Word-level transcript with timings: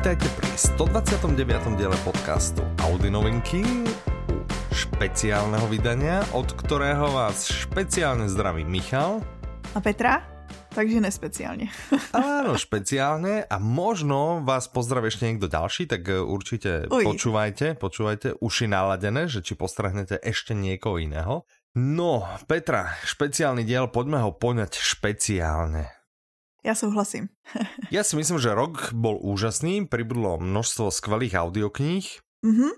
Vítajte 0.00 0.32
pri 0.32 0.48
129. 0.80 1.76
diele 1.76 1.92
podcastu 2.08 2.64
Audi 2.88 3.12
Novinky 3.12 3.60
špeciálneho 4.72 5.68
vydania, 5.68 6.24
od 6.32 6.56
ktorého 6.56 7.12
vás 7.12 7.44
špeciálne 7.44 8.24
zdraví 8.24 8.64
Michal. 8.64 9.20
A 9.76 9.78
Petra? 9.84 10.24
Takže 10.72 11.04
nespeciálne. 11.04 11.68
Áno, 12.16 12.56
špeciálne 12.56 13.44
a 13.44 13.60
možno 13.60 14.40
vás 14.40 14.72
pozdraví 14.72 15.12
ešte 15.12 15.28
niekto 15.28 15.52
ďalší, 15.52 15.84
tak 15.84 16.08
e, 16.08 16.16
určite 16.16 16.88
Uj. 16.88 17.04
počúvajte, 17.04 17.76
počúvajte 17.76 18.40
uši 18.40 18.72
naladené, 18.72 19.28
že 19.28 19.44
či 19.44 19.52
postrahnete 19.52 20.16
ešte 20.24 20.56
niekoho 20.56 20.96
iného. 20.96 21.44
No, 21.76 22.24
Petra, 22.48 22.96
špeciálny 23.04 23.68
diel, 23.68 23.92
poďme 23.92 24.24
ho 24.24 24.32
poňať 24.32 24.80
špeciálne. 24.80 25.99
Ja 26.60 26.76
souhlasím. 26.76 27.32
ja 27.94 28.04
si 28.04 28.14
myslím, 28.16 28.36
že 28.36 28.52
rok 28.52 28.92
bol 28.92 29.16
úžasný, 29.16 29.88
pribudlo 29.88 30.36
množstvo 30.36 30.92
skvelých 30.92 31.36
audiokníh. 31.40 32.06
Mm-hmm. 32.44 32.72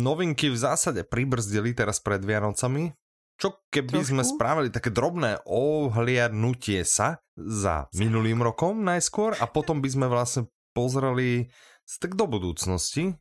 Novinky 0.00 0.48
v 0.48 0.58
zásade 0.58 1.04
pribrzdili 1.04 1.76
teraz 1.76 2.00
pred 2.00 2.22
Vianocami. 2.24 2.96
Čo 3.40 3.64
keby 3.72 4.04
Trošku? 4.04 4.10
sme 4.12 4.22
spravili 4.24 4.68
také 4.68 4.92
drobné 4.92 5.40
ohliadnutie 5.48 6.84
sa 6.84 7.24
za 7.40 7.88
minulým 7.96 8.44
rokom 8.44 8.84
najskôr 8.84 9.32
a 9.40 9.48
potom 9.48 9.80
by 9.80 9.88
sme 9.88 10.06
vlastne 10.12 10.48
pozreli 10.76 11.48
tak 11.88 12.14
do 12.14 12.28
budúcnosti, 12.28 13.16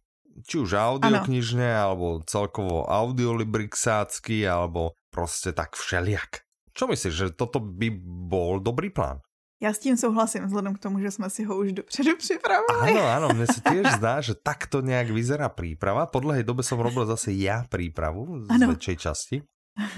či 0.46 0.56
už 0.62 0.78
audioknižne, 0.78 1.66
alebo 1.66 2.22
celkovo 2.28 2.86
audiolibrixácky, 2.86 4.46
alebo 4.46 4.94
proste 5.10 5.56
tak 5.56 5.74
všeliak. 5.74 6.46
Čo 6.78 6.86
myslíš, 6.86 7.16
že 7.16 7.28
toto 7.34 7.58
by 7.60 7.90
bol 8.30 8.62
dobrý 8.62 8.94
plán? 8.94 9.26
Já 9.62 9.74
s 9.74 9.80
tím 9.80 9.98
souhlasím, 9.98 10.46
vzhledem 10.46 10.76
k 10.76 10.80
tomu, 10.80 11.00
že 11.00 11.12
jsme 11.12 11.30
si 11.30 11.44
ho 11.44 11.58
už 11.58 11.72
dopředu 11.74 12.16
připravili. 12.18 12.96
Áno, 12.96 13.04
áno, 13.04 13.28
mne 13.36 13.44
sa 13.44 13.60
tiež 13.60 13.84
zdá, 14.00 14.24
že 14.24 14.40
takto 14.40 14.80
nejak 14.80 15.12
vyzerá 15.12 15.52
príprava. 15.52 16.08
Po 16.08 16.24
dlhej 16.24 16.48
dobe 16.48 16.64
som 16.64 16.80
robil 16.80 17.04
zase 17.04 17.36
ja 17.36 17.68
prípravu 17.68 18.48
z 18.48 18.56
ano. 18.56 18.72
väčšej 18.72 18.96
časti. 18.96 19.38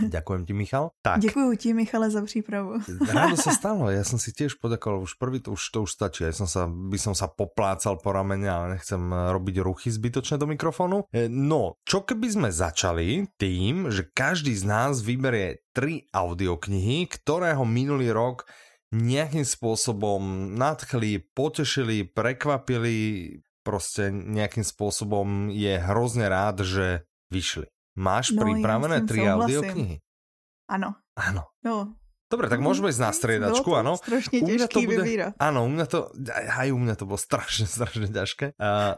Ďakujem 0.01 0.41
ti, 0.45 0.53
Michal. 0.53 0.93
Tak. 1.01 1.21
Ďakujem 1.21 1.57
ti, 1.57 1.69
Michale, 1.73 2.09
za 2.09 2.21
prípravu. 2.21 2.81
Ráno 3.05 3.37
sa 3.37 3.53
stalo, 3.59 3.89
ja 3.89 4.01
som 4.05 4.21
si 4.21 4.33
tiež 4.33 4.57
poďakoval, 4.61 5.05
už 5.05 5.17
prvý 5.17 5.41
to 5.41 5.53
už, 5.53 5.61
to 5.73 5.85
už 5.85 5.93
stačí. 5.93 6.25
Ja 6.25 6.33
som 6.33 6.49
sa, 6.49 6.65
by 6.69 6.97
som 6.97 7.13
sa 7.17 7.29
poplácal 7.29 7.97
po 8.01 8.13
ramene, 8.13 8.49
ale 8.49 8.77
nechcem 8.77 9.01
robiť 9.09 9.61
ruchy 9.61 9.89
zbytočne 9.89 10.37
do 10.41 10.49
mikrofónu. 10.49 11.05
E, 11.09 11.29
no, 11.29 11.77
čo 11.85 12.05
keby 12.05 12.27
sme 12.29 12.49
začali 12.49 13.29
tým, 13.37 13.89
že 13.89 14.09
každý 14.09 14.53
z 14.53 14.63
nás 14.65 15.01
vyberie 15.01 15.65
tri 15.73 16.05
audioknihy, 16.13 17.09
ktorého 17.09 17.65
minulý 17.65 18.13
rok 18.13 18.45
nejakým 18.91 19.47
spôsobom 19.47 20.51
nadchli, 20.55 21.23
potešili, 21.31 22.03
prekvapili, 22.03 23.39
proste 23.63 24.11
nejakým 24.11 24.67
spôsobom 24.67 25.47
je 25.51 25.79
hrozne 25.79 26.27
rád, 26.27 26.67
že 26.67 27.07
vyšli. 27.31 27.71
Máš 27.95 28.35
no, 28.35 28.43
pripravené 28.43 29.03
tri 29.07 29.23
audioknihy? 29.27 30.03
Áno. 30.71 30.95
Áno. 31.19 31.43
No, 31.63 31.99
Dobre, 32.31 32.47
tak 32.47 32.63
môžeme 32.63 32.87
ísť 32.87 33.03
na 33.03 33.11
striedačku, 33.11 33.67
áno. 33.75 33.99
Strašne 33.99 34.39
u 34.39 34.47
mňa 34.47 34.67
to 34.71 34.79
bude, 34.87 35.03
vybíra. 35.03 35.27
Áno, 35.35 35.67
u 35.67 35.69
mňa 35.69 35.85
to, 35.91 36.07
aj 36.31 36.71
u 36.71 36.79
mňa 36.79 36.95
to 36.95 37.03
bolo 37.03 37.19
strašne, 37.19 37.67
strašne 37.75 38.07
ťažké. 38.07 38.55
Uh, 38.55 38.95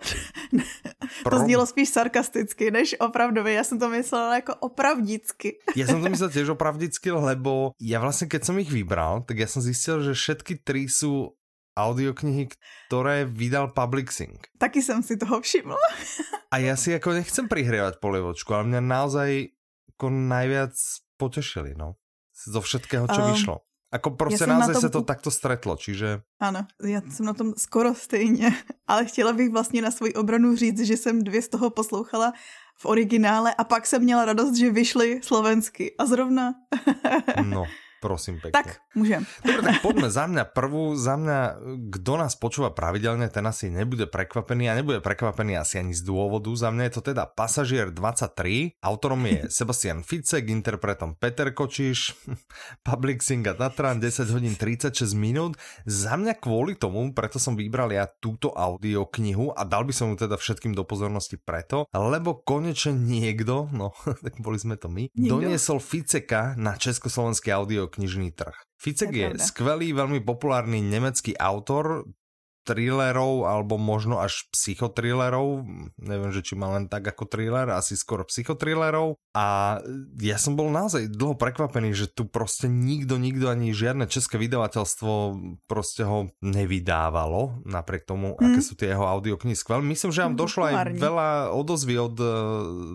to 1.34 1.38
znělo 1.42 1.66
spíš 1.66 1.90
sarkasticky, 1.90 2.70
než 2.70 2.94
opravdově. 3.02 3.58
Ja 3.58 3.66
som 3.66 3.82
to 3.82 3.90
myslela 3.90 4.38
jako 4.38 4.54
opravdicky. 4.62 5.58
ja 5.80 5.90
som 5.90 6.06
to 6.06 6.14
myslel 6.14 6.30
tiež 6.30 6.54
opravdicky, 6.54 7.10
lebo 7.10 7.74
ja 7.82 7.98
vlastne, 7.98 8.30
keď 8.30 8.42
som 8.46 8.62
ich 8.62 8.70
vybral, 8.70 9.26
tak 9.26 9.42
ja 9.42 9.50
som 9.50 9.66
zistil, 9.66 10.06
že 10.06 10.14
všetky 10.14 10.62
tri 10.62 10.86
sú 10.86 11.34
audioknihy, 11.74 12.54
ktoré 12.86 13.26
vydal 13.26 13.74
Public 13.74 14.14
Sync. 14.14 14.46
Taky 14.62 14.86
som 14.86 15.02
si 15.02 15.18
toho 15.18 15.42
všimla. 15.42 15.82
A 16.54 16.62
ja 16.62 16.78
si 16.78 16.94
ako 16.94 17.18
nechcem 17.18 17.50
prihrievať 17.50 17.98
polievočku, 17.98 18.54
ale 18.54 18.70
mňa 18.70 18.82
naozaj 18.86 19.30
ako 19.98 20.06
najviac 20.14 20.78
potešili, 21.18 21.74
no 21.74 21.98
zo 22.34 22.62
všetkého, 22.62 23.08
čo 23.08 23.22
um, 23.22 23.32
vyšlo. 23.34 23.56
Ako 23.94 24.12
prostě 24.12 24.44
ja 24.44 24.58
naozaj 24.58 24.74
tom... 24.74 24.82
se 24.82 24.90
to 24.90 25.02
takto 25.02 25.32
stretlo, 25.32 25.78
čiže... 25.78 26.22
Ano, 26.42 26.66
já 26.84 27.02
jsem 27.10 27.26
na 27.26 27.34
tom 27.34 27.54
skoro 27.58 27.96
stejně, 27.96 28.54
ale 28.88 29.06
chtěla 29.06 29.34
bych 29.34 29.50
vlastně 29.50 29.82
na 29.82 29.92
svou 29.92 30.08
obranu 30.16 30.56
říct, 30.56 30.80
že 30.80 30.98
jsem 30.98 31.24
dvě 31.24 31.42
z 31.42 31.50
toho 31.50 31.70
poslouchala 31.70 32.34
v 32.78 32.86
originále 32.86 33.54
a 33.54 33.64
pak 33.64 33.88
jsem 33.88 34.02
měla 34.02 34.26
radost, 34.26 34.56
že 34.58 34.72
vyšly 34.72 35.22
slovensky 35.24 35.96
a 35.98 36.06
zrovna... 36.06 36.54
no, 37.44 37.66
Prosím 38.04 38.44
pekne. 38.44 38.52
Tak, 38.52 38.84
môžem. 39.00 39.24
Dobre, 39.40 39.64
tak 39.64 39.80
poďme 39.80 40.12
za 40.12 40.28
mňa 40.28 40.44
prvú. 40.52 41.00
Za 41.00 41.16
mňa, 41.16 41.40
kto 41.88 42.20
nás 42.20 42.36
počúva 42.36 42.76
pravidelne, 42.76 43.32
ten 43.32 43.48
asi 43.48 43.72
nebude 43.72 44.12
prekvapený 44.12 44.68
a 44.68 44.76
nebude 44.76 45.00
prekvapený 45.00 45.56
asi 45.56 45.80
ani 45.80 45.96
z 45.96 46.04
dôvodu. 46.04 46.52
Za 46.52 46.68
mňa 46.76 46.84
je 46.92 46.94
to 47.00 47.16
teda 47.16 47.24
Pasažier 47.32 47.96
23. 47.96 48.84
Autorom 48.84 49.24
je 49.24 49.48
Sebastian 49.56 50.04
Ficek, 50.04 50.52
interpretom 50.52 51.16
Peter 51.16 51.48
Kočiš, 51.56 52.12
Public 52.88 53.24
Singa 53.24 53.56
Tatran, 53.56 54.04
10 54.04 54.36
hodín 54.36 54.60
36 54.60 55.16
minút. 55.16 55.56
Za 55.88 56.20
mňa 56.20 56.36
kvôli 56.44 56.76
tomu, 56.76 57.08
preto 57.16 57.40
som 57.40 57.56
vybral 57.56 57.88
ja 57.96 58.04
túto 58.04 58.52
audioknihu 58.52 59.56
a 59.56 59.64
dal 59.64 59.88
by 59.88 59.96
som 59.96 60.12
ju 60.12 60.28
teda 60.28 60.36
všetkým 60.36 60.76
do 60.76 60.84
pozornosti 60.84 61.40
preto, 61.40 61.88
lebo 61.96 62.44
konečne 62.44 62.92
niekto, 63.00 63.72
no 63.72 63.96
tak 64.28 64.44
boli 64.44 64.60
sme 64.60 64.76
to 64.76 64.92
my, 64.92 65.08
niekto? 65.16 65.40
doniesol 65.40 65.80
Ficeka 65.80 66.60
na 66.60 66.76
československý 66.76 67.48
audio 67.56 67.93
knižný 67.94 68.34
trh. 68.34 68.58
Ficek 68.82 69.14
je, 69.14 69.28
je 69.32 69.40
skvelý, 69.40 69.94
veľmi 69.94 70.20
populárny 70.26 70.82
nemecký 70.82 71.38
autor, 71.38 72.10
thrillerov 72.64 73.48
alebo 73.48 73.76
možno 73.76 74.20
až 74.24 74.48
psychothrillerov, 74.56 75.68
neviem, 76.00 76.32
že 76.32 76.44
či 76.44 76.54
má 76.56 76.72
len 76.76 76.88
tak 76.88 77.04
ako 77.04 77.28
thriller, 77.28 77.68
asi 77.72 78.00
skôr 78.00 78.24
psychothrillerov 78.24 79.20
a 79.36 79.80
ja 80.22 80.38
som 80.38 80.54
bol 80.54 80.70
naozaj 80.70 81.10
dlho 81.10 81.36
prekvapený, 81.36 81.92
že 81.92 82.08
tu 82.08 82.30
proste 82.30 82.70
nikto, 82.72 83.20
nikto 83.20 83.50
ani 83.50 83.74
žiadne 83.74 84.06
české 84.08 84.38
vydavateľstvo 84.38 85.12
proste 85.68 86.06
ho 86.06 86.30
nevydávalo, 86.40 87.66
napriek 87.68 88.08
tomu, 88.08 88.38
hmm. 88.38 88.46
aké 88.46 88.60
sú 88.64 88.80
tie 88.80 88.94
jeho 88.94 89.04
audioknihy 89.04 89.58
skvelé. 89.58 89.84
Myslím, 89.84 90.14
že 90.14 90.24
vám 90.24 90.38
došlo 90.40 90.64
aj 90.70 90.76
veľa 90.96 91.30
odozvy 91.52 91.96
od 92.00 92.16
uh, 92.22 92.32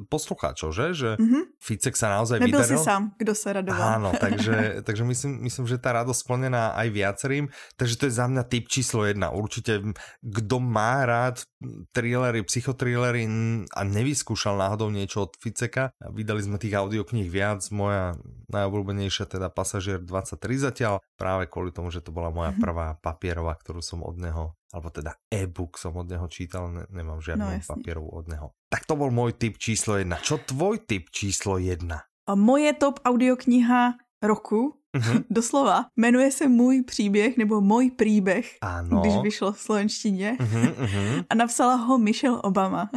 poslucháčov, 0.07 0.71
že? 0.71 0.87
Že 0.95 1.11
mm-hmm. 1.19 1.43
Ficek 1.59 1.95
sa 1.99 2.15
naozaj 2.15 2.39
Nebyl 2.39 2.63
vydaril. 2.63 2.79
si 2.79 2.87
sám, 2.87 3.03
kdo 3.19 3.33
sa 3.35 3.49
radoval. 3.59 3.87
Áno, 3.99 4.11
takže, 4.25 4.87
takže 4.87 5.03
myslím, 5.05 5.33
myslím, 5.45 5.65
že 5.67 5.77
tá 5.77 5.91
radosť 5.93 6.19
splnená 6.23 6.73
aj 6.79 6.89
viacerým, 6.95 7.45
takže 7.75 7.95
to 7.99 8.05
je 8.07 8.13
za 8.15 8.31
mňa 8.31 8.43
typ 8.47 8.65
číslo 8.71 9.03
jedna. 9.05 9.35
Určite 9.35 9.58
určite, 9.59 9.83
kto 10.23 10.57
má 10.63 11.03
rád 11.03 11.43
thrillery, 11.91 12.47
psychotrillery 12.47 13.27
a 13.75 13.81
nevyskúšal 13.83 14.55
náhodou 14.55 14.95
niečo 14.95 15.27
od 15.27 15.35
Ficeka, 15.35 15.91
vydali 16.15 16.47
sme 16.47 16.63
tých 16.63 16.79
audiokníh 16.79 17.27
viac, 17.27 17.67
moja 17.75 18.15
najobľúbenejšia 18.55 19.27
teda 19.27 19.51
Pasažier 19.51 19.99
23 19.99 20.39
zatiaľ, 20.71 21.03
práve 21.19 21.51
kvôli 21.51 21.75
tomu, 21.75 21.91
že 21.91 21.99
to 21.99 22.15
bola 22.15 22.31
moja 22.31 22.55
mhm. 22.55 22.63
prvá 22.63 22.87
papierová, 23.03 23.59
ktorú 23.59 23.83
som 23.83 24.07
od 24.07 24.15
neho 24.15 24.55
alebo 24.69 24.93
teda 24.93 25.17
e-book 25.33 25.81
som 25.81 25.97
od 25.97 26.13
neho 26.13 26.29
čítal, 26.29 26.69
ne, 26.69 26.85
nemám 26.93 27.25
žiadnu 27.25 27.41
no, 27.41 27.65
papierovú 27.65 28.13
od 28.13 28.29
neho. 28.29 28.53
Tak 28.69 28.85
to 28.85 29.01
bol 29.01 29.09
môj 29.09 29.33
typ 29.41 29.57
číslo 29.57 29.97
jedna. 29.97 30.21
Čo 30.21 30.45
tvoj 30.45 30.85
typ 30.85 31.09
číslo 31.09 31.57
jedna? 31.57 32.05
A 32.29 32.37
moje 32.37 32.77
top 32.77 33.01
audiokniha 33.01 33.97
roku 34.21 34.77
Mm-hmm. 34.99 35.25
Doslova. 35.31 35.87
Jmenuje 35.97 36.33
se 36.33 36.49
Můj 36.49 36.83
příběh 36.83 37.37
nebo 37.37 37.61
Můj 37.61 37.91
příběh, 37.91 38.57
ano. 38.61 39.01
když 39.01 39.15
vyšlo 39.23 39.53
v 39.53 39.61
slovenštině. 39.61 40.37
Mm-hmm, 40.41 41.25
A 41.31 41.35
napsala 41.35 41.75
ho 41.75 41.99
Michelle 41.99 42.39
Obama. 42.43 42.91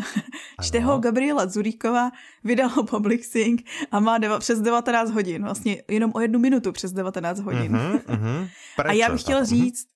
Čte 0.62 0.80
ho 0.86 1.00
Gabriela 1.00 1.48
Zuríková, 1.48 2.12
vydal 2.44 2.70
ho 2.70 2.84
Public 2.98 3.26
Sync 3.26 3.62
a 3.92 4.00
má 4.00 4.18
deva, 4.18 4.40
přes 4.40 4.62
19 4.62 5.12
hodin. 5.12 5.44
Vlastně 5.44 5.84
jenom 5.90 6.12
o 6.16 6.20
jednu 6.20 6.40
minutu 6.40 6.72
přes 6.72 6.92
19 6.92 7.40
hodin. 7.40 7.72
Mm-hmm, 7.72 8.50
a 8.86 8.94
já 8.94 9.10
bych 9.12 9.22
chtěla 9.22 9.44
říct, 9.44 9.88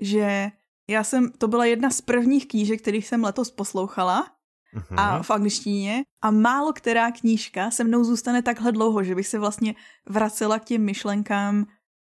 že 0.00 0.50
já 0.90 1.04
jsem, 1.04 1.32
to 1.38 1.48
byla 1.48 1.64
jedna 1.64 1.90
z 1.90 2.00
prvních 2.00 2.48
knížek, 2.48 2.82
kterých 2.82 3.08
jsem 3.08 3.24
letos 3.24 3.50
poslouchala 3.50 4.26
uh-huh. 4.74 4.94
a 4.96 5.22
v 5.22 5.30
angličtině 5.30 6.02
a 6.22 6.30
málo 6.30 6.72
která 6.72 7.10
knížka 7.10 7.70
se 7.70 7.84
mnou 7.84 8.04
zůstane 8.04 8.42
takhle 8.42 8.72
dlouho, 8.72 9.04
že 9.04 9.14
bych 9.14 9.26
se 9.26 9.38
vlastně 9.38 9.74
vracela 10.08 10.58
k 10.58 10.64
těm 10.64 10.84
myšlenkám 10.84 11.66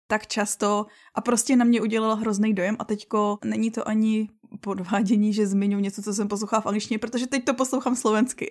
tak 0.06 0.26
často 0.26 0.86
a 1.14 1.20
prostě 1.20 1.56
na 1.56 1.64
mě 1.64 1.80
udělala 1.80 2.14
hrozný 2.14 2.54
dojem 2.54 2.76
a 2.78 2.84
teďko 2.84 3.38
není 3.44 3.70
to 3.70 3.88
ani 3.88 4.28
podvádění, 4.60 5.32
že 5.32 5.46
zmiňu 5.46 5.78
něco, 5.78 6.02
co 6.02 6.14
jsem 6.14 6.28
poslouchala 6.28 6.60
v 6.60 6.66
angličtině, 6.66 6.98
protože 6.98 7.26
teď 7.26 7.44
to 7.44 7.54
poslouchám 7.54 7.96
slovensky. 7.96 8.50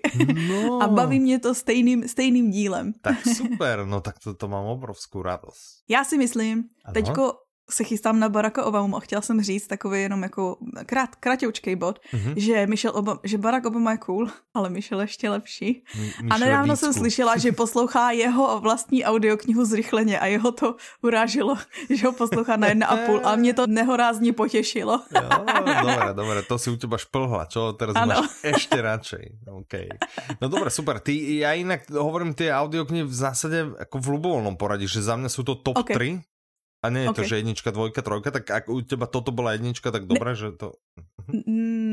No. 0.50 0.82
a 0.84 0.88
baví 0.88 1.20
mě 1.20 1.40
to 1.40 1.56
stejným, 1.56 2.08
stejným 2.08 2.52
dílem. 2.52 2.94
Tak 3.02 3.18
super, 3.38 3.86
no 3.86 4.02
tak 4.02 4.20
to, 4.20 4.34
to 4.34 4.48
mám 4.48 4.66
obrovskou 4.66 5.22
radost. 5.22 5.84
Já 5.90 6.04
si 6.04 6.18
myslím, 6.18 6.64
ano? 6.86 6.94
teďko 6.94 7.34
se 7.70 7.84
chystám 7.84 8.20
na 8.20 8.30
Baracka 8.30 8.66
Obama 8.66 8.98
a 8.98 9.00
chtěla 9.00 9.22
jsem 9.22 9.42
říct 9.42 9.68
takový 9.68 10.02
jenom 10.02 10.24
jako 10.24 10.58
krát, 10.86 11.16
kratoučký 11.16 11.76
bod, 11.76 12.00
mm-hmm. 12.14 12.34
že, 12.38 12.68
Michelle 12.68 12.94
Obama, 12.94 13.20
že 13.24 13.38
Barack 13.38 13.66
Obama 13.66 13.92
je 13.92 13.98
cool, 13.98 14.28
ale 14.54 14.70
Michelle 14.70 15.04
ještě 15.04 15.30
lepší. 15.30 15.84
M- 16.20 16.32
a 16.32 16.38
nedávno 16.38 16.76
jsem 16.76 16.94
slyšela, 16.94 17.38
že 17.38 17.52
poslouchá 17.64 18.12
jeho 18.12 18.60
vlastní 18.60 19.06
audioknihu 19.06 19.66
zrychleně 19.66 20.20
a 20.20 20.26
jeho 20.26 20.52
to 20.52 20.76
urážilo, 21.02 21.56
že 21.90 22.08
ho 22.08 22.14
poslouchá 22.14 22.56
na 22.58 22.68
jedna 22.68 22.88
a 22.88 22.98
půl 22.98 23.22
a 23.24 23.36
mě 23.36 23.54
to 23.54 23.68
nehorázně 23.68 24.34
potěšilo. 24.34 25.02
jo, 25.16 25.30
dobré, 25.66 26.14
dobré, 26.14 26.42
to 26.44 26.60
si 26.60 26.70
u 26.70 26.76
teba 26.78 26.98
šplhla, 26.98 27.46
čo 27.46 27.74
teraz 27.74 27.96
ano. 27.96 28.14
máš 28.14 28.28
ešte 28.44 28.82
radšej. 28.82 29.48
Okay. 29.48 29.88
No 30.42 30.50
dobré, 30.50 30.70
super. 30.70 31.00
Ty, 31.00 31.16
ja 31.16 31.56
inak 31.56 31.88
hovorím 31.90 32.36
tie 32.36 32.52
audioknihy 32.52 33.08
v 33.08 33.16
zásade 33.16 33.72
ako 33.80 33.96
v 34.00 34.08
ľubovolnom 34.18 34.56
poradí, 34.60 34.88
že 34.90 35.00
za 35.00 35.16
mňa 35.16 35.30
sú 35.32 35.48
to 35.48 35.56
top 35.60 35.80
okay. 35.80 36.20
3 36.20 36.33
a 36.84 36.92
nie 36.92 37.08
je 37.08 37.10
okay. 37.16 37.18
to, 37.18 37.24
že 37.32 37.40
jednička, 37.40 37.70
dvojka, 37.72 38.04
trojka, 38.04 38.30
tak 38.36 38.44
ak 38.52 38.68
u 38.68 38.84
teba 38.84 39.08
toto 39.08 39.32
bola 39.32 39.56
jednička, 39.56 39.88
tak 39.88 40.04
dobré, 40.04 40.36
ne, 40.36 40.40
že 40.40 40.48
to... 40.60 40.76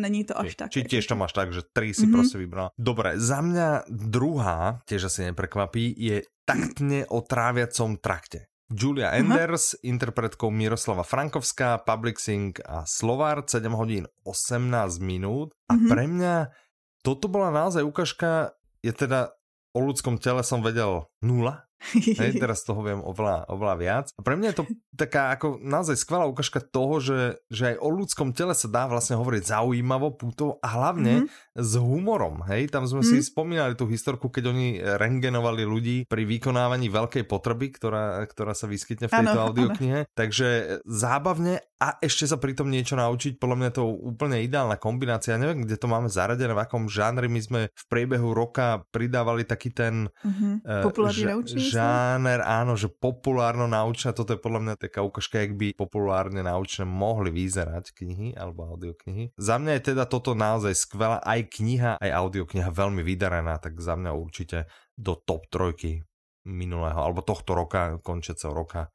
Není 0.02 0.26
to 0.26 0.34
až 0.34 0.58
tak. 0.58 0.74
Či 0.74 0.82
tiež 0.82 1.06
to 1.06 1.14
máš 1.14 1.30
tak, 1.30 1.54
že 1.54 1.62
tri 1.62 1.94
si 1.94 2.04
mm-hmm. 2.04 2.14
proste 2.18 2.36
vybrala. 2.42 2.74
Dobre, 2.74 3.14
za 3.22 3.38
mňa 3.38 3.86
druhá, 3.86 4.82
tiež 4.90 5.06
asi 5.06 5.30
neprekvapí, 5.30 5.94
je 5.94 6.26
taktne 6.42 7.06
o 7.06 7.22
tráviacom 7.22 8.02
trakte. 8.02 8.50
Julia 8.70 9.10
Enders, 9.18 9.74
uh-huh. 9.74 9.90
interpretkou 9.90 10.50
Miroslava 10.50 11.02
Frankovská, 11.02 11.82
Public 11.82 12.22
Sing 12.22 12.54
a 12.62 12.86
Slovár, 12.86 13.42
7 13.42 13.66
hodín 13.74 14.06
18 14.22 14.62
minút. 15.02 15.50
A 15.66 15.74
uh-huh. 15.74 15.90
pre 15.90 16.06
mňa 16.06 16.54
toto 17.02 17.26
bola 17.26 17.50
naozaj 17.50 17.82
ukážka, 17.82 18.54
je 18.82 18.94
teda 18.94 19.34
o 19.74 19.80
ľudskom 19.82 20.22
tele 20.22 20.46
som 20.46 20.62
vedel 20.62 21.10
nula, 21.18 21.69
Hej, 21.96 22.36
teraz 22.42 22.62
toho 22.62 22.84
viem 22.84 23.00
oveľa, 23.00 23.48
oveľa 23.48 23.74
viac. 23.80 24.06
A 24.16 24.20
pre 24.20 24.36
mňa 24.36 24.52
je 24.52 24.58
to 24.60 24.64
taká 24.94 25.32
ako 25.32 25.58
naozaj 25.64 25.96
skvelá 25.96 26.28
ukážka 26.28 26.60
toho, 26.60 27.00
že, 27.00 27.40
že 27.48 27.74
aj 27.74 27.76
o 27.80 27.88
ľudskom 27.88 28.36
tele 28.36 28.52
sa 28.52 28.68
dá 28.68 28.84
vlastne 28.84 29.16
hovoriť 29.16 29.48
zaujímavo, 29.48 30.12
puto 30.14 30.60
a 30.60 30.68
hlavne 30.68 31.24
mm-hmm. 31.24 31.56
s 31.56 31.72
humorom. 31.80 32.44
Hej, 32.52 32.68
tam 32.68 32.84
sme 32.84 33.00
mm-hmm. 33.00 33.22
si 33.24 33.26
spomínali 33.26 33.74
tú 33.74 33.88
historku, 33.88 34.28
keď 34.28 34.52
oni 34.52 34.68
rengenovali 34.78 35.64
ľudí 35.64 35.96
pri 36.04 36.28
vykonávaní 36.28 36.92
veľkej 36.92 37.24
potreby, 37.24 37.72
ktorá, 37.72 38.28
ktorá 38.28 38.52
sa 38.52 38.68
vyskytne 38.68 39.08
v 39.08 39.16
tejto 39.16 39.38
ano, 39.40 39.46
audioknihe. 39.50 39.98
Ano. 40.04 40.12
Takže 40.12 40.80
zábavne 40.84 41.64
a 41.80 41.96
ešte 42.04 42.28
sa 42.28 42.36
pritom 42.36 42.68
niečo 42.68 42.92
naučiť, 42.92 43.40
podľa 43.40 43.56
mňa 43.56 43.70
to 43.72 43.88
úplne 43.88 44.44
ideálna 44.44 44.76
kombinácia. 44.76 45.40
Neviem, 45.40 45.64
kde 45.64 45.80
to 45.80 45.88
máme 45.88 46.12
zaradené, 46.12 46.52
v 46.52 46.60
akom 46.60 46.84
žánri 46.92 47.32
my 47.32 47.40
sme 47.40 47.60
v 47.72 47.84
priebehu 47.88 48.36
roka 48.36 48.84
pridávali 48.92 49.48
taký 49.48 49.72
ten... 49.72 50.12
Mm-hmm. 50.20 50.52
Uh, 50.60 50.84
Populárny 50.84 51.24
žáner, 51.56 52.44
áno, 52.44 52.76
že 52.76 52.92
populárno 52.92 53.64
naučné, 53.64 54.12
toto 54.12 54.36
je 54.36 54.40
podľa 54.44 54.60
mňa 54.60 54.74
taká 54.76 55.00
ukážka, 55.00 55.40
jak 55.40 55.56
by 55.56 55.72
populárne 55.72 56.44
naučné 56.44 56.84
mohli 56.84 57.32
vyzerať 57.32 57.96
knihy 57.96 58.36
alebo 58.36 58.68
audioknihy. 58.76 59.32
Za 59.40 59.56
mňa 59.56 59.80
je 59.80 59.82
teda 59.96 60.04
toto 60.04 60.36
naozaj 60.36 60.76
skvelá 60.76 61.24
aj 61.24 61.48
kniha, 61.48 61.96
aj 61.96 62.10
audiokniha 62.12 62.68
veľmi 62.68 63.00
vydarená, 63.00 63.56
tak 63.56 63.80
za 63.80 63.96
mňa 63.96 64.12
určite 64.12 64.68
do 65.00 65.16
top 65.16 65.48
trojky 65.48 66.04
minulého, 66.44 67.00
alebo 67.00 67.24
tohto 67.24 67.56
roka, 67.56 67.96
končeceho 68.04 68.52
roka, 68.52 68.92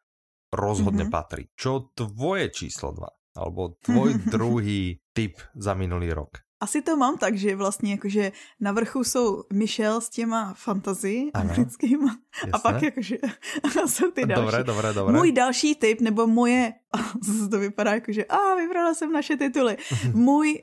rozhodne 0.53 1.07
mm-hmm. 1.07 1.15
patrí. 1.15 1.43
Čo 1.55 1.91
tvoje 1.95 2.49
číslo 2.51 2.91
2? 2.91 3.35
Alebo 3.35 3.75
tvoj 3.83 4.15
druhý 4.31 5.03
tip 5.11 5.35
za 5.59 5.75
minulý 5.75 6.15
rok? 6.15 6.45
Asi 6.65 6.81
to 6.81 6.97
mám 6.97 7.17
tak, 7.17 7.37
že 7.37 7.55
vlastně 7.55 7.91
jakože 7.91 8.31
na 8.59 8.71
vrchu 8.71 9.03
jsou 9.03 9.43
Michelle 9.53 10.01
s 10.01 10.09
těma 10.09 10.53
fantazy 10.53 11.29
americkýma 11.33 12.17
a 12.51 12.59
pak 12.59 12.81
jakože 12.81 13.17
jsou 13.85 14.11
ty 14.11 14.25
další. 14.25 14.41
Dobré, 14.45 14.63
dobré, 14.63 14.93
dobré. 14.93 15.17
Můj 15.17 15.31
další 15.31 15.75
tip, 15.75 16.01
nebo 16.01 16.27
moje, 16.27 16.73
zase 17.21 17.49
to 17.49 17.59
vypadá 17.59 17.93
jako, 17.93 18.11
že 18.11 18.25
a 18.25 18.55
vybrala 18.55 18.93
jsem 18.93 19.11
naše 19.11 19.37
tituly. 19.37 19.77
Můj, 20.13 20.59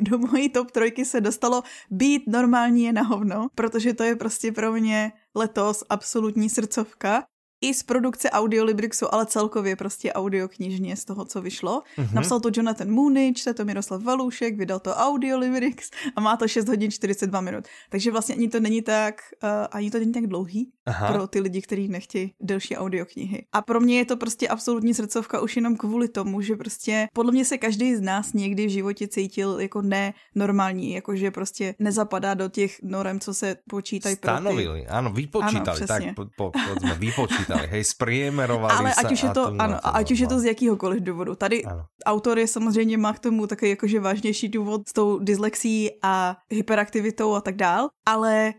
do 0.00 0.18
mojí 0.18 0.48
top 0.48 0.70
trojky 0.70 1.04
se 1.04 1.20
dostalo 1.20 1.62
být 1.90 2.22
normální 2.26 2.84
je 2.84 2.92
na 2.92 3.02
hovno, 3.02 3.48
protože 3.54 3.94
to 3.94 4.02
je 4.02 4.16
prostě 4.16 4.52
pro 4.52 4.72
mě 4.72 5.12
letos 5.34 5.84
absolutní 5.88 6.50
srdcovka 6.50 7.24
i 7.60 7.74
z 7.74 7.82
produkce 7.82 8.30
Audiolibrixu, 8.30 9.14
ale 9.14 9.26
celkově 9.26 9.76
prostě 9.76 10.12
audioknižně 10.12 10.96
z 10.96 11.04
toho, 11.04 11.24
co 11.24 11.42
vyšlo. 11.42 11.82
Mm-hmm. 11.98 12.14
Napsal 12.14 12.40
to 12.40 12.50
Jonathan 12.56 12.90
Mooney, 12.90 13.34
čte 13.34 13.54
to 13.54 13.64
Miroslav 13.64 14.02
Valušek, 14.02 14.56
vydal 14.56 14.78
to 14.78 14.94
Audiolibrix 14.94 15.90
a 16.16 16.20
má 16.20 16.36
to 16.36 16.48
6 16.48 16.68
hodin 16.68 16.90
42 16.90 17.40
minut. 17.40 17.64
Takže 17.90 18.10
vlastně 18.10 18.34
ani 18.34 18.48
to 18.48 18.60
není 18.60 18.82
tak, 18.82 19.14
uh, 19.42 19.50
ani 19.70 19.90
to 19.90 19.98
není 19.98 20.12
tak 20.12 20.26
dlouhý 20.26 20.72
Aha. 20.86 21.12
pro 21.12 21.26
ty 21.26 21.40
lidi, 21.40 21.62
kteří 21.62 21.88
nechtějí 21.88 22.34
delší 22.40 22.76
audioknihy. 22.76 23.46
A 23.52 23.62
pro 23.62 23.80
mě 23.80 23.98
je 23.98 24.04
to 24.04 24.16
prostě 24.16 24.48
absolutní 24.48 24.94
srdcovka 24.94 25.40
už 25.40 25.56
jenom 25.56 25.76
kvůli 25.76 26.08
tomu, 26.08 26.40
že 26.40 26.56
prostě 26.56 27.08
podle 27.12 27.32
mě 27.32 27.44
se 27.44 27.58
každý 27.58 27.96
z 27.96 28.00
nás 28.00 28.32
někdy 28.32 28.66
v 28.66 28.70
životě 28.70 29.08
cítil 29.08 29.60
jako 29.60 29.82
nenormální, 29.82 30.92
jakože 30.92 31.30
prostě 31.30 31.74
nezapadá 31.78 32.34
do 32.34 32.48
těch 32.48 32.82
norem, 32.82 33.20
co 33.20 33.34
se 33.34 33.56
počítají. 33.70 34.16
Stanovili, 34.16 34.80
ty... 34.80 34.86
ano, 34.86 35.10
vypočítali, 35.12 35.78
ano, 35.78 35.86
tak 35.86 36.02
po, 36.14 36.24
po, 36.36 36.50
po, 36.50 36.86
vypočítali 36.98 37.49
počítali, 37.50 37.72
hej, 37.72 37.84
spriemerovali 37.84 38.74
Ale 38.78 38.94
ať 38.94 39.12
už 39.12 39.22
je 39.22 39.30
to, 39.30 39.44
ano, 39.58 39.76
ať 39.82 40.06
už 40.12 40.18
je 40.18 40.28
to 40.28 40.38
z 40.40 40.44
jakýhokoliv 40.44 41.02
důvodu. 41.02 41.34
Tady 41.34 41.64
ano. 41.64 41.84
autor 42.06 42.38
je 42.38 42.46
samozřejmě 42.46 42.98
má 42.98 43.12
k 43.12 43.18
tomu 43.18 43.46
takový 43.46 43.70
jakože 43.70 44.00
vážnější 44.00 44.48
důvod 44.48 44.88
s 44.88 44.92
tou 44.92 45.18
dyslexí 45.18 45.90
a 46.02 46.36
hyperaktivitou 46.50 47.34
a 47.34 47.40
tak 47.40 47.56
dál, 47.56 47.88
ale 48.06 48.54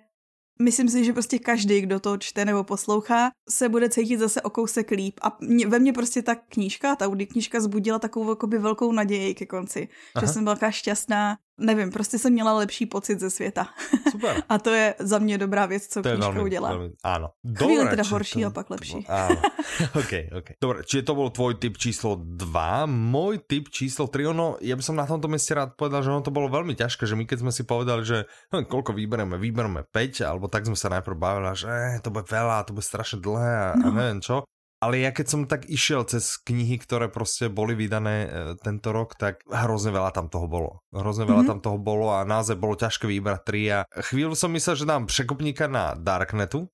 myslím 0.61 0.89
si, 0.89 1.05
že 1.05 1.13
prostě 1.13 1.39
každý, 1.39 1.81
kdo 1.81 1.99
to 1.99 2.17
čte 2.17 2.45
nebo 2.45 2.63
poslouchá, 2.63 3.31
se 3.49 3.69
bude 3.69 3.89
cítit 3.89 4.17
zase 4.17 4.41
o 4.41 4.49
kousek 4.49 4.91
líp. 4.91 5.19
A 5.21 5.37
mě, 5.41 5.67
ve 5.67 5.79
mně 5.79 5.93
prostě 5.93 6.21
ta 6.21 6.35
knížka, 6.35 6.95
ta 6.95 7.07
knížka 7.31 7.59
zbudila 7.59 7.99
takovou 7.99 8.29
jakoby 8.29 8.57
velkou 8.57 8.91
naději 8.91 9.35
ke 9.35 9.45
konci. 9.45 9.87
Aha. 10.15 10.25
Že 10.25 10.33
jsem 10.33 10.43
byla 10.43 10.57
šťastná, 10.69 11.37
nevím, 11.57 11.91
prostě 11.91 12.19
jsem 12.19 12.33
měla 12.33 12.53
lepší 12.53 12.85
pocit 12.85 13.19
ze 13.19 13.29
světa. 13.29 13.67
Super. 14.11 14.43
a 14.49 14.59
to 14.59 14.69
je 14.69 14.95
za 14.99 15.19
mě 15.19 15.37
dobrá 15.37 15.65
věc, 15.65 15.87
co 15.87 16.01
to 16.01 16.09
knížka 16.09 16.31
velmi, 16.31 16.41
udělá. 16.41 16.69
Velmi, 16.69 16.89
áno. 17.03 17.27
Dobre, 17.43 17.65
Chvíli 17.65 17.89
teda 17.89 18.03
horší 18.03 18.41
to, 18.41 18.47
a 18.47 18.49
pak 18.49 18.69
lepší. 18.69 18.99
To, 19.03 19.11
áno. 19.11 19.39
OK, 20.01 20.13
OK. 20.37 20.49
Dobre, 20.61 20.77
čiže 20.83 21.03
to 21.03 21.13
bol 21.15 21.29
tvoj 21.29 21.57
typ 21.61 21.77
číslo 21.77 22.17
2. 22.17 22.85
Môj 22.87 23.43
typ 23.45 23.69
číslo 23.69 24.07
3, 24.07 24.33
ono, 24.33 24.57
ja 24.61 24.75
by 24.75 24.83
som 24.83 24.95
na 24.97 25.05
tomto 25.05 25.27
mieste 25.27 25.53
rád 25.53 25.77
povedal, 25.77 26.01
že 26.01 26.11
ono 26.11 26.25
to 26.25 26.33
bolo 26.33 26.49
veľmi 26.49 26.73
ťažké, 26.73 27.05
že 27.05 27.15
my 27.17 27.25
keď 27.25 27.37
sme 27.45 27.51
si 27.53 27.63
povedali, 27.63 28.01
že 28.03 28.17
hm, 28.51 28.65
koľko 28.67 28.93
vybereme, 28.95 29.35
vybereme 29.37 29.85
5, 29.89 30.27
alebo 30.27 30.51
tak 30.51 30.65
sme 30.65 30.77
sa 30.77 30.89
najprv 30.91 31.17
bavili, 31.17 31.51
že 31.55 31.71
eh, 31.71 32.01
to 32.01 32.09
bude 32.13 32.27
veľa, 32.27 32.65
to 32.67 32.75
bude 32.75 32.85
strašne 32.85 33.21
dlhé 33.21 33.51
a, 33.51 33.67
no. 33.77 33.89
a 33.89 33.93
neviem 33.93 34.21
čo. 34.23 34.45
Ale 34.81 34.97
ja 34.97 35.13
keď 35.13 35.27
som 35.29 35.41
tak 35.45 35.69
išiel 35.69 36.09
cez 36.09 36.41
knihy, 36.41 36.81
ktoré 36.81 37.05
proste 37.05 37.53
boli 37.53 37.77
vydané 37.77 38.25
e, 38.25 38.29
tento 38.57 38.89
rok, 38.89 39.13
tak 39.13 39.45
hrozne 39.45 39.93
veľa 39.93 40.09
tam 40.09 40.25
toho 40.25 40.49
bolo. 40.49 40.81
Hrozne 40.89 41.29
veľa 41.29 41.45
mm-hmm. 41.45 41.51
tam 41.53 41.59
toho 41.61 41.77
bolo 41.77 42.09
a 42.09 42.25
naozaj 42.25 42.57
bolo 42.57 42.73
ťažké 42.73 43.05
vybrať 43.05 43.41
tri 43.45 43.69
a 43.69 43.85
chvíľu 44.09 44.33
som 44.33 44.49
myslel, 44.49 44.81
že 44.81 44.89
dám 44.89 45.05
překopníka 45.05 45.69
na 45.69 45.93
Darknetu, 45.93 46.65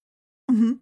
mm-hmm. 0.47 0.73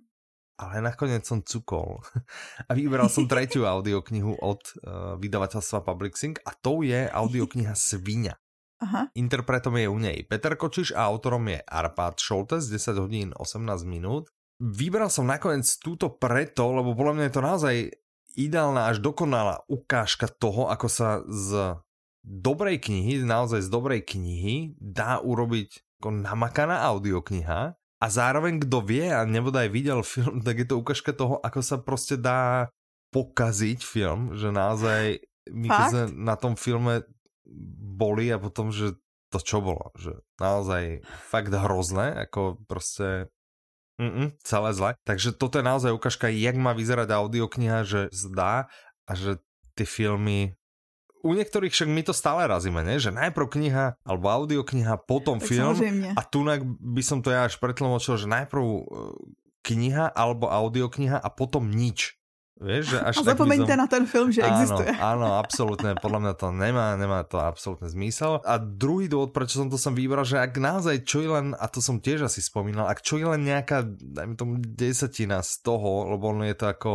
ale 0.62 0.74
nakoniec 0.86 1.26
som 1.26 1.42
cukol 1.42 2.06
a 2.70 2.72
vybral 2.78 3.10
som 3.10 3.26
tretiu 3.26 3.66
audioknihu 3.74 4.38
od 4.46 4.62
uh, 4.62 5.18
vydavateľstva 5.18 5.82
Publixing 5.82 6.38
a 6.46 6.54
to 6.54 6.86
je 6.86 7.10
audiokniha 7.10 7.74
Svinia. 7.74 8.38
Aha. 8.86 9.10
Interpretom 9.18 9.82
je 9.82 9.90
u 9.90 9.98
nej 9.98 10.22
Peter 10.30 10.54
Kočiš 10.54 10.94
a 10.94 11.10
autorom 11.10 11.48
je 11.48 11.58
Arpad 11.58 12.22
Šoltes, 12.22 12.70
10 12.70 13.02
hodín 13.02 13.30
18 13.34 13.82
minút. 13.88 14.35
Vybral 14.62 15.12
som 15.12 15.28
nakoniec 15.28 15.68
túto 15.84 16.08
preto, 16.16 16.72
lebo 16.72 16.96
podľa 16.96 17.14
mňa 17.20 17.26
je 17.28 17.36
to 17.36 17.44
naozaj 17.44 17.76
ideálna 18.36 18.92
až 18.92 19.04
dokonalá 19.04 19.68
ukážka 19.68 20.32
toho, 20.32 20.72
ako 20.72 20.88
sa 20.88 21.24
z 21.28 21.80
dobrej 22.24 22.88
knihy, 22.88 23.24
naozaj 23.24 23.68
z 23.68 23.70
dobrej 23.70 24.08
knihy 24.08 24.76
dá 24.80 25.20
urobiť 25.20 26.00
ako 26.00 26.10
namakaná 26.24 26.84
audiokniha 26.92 27.62
a 27.76 28.06
zároveň 28.12 28.62
kto 28.64 28.84
vie 28.84 29.08
a 29.08 29.24
nebodaj 29.24 29.72
videl 29.72 30.04
film, 30.04 30.40
tak 30.48 30.62
je 30.62 30.68
to 30.68 30.80
ukážka 30.80 31.12
toho, 31.12 31.40
ako 31.44 31.60
sa 31.64 31.80
proste 31.80 32.20
dá 32.20 32.72
pokaziť 33.12 33.80
film, 33.80 34.36
že 34.36 34.52
naozaj 34.52 35.24
my 35.52 35.68
keď 35.70 35.86
sme 35.94 36.04
na 36.20 36.36
tom 36.36 36.60
filme 36.60 37.06
boli 37.96 38.34
a 38.34 38.42
potom, 38.42 38.74
že 38.74 38.98
to 39.30 39.40
čo 39.40 39.62
bolo, 39.62 39.94
že 39.96 40.16
naozaj 40.42 41.06
fakt 41.30 41.54
hrozné, 41.54 42.28
ako 42.28 42.60
proste 42.66 43.30
Mm-mm, 43.96 44.36
celé 44.44 44.70
zle. 44.76 44.92
Takže 45.08 45.32
toto 45.36 45.60
je 45.60 45.66
naozaj 45.66 45.96
ukážka, 45.96 46.28
jak 46.28 46.56
má 46.60 46.76
vyzerať 46.76 47.16
audiokniha, 47.16 47.88
že 47.88 48.12
zdá 48.12 48.68
a 49.08 49.12
že 49.16 49.40
tie 49.76 49.88
filmy 49.88 50.56
u 51.26 51.34
niektorých 51.34 51.74
však 51.74 51.90
my 51.90 52.02
to 52.06 52.14
stále 52.14 52.46
razíme, 52.46 52.86
ne? 52.86 53.02
že 53.02 53.10
najprv 53.10 53.50
kniha 53.50 53.98
alebo 54.06 54.30
audiokniha, 54.30 55.02
potom 55.10 55.42
tak 55.42 55.50
film 55.50 55.74
samozrejme. 55.74 56.14
a 56.14 56.22
tu 56.22 56.46
by 56.86 57.02
som 57.02 57.26
to 57.26 57.34
ja 57.34 57.50
až 57.50 57.58
pretlmočil, 57.58 58.22
že 58.22 58.30
najprv 58.30 58.62
e, 58.62 58.82
kniha 59.66 60.14
alebo 60.14 60.46
audiokniha 60.46 61.18
a 61.18 61.30
potom 61.34 61.74
nič. 61.74 62.14
Vieš, 62.56 62.96
že 62.96 62.98
až 63.04 63.14
a 63.20 63.36
zapomeňte 63.36 63.76
som... 63.76 63.82
na 63.84 63.88
ten 63.92 64.04
film, 64.08 64.32
že 64.32 64.40
áno, 64.40 64.52
existuje. 64.56 64.92
Áno, 64.96 65.28
absolútne, 65.36 65.92
podľa 66.00 66.20
mňa 66.24 66.34
to 66.40 66.48
nemá, 66.56 66.96
nemá 66.96 67.28
to 67.28 67.36
absolútne 67.36 67.92
zmysel. 67.92 68.40
A 68.48 68.56
druhý 68.56 69.12
dôvod, 69.12 69.36
prečo 69.36 69.60
som 69.60 69.68
to 69.68 69.76
som 69.76 69.92
vybral, 69.92 70.24
že 70.24 70.40
ak 70.40 70.56
naozaj 70.56 71.04
čo 71.04 71.20
je 71.20 71.30
len, 71.36 71.52
a 71.60 71.68
to 71.68 71.84
som 71.84 72.00
tiež 72.00 72.32
asi 72.32 72.40
spomínal, 72.40 72.88
ak 72.88 73.04
čo 73.04 73.20
je 73.20 73.28
len 73.28 73.44
nejaká, 73.44 73.84
dajme 74.00 74.40
tomu, 74.40 74.64
desatina 74.64 75.44
z 75.44 75.68
toho, 75.68 76.08
lebo 76.16 76.32
ono 76.32 76.48
je 76.48 76.56
to 76.56 76.72
ako 76.72 76.92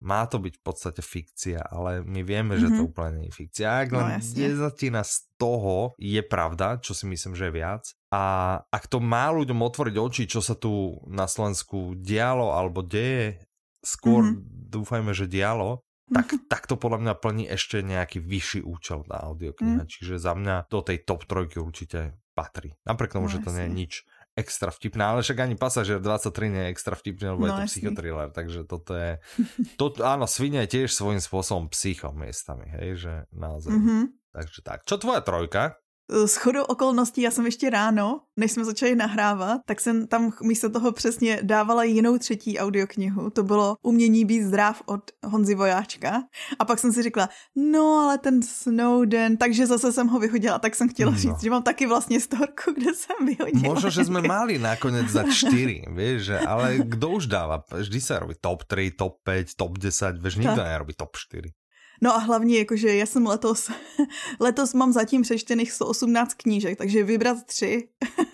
má 0.00 0.24
to 0.24 0.40
byť 0.40 0.54
v 0.56 0.62
podstate 0.64 1.00
fikcia, 1.04 1.60
ale 1.60 2.00
my 2.00 2.24
vieme, 2.24 2.56
mm-hmm. 2.56 2.64
že 2.64 2.68
to 2.72 2.82
mhm. 2.84 2.88
úplne 2.88 3.12
nie 3.20 3.28
je 3.28 3.36
fikcia. 3.36 3.84
Ak 3.84 3.92
len 3.92 4.16
no, 4.16 4.20
desatina 4.20 5.04
z 5.04 5.28
toho 5.36 5.92
je 6.00 6.20
pravda, 6.24 6.80
čo 6.80 6.96
si 6.96 7.04
myslím, 7.04 7.36
že 7.36 7.52
je 7.52 7.56
viac. 7.60 7.84
A 8.08 8.56
ak 8.72 8.88
to 8.88 8.98
má 8.98 9.28
ľuďom 9.28 9.60
otvoriť 9.60 9.94
oči, 10.00 10.24
čo 10.24 10.40
sa 10.40 10.56
tu 10.56 10.98
na 11.04 11.28
Slovensku 11.28 12.00
dialo 12.00 12.48
alebo 12.56 12.80
deje, 12.80 13.44
skôr 13.80 14.22
mm-hmm. 14.24 14.70
dúfajme, 14.72 15.12
že 15.16 15.26
dialo, 15.28 15.84
tak, 16.10 16.34
mm-hmm. 16.34 16.50
tak 16.50 16.62
to 16.66 16.74
podľa 16.74 16.98
mňa 17.06 17.14
plní 17.22 17.44
ešte 17.46 17.86
nejaký 17.86 18.18
vyšší 18.18 18.60
účel 18.66 19.06
na 19.06 19.30
audiokniha. 19.30 19.86
Mm. 19.86 19.90
Čiže 19.90 20.18
za 20.18 20.34
mňa 20.34 20.66
do 20.66 20.82
tej 20.82 21.06
top 21.06 21.22
trojky 21.22 21.62
určite 21.62 22.18
patrí. 22.34 22.74
Napriek 22.82 23.14
tomu, 23.14 23.30
no, 23.30 23.32
že 23.32 23.38
to 23.38 23.54
nie 23.54 23.70
je 23.70 23.72
nič 23.86 23.92
extra 24.34 24.70
vtipné, 24.70 25.02
ale 25.02 25.20
však 25.22 25.38
ani 25.42 25.54
pasažier 25.58 25.98
23 25.98 26.54
nie 26.54 26.62
je 26.66 26.72
extra 26.72 26.94
vtipný, 26.94 27.34
lebo 27.34 27.44
no, 27.44 27.48
je 27.50 27.52
to 27.54 27.62
psychotriller, 27.66 28.28
takže 28.30 28.62
toto 28.62 28.94
je, 28.94 29.18
to, 29.80 29.90
áno, 30.02 30.24
svine 30.24 30.64
je 30.64 30.80
tiež 30.80 30.94
svojím 30.94 31.20
spôsobom 31.22 31.66
psycho 31.74 32.14
miestami, 32.14 32.70
hej, 32.78 32.90
že 32.98 33.12
naozaj. 33.34 33.74
Mm-hmm. 33.74 34.02
Takže 34.30 34.60
tak. 34.62 34.86
Čo 34.86 35.02
tvoja 35.02 35.20
trojka? 35.26 35.79
S 36.10 36.36
chodou 36.36 36.62
okolností, 36.62 37.22
já 37.22 37.30
jsem 37.30 37.46
ještě 37.46 37.70
ráno, 37.70 38.20
než 38.36 38.52
jsme 38.52 38.64
začali 38.64 38.94
nahrávat, 38.94 39.60
tak 39.66 39.80
jsem 39.80 40.06
tam 40.06 40.32
místo 40.42 40.70
toho 40.70 40.92
přesně 40.92 41.38
dávala 41.42 41.84
jinou 41.84 42.18
třetí 42.18 42.58
audioknihu. 42.58 43.30
To 43.30 43.42
bylo 43.42 43.76
Umění 43.82 44.24
být 44.24 44.42
zdrav 44.42 44.82
od 44.86 45.00
Honzy 45.24 45.54
Vojáčka. 45.54 46.22
A 46.58 46.64
pak 46.64 46.78
jsem 46.78 46.92
si 46.92 47.02
řekla, 47.02 47.28
no 47.56 47.98
ale 48.04 48.18
ten 48.18 48.42
Snowden, 48.42 49.36
takže 49.36 49.66
zase 49.66 49.92
jsem 49.92 50.08
ho 50.08 50.18
vyhodila. 50.18 50.58
Tak 50.58 50.74
jsem 50.74 50.88
chtěla 50.88 51.10
no. 51.10 51.18
říct, 51.18 51.40
že 51.42 51.50
mám 51.50 51.62
taky 51.62 51.86
vlastně 51.86 52.20
storku, 52.20 52.72
kde 52.74 52.94
jsem 52.94 53.26
vyhodila. 53.26 53.74
Možno, 53.74 53.90
že 53.90 54.04
jsme 54.04 54.22
mali 54.28 54.58
nakonec 54.58 55.08
za 55.08 55.22
čtyři, 55.22 55.82
víš, 55.96 56.22
že, 56.22 56.38
ale 56.38 56.78
kdo 56.78 57.08
už 57.08 57.26
dáva? 57.26 57.64
Vždy 57.72 58.00
se 58.00 58.18
robí 58.18 58.34
top 58.40 58.64
3, 58.64 58.90
top 58.90 59.16
5, 59.22 59.48
top 59.56 59.78
10, 59.78 60.22
víš, 60.22 60.36
nikdo 60.36 60.64
nerobí 60.64 60.94
top 60.96 61.16
4. 61.16 61.52
No 62.00 62.14
a 62.14 62.18
hlavně 62.18 62.58
jakože 62.58 62.96
já 62.96 63.06
jsem 63.06 63.26
letos, 63.26 63.70
letos 64.40 64.74
mám 64.74 64.92
zatím 64.92 65.22
přečtených 65.22 65.72
118 65.72 66.34
knížek, 66.34 66.78
takže 66.78 67.04
vybrat 67.04 67.44
tři. 67.44 67.88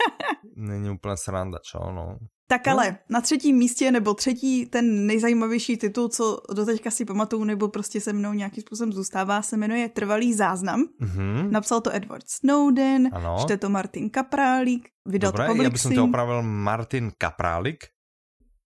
Není 0.57 0.91
úplně 0.91 1.17
sranda, 1.17 1.59
čo 1.71 1.79
no. 1.79 2.19
Tak 2.49 2.69
ale 2.69 2.91
no. 2.91 2.97
na 3.11 3.21
třetím 3.21 3.57
místě, 3.57 3.93
nebo 3.93 4.15
třetí 4.15 4.67
ten 4.67 5.07
nejzajímavější 5.07 5.77
titul, 5.77 6.09
co 6.09 6.39
doteďka 6.55 6.91
si 6.91 7.05
pamatuju, 7.05 7.45
nebo 7.45 7.69
prostě 7.69 8.01
se 8.01 8.13
mnou 8.13 8.33
nějakým 8.33 8.63
způsobem 8.63 8.93
zůstává, 8.93 9.43
se 9.43 9.57
jmenuje 9.57 9.89
Trvalý 9.89 10.35
záznam. 10.35 10.85
Mm-hmm. 11.03 11.51
Napsal 11.51 11.81
to 11.81 11.95
Edward 11.95 12.25
Snowden, 12.29 13.09
ano. 13.13 13.37
čte 13.41 13.57
to 13.57 13.69
Martin 13.69 14.11
Kaprálík, 14.11 14.89
vydal 15.07 15.33
Dobre, 15.33 15.47
to 15.47 15.53
Publixing. 15.53 15.85
já 15.85 15.89
bych 15.91 15.97
to 15.97 16.05
opravil 16.05 16.43
Martin 16.43 17.13
Kaprálik. 17.19 17.85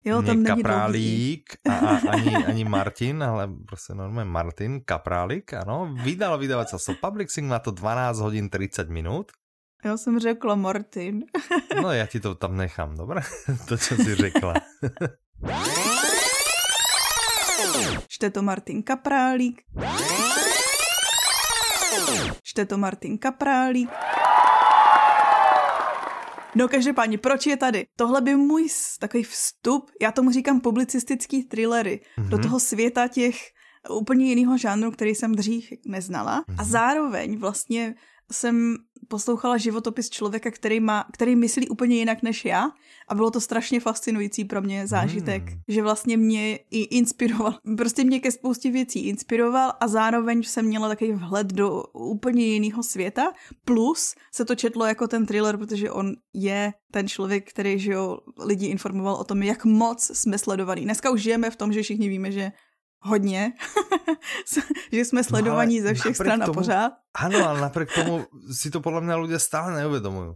Jo, 0.10 0.22
tam 0.22 0.44
není 0.44 0.46
Kaprálík 0.46 1.46
a, 1.70 1.74
a 1.74 2.10
ani, 2.10 2.36
ani 2.36 2.63
Martin, 2.66 3.24
ale 3.24 3.50
prostě 3.68 3.94
normálně 3.94 4.32
Martin 4.32 4.82
Kaprálik, 4.82 5.54
ano. 5.54 5.94
Vydal 6.01 6.34
vydavateľstvo 6.42 6.98
Publixing, 6.98 7.46
má 7.46 7.62
to 7.62 7.70
12 7.70 8.18
hodin 8.20 8.50
30 8.50 8.89
minut. 8.89 9.32
Já 9.86 9.98
jsem 9.98 10.20
řekla 10.20 10.56
Martin. 10.56 11.24
no 11.82 11.92
já 11.92 12.06
ti 12.06 12.20
to 12.20 12.36
tam 12.36 12.58
nechám, 12.58 12.98
dobré? 12.98 13.22
to, 13.68 13.78
co 13.78 13.96
jsi 13.96 14.16
řekla. 14.16 14.54
Čte 18.08 18.30
to 18.30 18.42
Martin 18.42 18.84
Kaprálík. 18.84 19.62
Čte 22.44 22.66
to 22.66 22.78
Martin 22.78 23.18
Kaprálík. 23.18 23.89
No 26.56 26.68
každopádně, 26.68 27.18
proč 27.18 27.46
je 27.46 27.58
tady? 27.58 27.86
Tohle 27.96 28.22
by 28.22 28.36
můj 28.36 28.68
takový 29.00 29.24
vstup, 29.24 29.91
já 30.01 30.12
tomu 30.12 30.32
říkám 30.32 30.62
publicistický 30.62 31.44
thrillery, 31.44 32.01
mm-hmm. 32.18 32.29
do 32.29 32.38
mhm. 32.38 32.44
toho 32.44 32.60
světa 32.60 33.08
těch 33.08 33.36
úplně 33.89 34.25
jiného 34.25 34.58
žánru, 34.58 34.91
který 34.91 35.15
jsem 35.15 35.36
dřív 35.36 35.70
neznala. 35.86 36.41
Mm-hmm. 36.41 36.56
A 36.58 36.62
mhm. 36.62 36.72
zároveň 36.72 37.39
vlastně 37.39 37.96
jsem 38.32 38.76
poslouchala 39.08 39.58
životopis 39.58 40.10
člověka, 40.10 40.52
který, 40.52 40.80
má, 40.80 41.06
který 41.14 41.36
myslí 41.36 41.70
úplně 41.70 41.96
jinak 41.96 42.24
než 42.24 42.46
já 42.46 42.72
a 43.08 43.16
bylo 43.16 43.32
to 43.32 43.42
strašně 43.42 43.80
fascinující 43.80 44.46
pro 44.46 44.62
mě 44.62 44.88
zážitek, 44.88 45.52
mm. 45.52 45.60
že 45.68 45.82
vlastně 45.82 46.18
mě 46.18 46.56
i 46.56 46.82
inspiroval. 46.82 47.60
Prostě 47.78 48.04
mě 48.04 48.20
ke 48.20 48.32
spoustě 48.32 48.72
věcí 48.72 49.08
inspiroval 49.08 49.74
a 49.80 49.88
zároveň 49.88 50.44
jsem 50.44 50.66
měla 50.66 50.88
takový 50.88 51.12
vhled 51.12 51.48
do 51.48 51.84
úplně 51.94 52.46
jiného 52.46 52.84
světa, 52.84 53.34
plus 53.66 54.16
se 54.34 54.46
to 54.46 54.56
četlo 54.56 54.86
jako 54.86 55.08
ten 55.08 55.26
thriller, 55.26 55.58
protože 55.58 55.92
on 55.92 56.14
je 56.34 56.74
ten 56.92 57.08
člověk, 57.08 57.50
který 57.50 57.80
že 57.80 57.92
jo, 57.92 58.20
lidi 58.46 58.66
informoval 58.66 59.16
o 59.16 59.24
tom, 59.24 59.44
jak 59.44 59.66
moc 59.66 60.12
jsme 60.14 60.38
sledovaní. 60.38 60.82
Dneska 60.82 61.10
už 61.12 61.22
žijeme 61.22 61.52
v 61.52 61.56
tom, 61.56 61.74
že 61.74 61.82
všichni 61.82 62.10
víme, 62.10 62.32
že 62.32 62.52
hodně, 63.01 63.53
že 64.91 65.00
jsme 65.06 65.24
sledovaní 65.24 65.79
no, 65.79 65.84
ze 65.88 65.94
všech 65.94 66.15
stran 66.15 66.39
tomu, 66.39 66.51
a 66.51 66.53
pořád. 66.53 66.94
Ano, 67.15 67.50
ale 67.50 67.62
napriek 67.62 67.94
tomu 67.94 68.25
si 68.51 68.72
to 68.72 68.82
podle 68.82 69.01
mě 69.01 69.13
ľudia 69.13 69.39
stále 69.39 69.77
neuvedomují. 69.77 70.36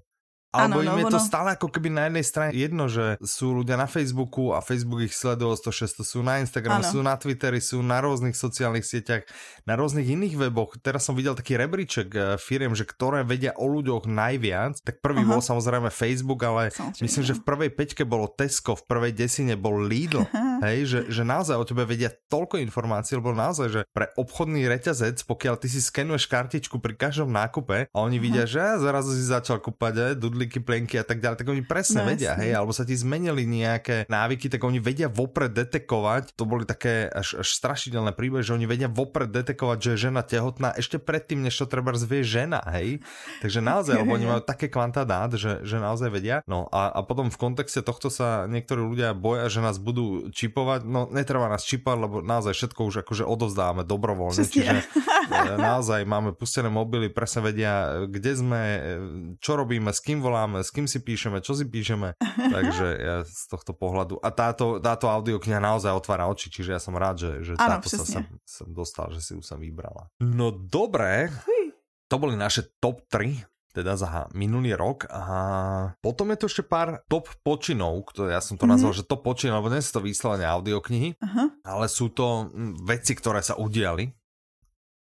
Alebo 0.54 0.86
ano, 0.86 1.02
im 1.02 1.02
no, 1.02 1.10
je 1.10 1.18
to 1.18 1.18
stále 1.18 1.58
ako 1.58 1.66
keby 1.66 1.90
na 1.90 2.06
jednej 2.06 2.22
strane 2.22 2.52
jedno, 2.54 2.86
že 2.86 3.18
sú 3.26 3.58
ľudia 3.58 3.74
na 3.74 3.90
Facebooku 3.90 4.54
a 4.54 4.62
Facebook 4.62 5.02
ich 5.02 5.18
sleduje 5.18 5.58
106, 5.58 6.06
sú 6.06 6.22
na 6.22 6.38
Instagram, 6.46 6.86
ano. 6.86 6.94
sú 6.94 7.02
na 7.02 7.18
Twitteri, 7.18 7.58
sú 7.58 7.82
na 7.82 7.98
rôznych 7.98 8.38
sociálnych 8.38 8.86
sieťach, 8.86 9.26
na 9.66 9.74
rôznych 9.74 10.06
iných 10.06 10.38
weboch. 10.38 10.78
Teraz 10.78 11.10
som 11.10 11.18
videl 11.18 11.34
taký 11.34 11.58
rebríček 11.58 12.08
eh, 12.14 12.22
firiem, 12.38 12.78
že 12.78 12.86
ktoré 12.86 13.26
vedia 13.26 13.58
o 13.58 13.66
ľuďoch 13.66 14.06
najviac. 14.06 14.78
Tak 14.86 15.02
prvý 15.02 15.26
Aha. 15.26 15.30
bol 15.34 15.42
samozrejme 15.42 15.90
Facebook, 15.90 16.46
ale 16.46 16.70
samozrejme. 16.70 17.02
myslím, 17.02 17.24
že 17.26 17.34
v 17.34 17.42
prvej 17.42 17.72
peťke 17.74 18.04
bolo 18.06 18.30
Tesco, 18.30 18.78
v 18.78 18.86
prvej 18.86 19.12
desine 19.18 19.58
bol 19.58 19.82
Lidl. 19.82 20.22
Hej, 20.64 20.80
že, 20.88 21.00
že 21.12 21.24
naozaj 21.28 21.60
o 21.60 21.66
tebe 21.68 21.84
vedia 21.84 22.14
toľko 22.32 22.62
informácií, 22.64 23.20
lebo 23.20 23.36
naozaj, 23.36 23.68
že 23.68 23.82
pre 23.92 24.08
obchodný 24.16 24.64
reťazec, 24.70 25.20
pokiaľ 25.28 25.60
ty 25.60 25.68
si 25.68 25.84
skenuješ 25.84 26.32
kartičku 26.32 26.80
pri 26.80 26.96
každom 26.96 27.36
nákupe 27.36 27.92
a 27.92 27.98
oni 28.00 28.18
Aha. 28.22 28.24
vidia, 28.24 28.46
že 28.48 28.80
zrazu 28.80 29.12
si 29.18 29.28
začal 29.28 29.60
kúpať 29.60 30.16
dudli 30.18 30.44
rohlíky, 30.44 30.60
plenky 30.60 31.00
a 31.00 31.06
tak 31.08 31.24
ďalej, 31.24 31.38
tak 31.40 31.48
oni 31.48 31.64
presne 31.64 32.02
no, 32.04 32.10
vedia, 32.12 32.36
hej, 32.36 32.52
alebo 32.52 32.76
sa 32.76 32.84
ti 32.84 32.94
zmenili 32.94 33.48
nejaké 33.48 34.06
návyky, 34.12 34.52
tak 34.52 34.62
oni 34.64 34.84
vedia 34.84 35.08
vopred 35.08 35.56
detekovať, 35.56 36.36
to 36.36 36.44
boli 36.44 36.68
také 36.68 37.08
až, 37.08 37.40
až 37.40 37.48
strašidelné 37.48 38.12
príbehy, 38.12 38.44
že 38.44 38.54
oni 38.54 38.68
vedia 38.68 38.92
vopred 38.92 39.32
detekovať, 39.32 39.78
že 39.80 39.90
je 39.96 40.04
žena 40.10 40.22
tehotná 40.22 40.76
ešte 40.76 41.00
predtým, 41.00 41.42
než 41.42 41.56
to 41.56 41.66
treba 41.66 41.96
zvie 41.96 42.26
žena, 42.26 42.60
hej. 42.76 43.00
Takže 43.40 43.64
naozaj, 43.64 44.04
lebo 44.04 44.14
oni 44.18 44.28
majú 44.28 44.42
také 44.52 44.68
kvanta 44.68 45.08
dát, 45.08 45.32
že, 45.38 45.64
že 45.64 45.80
naozaj 45.80 46.10
vedia. 46.12 46.38
No 46.50 46.68
a, 46.74 46.92
a 46.92 47.00
potom 47.06 47.32
v 47.32 47.38
kontexte 47.40 47.80
tohto 47.86 48.12
sa 48.12 48.50
niektorí 48.50 48.84
ľudia 48.84 49.16
boja, 49.16 49.48
že 49.48 49.64
nás 49.64 49.80
budú 49.80 50.28
čipovať, 50.54 50.86
no 50.86 51.10
netreba 51.10 51.50
nás 51.50 51.66
čipovať, 51.66 51.98
lebo 51.98 52.16
naozaj 52.22 52.54
všetko 52.54 52.86
už 52.86 52.96
akože 53.02 53.26
odovzdávame 53.26 53.82
dobrovoľne, 53.82 54.46
Přesně. 54.46 54.62
čiže 54.62 54.78
e, 55.34 55.58
naozaj 55.58 56.06
máme 56.06 56.38
pustené 56.38 56.70
mobily, 56.70 57.10
presne 57.10 57.42
vedia, 57.50 58.06
kde 58.06 58.32
sme, 58.38 58.62
e, 58.62 58.80
čo 59.42 59.58
robíme, 59.58 59.90
s 59.90 59.98
kým 59.98 60.22
voláme, 60.22 60.62
s 60.62 60.70
kým 60.70 60.86
si 60.86 61.02
píšeme, 61.02 61.42
čo 61.42 61.58
si 61.58 61.66
píšeme. 61.66 62.14
Takže 62.56 62.88
ja 63.02 63.16
z 63.26 63.44
tohto 63.50 63.74
pohľadu. 63.74 64.22
A 64.22 64.30
táto, 64.30 64.78
táto 64.78 65.10
audiokniha 65.10 65.58
naozaj 65.58 65.90
otvára 65.90 66.30
oči, 66.30 66.54
čiže 66.54 66.78
ja 66.78 66.80
som 66.80 66.94
rád, 66.94 67.18
že, 67.18 67.32
že 67.42 67.52
ano, 67.58 67.82
táto 67.82 67.90
sa 67.90 68.06
sem, 68.06 68.30
sem 68.46 68.70
dostal, 68.70 69.10
že 69.10 69.26
si 69.26 69.34
ju 69.34 69.42
som 69.42 69.58
vybrala. 69.58 70.14
No 70.22 70.54
dobré, 70.54 71.34
to 72.06 72.22
boli 72.22 72.38
naše 72.38 72.70
top 72.78 73.02
3 73.10 73.53
teda 73.74 73.98
za 73.98 74.30
minulý 74.38 74.78
rok 74.78 75.10
a 75.10 75.26
potom 75.98 76.30
je 76.30 76.38
tu 76.38 76.46
ešte 76.46 76.64
pár 76.64 77.02
top 77.10 77.26
počinov, 77.42 77.98
ktoré 78.14 78.38
ja 78.38 78.42
som 78.46 78.54
to 78.54 78.70
nazval, 78.70 78.94
mm-hmm. 78.94 79.10
že 79.10 79.10
top 79.10 79.26
počinov, 79.26 79.66
lebo 79.66 79.74
nie 79.74 79.82
sú 79.82 79.98
to 79.98 80.06
vyslovene 80.06 80.46
audioknihy, 80.46 81.18
uh-huh. 81.18 81.48
ale 81.66 81.86
sú 81.90 82.14
to 82.14 82.54
veci, 82.86 83.18
ktoré 83.18 83.42
sa 83.42 83.58
udiali. 83.58 84.14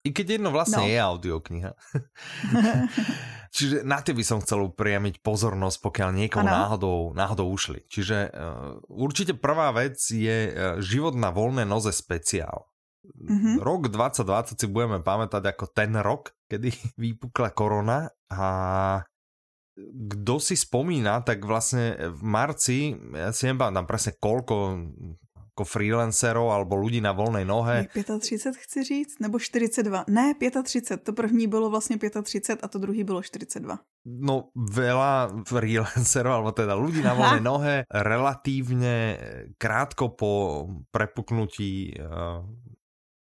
I 0.03 0.11
keď 0.11 0.41
jedno 0.41 0.51
vlastne 0.51 0.83
no. 0.83 0.91
je 0.91 0.99
audiokniha. 0.99 1.71
Čiže 3.55 3.85
na 3.85 4.01
tie 4.01 4.17
by 4.17 4.25
som 4.25 4.41
chcel 4.41 4.65
upriamiť 4.73 5.21
pozornosť, 5.21 5.79
pokiaľ 5.79 6.11
niekomu 6.25 6.49
náhodou, 6.49 7.13
náhodou 7.13 7.53
ušli. 7.53 7.85
Čiže 7.87 8.33
uh, 8.33 8.81
určite 8.89 9.37
prvá 9.37 9.71
vec 9.77 10.01
je 10.01 10.49
uh, 10.49 10.81
život 10.81 11.13
na 11.13 11.29
voľné 11.29 11.69
noze 11.69 11.93
speciál. 11.93 12.72
Mm-hmm. 13.03 13.59
Rok 13.59 13.91
2020 13.91 14.63
si 14.63 14.67
budeme 14.71 15.03
pamätať 15.03 15.43
ako 15.51 15.65
ten 15.75 15.99
rok, 15.99 16.35
kedy 16.47 16.71
vypukla 17.03 17.51
korona 17.51 18.11
a 18.31 18.47
kto 19.83 20.37
si 20.37 20.53
spomína, 20.53 21.25
tak 21.25 21.49
vlastne 21.49 21.97
v 22.13 22.23
marci, 22.23 22.93
ja 23.17 23.33
si 23.33 23.49
nepamätám 23.49 23.89
presne 23.89 24.13
koľko 24.21 24.55
jako 25.53 25.69
freelancerov 25.69 26.49
alebo 26.49 26.81
ľudí 26.81 27.05
na 27.05 27.13
volnej 27.13 27.45
nohe. 27.45 27.85
35 27.93 28.57
chci 28.57 28.85
říct, 28.85 29.21
nebo 29.21 29.39
42. 29.39 30.05
Ne, 30.09 30.35
35. 30.35 31.03
To 31.03 31.13
první 31.13 31.47
bylo 31.47 31.71
vlastně 31.71 31.99
35 32.25 32.65
a 32.65 32.69
to 32.69 32.79
druhý 32.79 33.05
bylo 33.05 33.23
42. 33.23 33.79
No 34.05 34.51
veľa 34.57 35.45
freelancerov, 35.47 36.33
alebo 36.43 36.51
teda 36.51 36.75
ľudí 36.75 37.07
na 37.07 37.15
voľnej 37.15 37.45
nohe 37.55 37.75
relatívne 37.87 39.15
krátko 39.63 40.11
po 40.19 40.67
prepuknutí 40.91 41.95
uh, 42.03 42.43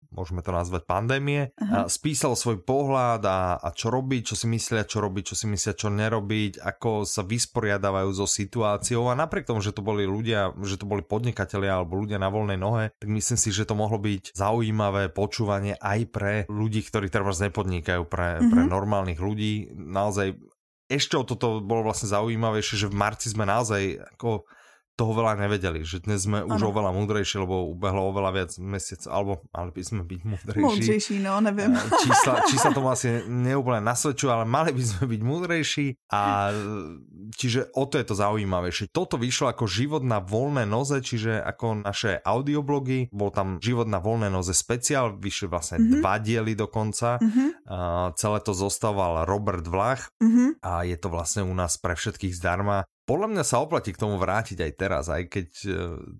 môžeme 0.10 0.42
to 0.42 0.50
nazvať 0.50 0.90
pandémie, 0.90 1.54
uh-huh. 1.54 1.86
spísal 1.86 2.34
svoj 2.34 2.66
pohľad 2.66 3.22
a, 3.26 3.62
a 3.62 3.70
čo 3.74 3.94
robiť, 3.94 4.34
čo 4.34 4.36
si 4.36 4.50
myslia, 4.50 4.86
čo 4.86 5.02
robiť, 5.06 5.34
čo 5.34 5.36
si 5.38 5.46
myslia, 5.46 5.78
čo 5.78 5.94
nerobiť, 5.94 6.62
ako 6.62 7.06
sa 7.06 7.22
vysporiadávajú 7.22 8.10
so 8.18 8.26
situáciou 8.26 9.10
a 9.10 9.18
napriek 9.18 9.46
tomu, 9.50 9.62
že 9.62 9.74
to 9.74 9.86
boli 9.86 10.10
ľudia, 10.10 10.58
že 10.66 10.82
to 10.82 10.90
boli 10.90 11.06
podnikatelia 11.06 11.78
alebo 11.78 12.02
ľudia 12.02 12.18
na 12.18 12.34
voľnej 12.34 12.60
nohe, 12.60 12.86
tak 12.98 13.10
myslím 13.10 13.38
si, 13.38 13.50
že 13.54 13.70
to 13.70 13.78
mohlo 13.78 14.02
byť 14.02 14.34
zaujímavé 14.34 15.14
počúvanie 15.14 15.78
aj 15.78 16.00
pre 16.10 16.34
ľudí, 16.50 16.82
ktorí 16.82 17.14
teraz 17.14 17.38
nepodnikajú, 17.46 18.04
pre, 18.10 18.42
uh-huh. 18.42 18.50
pre 18.50 18.62
mhm. 18.66 18.70
normálnych 18.70 19.22
ľudí. 19.22 19.70
Naozaj 19.78 20.38
ešte 20.90 21.22
o 21.22 21.24
toto 21.24 21.62
bolo 21.62 21.86
vlastne 21.86 22.10
zaujímavejšie, 22.10 22.76
že 22.82 22.90
v 22.90 22.98
marci 22.98 23.30
sme 23.30 23.46
naozaj 23.46 24.10
ako 24.18 24.50
toho 25.00 25.16
veľa 25.16 25.40
nevedeli, 25.40 25.88
že 25.88 26.04
dnes 26.04 26.28
sme 26.28 26.44
ano. 26.44 26.60
už 26.60 26.76
oveľa 26.76 26.92
múdrejší, 26.92 27.40
lebo 27.40 27.72
ubehlo 27.72 28.12
oveľa 28.12 28.32
viac 28.36 28.52
mesiac, 28.60 29.00
alebo 29.08 29.48
mali 29.56 29.72
by 29.72 29.84
sme 29.88 30.04
byť 30.04 30.22
múdrejší. 30.28 30.66
Múdrejší, 30.68 31.16
no, 31.24 31.40
neviem. 31.40 31.72
Čísla, 32.04 32.44
čísla 32.52 32.76
tomu 32.76 32.92
asi 32.92 33.24
neúplne 33.24 33.80
nasvedčujú, 33.80 34.28
ale 34.28 34.44
mali 34.44 34.76
by 34.76 34.84
sme 34.84 35.04
byť 35.08 35.22
múdrejší 35.24 35.88
a 36.12 36.52
čiže 37.32 37.72
o 37.80 37.88
to 37.88 37.96
je 37.96 38.06
to 38.12 38.16
zaujímavejšie. 38.20 38.92
Toto 38.92 39.16
vyšlo 39.16 39.56
ako 39.56 39.72
život 39.72 40.04
na 40.04 40.20
voľné 40.20 40.68
noze, 40.68 41.00
čiže 41.00 41.40
ako 41.40 41.88
naše 41.88 42.20
audioblogy, 42.20 43.08
bol 43.16 43.32
tam 43.32 43.64
život 43.64 43.88
na 43.88 44.04
voľné 44.04 44.28
noze 44.28 44.52
speciál, 44.52 45.16
vyšli 45.16 45.48
vlastne 45.48 45.80
mm-hmm. 45.80 46.04
dva 46.04 46.20
diely 46.20 46.60
dokonca, 46.60 47.24
mm-hmm. 47.24 47.48
uh, 47.72 48.12
celé 48.20 48.44
to 48.44 48.52
zostaval 48.52 49.24
Robert 49.24 49.64
Vlach 49.64 50.12
mm-hmm. 50.20 50.60
a 50.60 50.84
je 50.84 50.98
to 51.00 51.08
vlastne 51.08 51.48
u 51.48 51.56
nás 51.56 51.80
pre 51.80 51.96
všetkých 51.96 52.36
zdarma 52.36 52.84
podľa 53.10 53.28
mňa 53.34 53.44
sa 53.44 53.58
oplatí 53.58 53.90
k 53.90 54.02
tomu 54.06 54.22
vrátiť 54.22 54.62
aj 54.62 54.72
teraz, 54.78 55.10
aj 55.10 55.26
keď 55.26 55.50
e, 55.66 55.70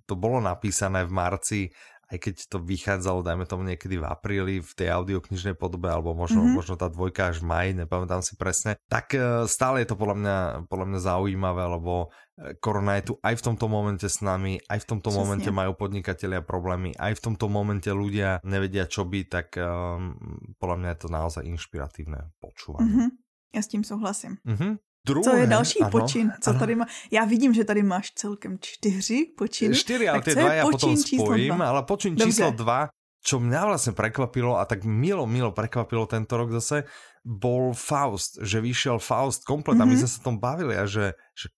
to 0.10 0.14
bolo 0.18 0.42
napísané 0.42 1.06
v 1.06 1.14
marci, 1.14 1.62
aj 2.10 2.18
keď 2.18 2.36
to 2.50 2.58
vychádzalo, 2.58 3.22
dajme 3.22 3.46
tomu 3.46 3.62
niekedy 3.70 4.02
v 4.02 4.10
apríli 4.10 4.56
v 4.66 4.72
tej 4.74 4.90
audioknižnej 4.98 5.54
podobe, 5.54 5.94
alebo 5.94 6.18
možno, 6.18 6.42
mm-hmm. 6.42 6.58
možno 6.58 6.74
tá 6.74 6.90
dvojka 6.90 7.30
až 7.30 7.46
maj, 7.46 7.70
nepamätám 7.78 8.26
si 8.26 8.34
presne, 8.34 8.82
tak 8.90 9.14
e, 9.14 9.46
stále 9.46 9.86
je 9.86 9.94
to 9.94 9.96
podľa 10.02 10.18
mňa, 10.18 10.38
podľa 10.66 10.86
mňa 10.90 11.00
zaujímavé, 11.06 11.64
lebo 11.70 12.10
e, 12.10 12.58
korona 12.58 12.98
je 12.98 13.14
tu 13.14 13.22
aj 13.22 13.38
v 13.38 13.46
tomto 13.46 13.66
momente 13.70 14.10
s 14.10 14.26
nami, 14.26 14.58
aj 14.66 14.80
v 14.82 14.86
tomto 14.90 15.14
Přesně. 15.14 15.22
momente 15.22 15.50
majú 15.54 15.78
podnikatelia 15.78 16.42
problémy, 16.42 16.98
aj 16.98 17.22
v 17.22 17.22
tomto 17.22 17.46
momente 17.46 17.94
ľudia 17.94 18.42
nevedia, 18.42 18.90
čo 18.90 19.06
by, 19.06 19.30
tak 19.30 19.54
um, 19.62 20.18
podľa 20.58 20.78
mňa 20.82 20.90
je 20.90 21.00
to 21.06 21.10
naozaj 21.14 21.44
inšpiratívne 21.46 22.34
počúvanie. 22.42 22.90
Mm-hmm. 22.90 23.10
Já 23.54 23.62
s 23.62 23.68
tím 23.68 23.84
souhlasím. 23.84 24.38
Mm-hmm. 24.46 24.89
Druhé, 25.10 25.24
co 25.24 25.34
je 25.36 25.48
další 25.48 25.80
ano, 25.82 25.92
počin? 25.92 26.26
Co 26.42 26.50
ano. 26.50 26.60
tady 26.60 26.74
má? 26.76 26.86
Já 27.12 27.26
vidím, 27.26 27.54
že 27.54 27.64
tady 27.64 27.84
máš 27.84 28.12
celkem 28.16 28.58
čtyři 28.62 29.34
počiny. 29.38 29.76
Čtyři, 29.76 30.06
ale 30.10 30.22
tie 30.22 30.36
dva 30.38 30.54
ja 30.54 30.64
potom 30.70 30.94
spojím, 30.94 31.58
dva? 31.58 31.66
ale 31.70 31.82
počin 31.84 32.14
Dobře. 32.14 32.26
číslo 32.30 32.54
dva, 32.54 32.94
čo 33.20 33.42
mňa 33.42 33.62
vlastne 33.68 33.94
prekvapilo 33.98 34.56
a 34.56 34.64
tak 34.64 34.86
milo, 34.86 35.28
milo 35.28 35.52
prekvapilo 35.52 36.06
tento 36.06 36.38
rok 36.38 36.54
zase, 36.62 36.88
bol 37.26 37.76
Faust, 37.76 38.40
že 38.46 38.62
vyšiel 38.62 39.02
Faust 39.02 39.44
komplet 39.44 39.76
mm 39.76 39.82
-hmm. 39.82 39.90
a 39.90 39.92
my 39.92 39.96
mhm. 39.98 40.02
sme 40.06 40.10
sa 40.10 40.20
tom 40.24 40.38
bavili 40.40 40.74
a 40.78 40.86
že, 40.86 41.18
že 41.36 41.50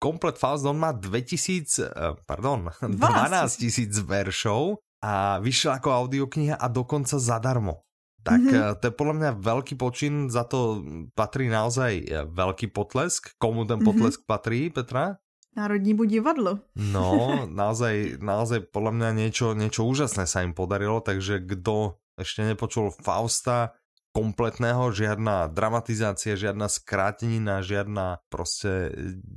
komplet 0.00 0.38
Faust, 0.38 0.64
on 0.64 0.78
má 0.78 0.92
2000, 0.96 1.92
eh, 1.92 2.14
pardon, 2.24 2.70
12 2.80 3.56
tisíc 3.60 3.92
veršov 3.98 4.80
a 5.04 5.40
vyšiel 5.44 5.76
ako 5.76 5.88
audiokniha 5.92 6.56
a 6.56 6.66
dokonca 6.68 7.18
zadarmo 7.18 7.84
tak 8.20 8.40
mm-hmm. 8.44 8.76
to 8.80 8.84
je 8.88 8.94
podľa 8.94 9.14
mňa 9.16 9.30
veľký 9.40 9.74
počin, 9.80 10.28
za 10.28 10.44
to 10.44 10.84
patrí 11.16 11.48
naozaj 11.48 11.92
e, 12.04 12.28
veľký 12.28 12.68
potlesk. 12.72 13.36
Komu 13.40 13.64
ten 13.64 13.80
mhm. 13.80 13.86
potlesk 13.86 14.24
mm-hmm. 14.24 14.32
patrí, 14.32 14.60
Petra? 14.68 15.16
Národní 15.56 15.98
divadlo. 16.06 16.62
No, 16.78 17.32
naozaj, 17.60 18.22
naozaj 18.22 18.70
podľa 18.70 18.92
mňa 18.94 19.08
niečo, 19.16 19.46
niečo 19.56 19.82
úžasné 19.88 20.28
sa 20.28 20.44
im 20.44 20.54
podarilo, 20.54 21.02
takže 21.02 21.42
kto 21.42 21.98
ešte 22.20 22.44
nepočul 22.44 22.92
Fausta 22.92 23.74
kompletného, 24.10 24.90
žiadna 24.90 25.46
dramatizácia, 25.54 26.34
žiadna 26.34 26.66
skrátenina, 26.66 27.62
žiadna 27.62 28.18
proste 28.26 28.90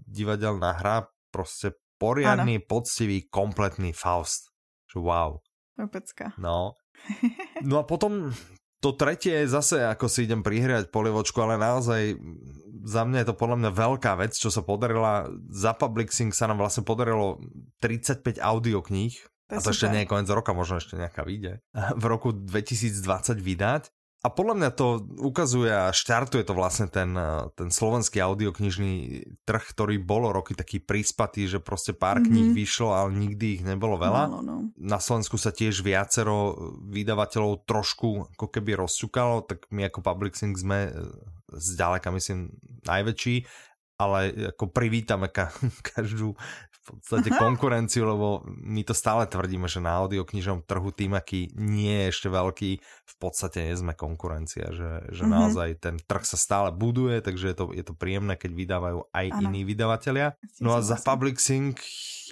divadelná 0.10 0.82
hra, 0.82 1.14
proste 1.30 1.78
poriadny, 2.02 2.58
ano. 2.58 2.66
poctivý, 2.66 3.30
kompletný 3.30 3.94
Faust. 3.94 4.50
Wow. 4.94 5.42
Pecka. 5.78 6.34
No. 6.38 6.78
No 7.64 7.80
a 7.80 7.88
potom 7.88 8.36
to 8.84 8.92
tretie 8.92 9.48
je 9.48 9.48
zase, 9.48 9.80
ako 9.80 10.12
si 10.12 10.28
idem 10.28 10.44
prihriať 10.44 10.92
polievočku, 10.92 11.40
ale 11.40 11.56
naozaj 11.56 12.20
za 12.84 13.08
mňa 13.08 13.24
je 13.24 13.28
to 13.32 13.40
podľa 13.40 13.58
mňa 13.64 13.72
veľká 13.72 14.12
vec, 14.20 14.36
čo 14.36 14.52
sa 14.52 14.60
podarila. 14.60 15.32
Za 15.48 15.72
Publixing 15.72 16.36
sa 16.36 16.52
nám 16.52 16.60
vlastne 16.60 16.84
podarilo 16.84 17.40
35 17.80 18.44
audiokníh, 18.44 19.16
a 19.48 19.64
to 19.64 19.72
super. 19.72 19.72
ešte 19.72 19.88
nie 19.88 20.02
je 20.04 20.12
koniec 20.12 20.30
roka, 20.36 20.52
možno 20.52 20.84
ešte 20.84 21.00
nejaká 21.00 21.24
vyjde, 21.24 21.64
v 22.02 22.06
roku 22.12 22.36
2020 22.36 23.40
vydať. 23.40 23.88
A 24.24 24.32
podľa 24.32 24.56
mňa 24.56 24.72
to 24.72 25.04
ukazuje 25.20 25.68
a 25.68 25.92
štartuje 25.92 26.48
to 26.48 26.56
vlastne 26.56 26.88
ten, 26.88 27.12
eh, 27.12 27.44
ten 27.60 27.68
slovenský 27.68 28.24
audioknižný 28.24 28.94
trh, 29.44 29.64
ktorý 29.76 30.00
bolo 30.00 30.32
roky 30.32 30.56
taký 30.56 30.80
prispatý, 30.80 31.44
že 31.52 31.60
proste 31.60 31.92
pár 31.92 32.24
mm-hmm. 32.24 32.32
kníh 32.32 32.50
vyšlo, 32.56 32.96
ale 32.96 33.12
nikdy 33.20 33.60
ich 33.60 33.64
nebolo 33.68 34.00
veľa. 34.00 34.32
No, 34.32 34.40
no. 34.40 34.56
Na 34.80 35.04
Slovensku 35.04 35.36
sa 35.36 35.52
tiež 35.52 35.84
viacero 35.84 36.56
vydavateľov 36.88 37.68
trošku 37.68 38.32
ako 38.40 38.48
keby 38.48 38.80
rozčukalo, 38.80 39.44
tak 39.44 39.68
my 39.76 39.92
ako 39.92 40.00
Publixing 40.00 40.56
sme 40.56 40.88
eh, 40.88 40.96
zďaleka 41.52 42.08
myslím 42.16 42.56
najväčší 42.88 43.44
ale 43.94 44.52
ako 44.52 44.74
privítame 44.74 45.30
ka, 45.30 45.54
každú 45.96 46.36
v 46.84 47.00
podstate 47.00 47.32
Aha. 47.32 47.40
konkurenciu, 47.40 48.04
lebo 48.04 48.44
my 48.46 48.84
to 48.84 48.92
stále 48.92 49.24
tvrdíme, 49.24 49.72
že 49.72 49.80
na 49.80 50.04
audioknižnom 50.04 50.68
trhu 50.68 50.92
tým, 50.92 51.16
aký 51.16 51.48
nie 51.56 52.08
je 52.08 52.12
ešte 52.12 52.28
veľký, 52.28 52.72
v 52.84 53.16
podstate 53.24 53.64
nie 53.64 53.76
sme 53.80 53.96
konkurencia, 53.96 54.68
že, 54.76 55.08
že 55.16 55.24
uh-huh. 55.24 55.32
naozaj 55.32 55.80
ten 55.80 55.96
trh 55.96 56.28
sa 56.28 56.36
stále 56.36 56.76
buduje, 56.76 57.24
takže 57.24 57.46
je 57.52 57.56
to, 57.56 57.66
je 57.72 57.84
to 57.88 57.96
príjemné, 57.96 58.36
keď 58.36 58.52
vydávajú 58.52 59.00
aj 59.16 59.26
ano. 59.32 59.42
iní 59.48 59.64
vydavatelia. 59.64 60.36
No 60.60 60.76
a 60.76 60.84
za 60.84 61.00
Publixing 61.00 61.80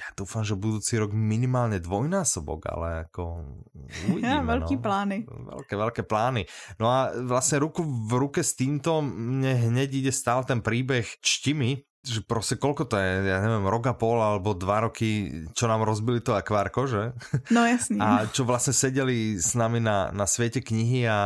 ja 0.02 0.08
dúfam, 0.18 0.42
že 0.42 0.58
budúci 0.58 0.98
rok 0.98 1.14
minimálne 1.14 1.78
dvojnásobok, 1.78 2.68
ale 2.68 3.08
ako 3.08 3.48
uvidíme. 4.12 4.28
Ja, 4.28 4.44
veľký 4.44 4.76
no. 4.80 4.84
plány. 4.84 5.18
Veľké, 5.28 5.74
veľké 5.80 6.02
plány. 6.04 6.44
No 6.76 6.92
a 6.92 7.16
vlastne 7.24 7.64
ruku 7.64 7.84
v 7.84 8.12
ruke 8.20 8.42
s 8.44 8.58
týmto 8.58 9.00
mne 9.04 9.72
hneď 9.72 10.04
ide 10.04 10.12
stále 10.12 10.44
ten 10.44 10.60
príbeh 10.60 11.06
Čtimi, 11.24 11.88
že 12.02 12.26
proste 12.26 12.58
koľko 12.58 12.90
to 12.90 12.98
je, 12.98 13.30
ja 13.30 13.38
neviem, 13.46 13.62
rok 13.70 13.86
a 13.86 13.94
pol 13.94 14.18
alebo 14.18 14.58
dva 14.58 14.90
roky, 14.90 15.30
čo 15.54 15.70
nám 15.70 15.86
rozbili 15.86 16.18
to 16.18 16.34
akvárko, 16.34 16.90
že? 16.90 17.14
No 17.54 17.62
jasný. 17.62 18.02
A 18.02 18.26
čo 18.26 18.42
vlastne 18.42 18.74
sedeli 18.74 19.38
s 19.38 19.54
nami 19.54 19.78
na, 19.78 20.10
na 20.10 20.26
svete 20.26 20.66
knihy 20.66 21.06
a 21.06 21.20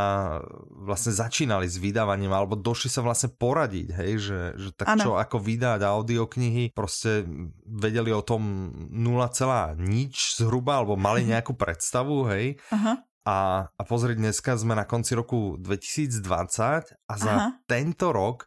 vlastne 0.75 1.15
začínali 1.15 1.63
s 1.71 1.79
vydávaním, 1.79 2.35
alebo 2.35 2.59
došli 2.59 2.91
sa 2.91 2.99
vlastne 2.99 3.31
poradiť, 3.31 3.87
hej, 4.03 4.11
že, 4.19 4.39
že 4.59 4.69
tak 4.75 4.99
ano. 4.99 5.03
čo, 5.03 5.11
ako 5.15 5.39
vydať 5.39 5.79
audioknihy, 5.79 6.75
proste 6.75 7.23
vedeli 7.63 8.11
o 8.11 8.19
tom 8.19 8.71
0, 8.91 9.79
nič 9.79 10.43
zhruba, 10.43 10.83
alebo 10.83 10.99
mali 10.99 11.23
nejakú 11.23 11.55
predstavu, 11.55 12.27
hej. 12.35 12.59
Aha. 12.75 12.99
A, 13.25 13.65
a 13.73 13.81
pozri, 13.87 14.13
dneska 14.13 14.53
sme 14.53 14.77
na 14.77 14.85
konci 14.85 15.17
roku 15.17 15.57
2020 15.57 16.21
a 17.09 17.13
za 17.17 17.33
Aha. 17.33 17.47
tento 17.65 18.13
rok 18.13 18.45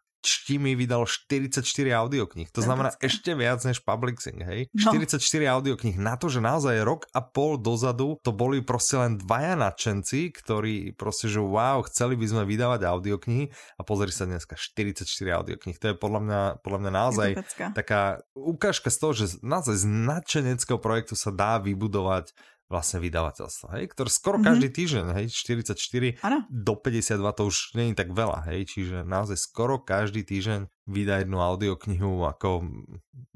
mi 0.58 0.74
vydal 0.74 1.06
44 1.06 1.62
audiokníh. 1.94 2.50
To 2.50 2.60
znamená 2.60 2.94
ešte 2.98 3.32
viac 3.38 3.62
než 3.62 3.80
Publixing, 3.84 4.42
hej? 4.42 4.60
No. 4.74 4.90
44 4.92 5.22
audiokníh 5.46 5.96
na 5.96 6.18
to, 6.18 6.26
že 6.26 6.42
naozaj 6.42 6.82
rok 6.82 7.06
a 7.14 7.22
pol 7.22 7.56
dozadu 7.60 8.18
to 8.26 8.34
boli 8.34 8.60
proste 8.60 8.98
len 8.98 9.20
dvaja 9.20 9.54
nadšenci, 9.54 10.34
ktorí 10.34 10.98
proste, 10.98 11.30
že 11.30 11.38
wow, 11.38 11.84
chceli 11.86 12.18
by 12.18 12.26
sme 12.26 12.42
vydávať 12.48 12.80
audioknihy 12.84 13.44
a 13.78 13.80
pozri 13.86 14.10
sa 14.10 14.26
dneska 14.26 14.58
44 14.58 15.06
audiokníh. 15.38 15.78
To 15.78 15.92
je 15.92 15.96
podľa 15.96 16.20
mňa, 16.24 16.40
podľa 16.66 16.78
mňa 16.82 16.92
naozaj 16.92 17.28
taká 17.72 18.22
ukážka 18.34 18.90
z 18.90 18.98
toho, 18.98 19.12
že 19.14 19.24
naozaj 19.40 19.80
z 19.80 19.86
nadšeneckého 19.86 20.80
projektu 20.82 21.14
sa 21.14 21.30
dá 21.30 21.62
vybudovať 21.62 22.34
vlastne 22.68 23.00
vydavateľstva, 23.00 23.80
hej, 23.80 23.84
ktoré 23.96 24.12
skoro 24.12 24.36
mm-hmm. 24.36 24.48
každý 24.52 24.68
týždeň, 24.68 25.06
hej, 25.16 25.26
44 25.32 26.20
ano. 26.20 26.38
do 26.52 26.74
52 26.76 27.38
to 27.40 27.42
už 27.48 27.56
je 27.72 27.96
tak 27.96 28.12
veľa, 28.12 28.44
hej, 28.52 28.68
čiže 28.68 29.08
naozaj 29.08 29.40
skoro 29.40 29.80
každý 29.80 30.20
týždeň 30.20 30.68
vydá 30.88 31.20
jednu 31.20 31.40
audioknihu 31.40 32.24
ako 32.28 32.64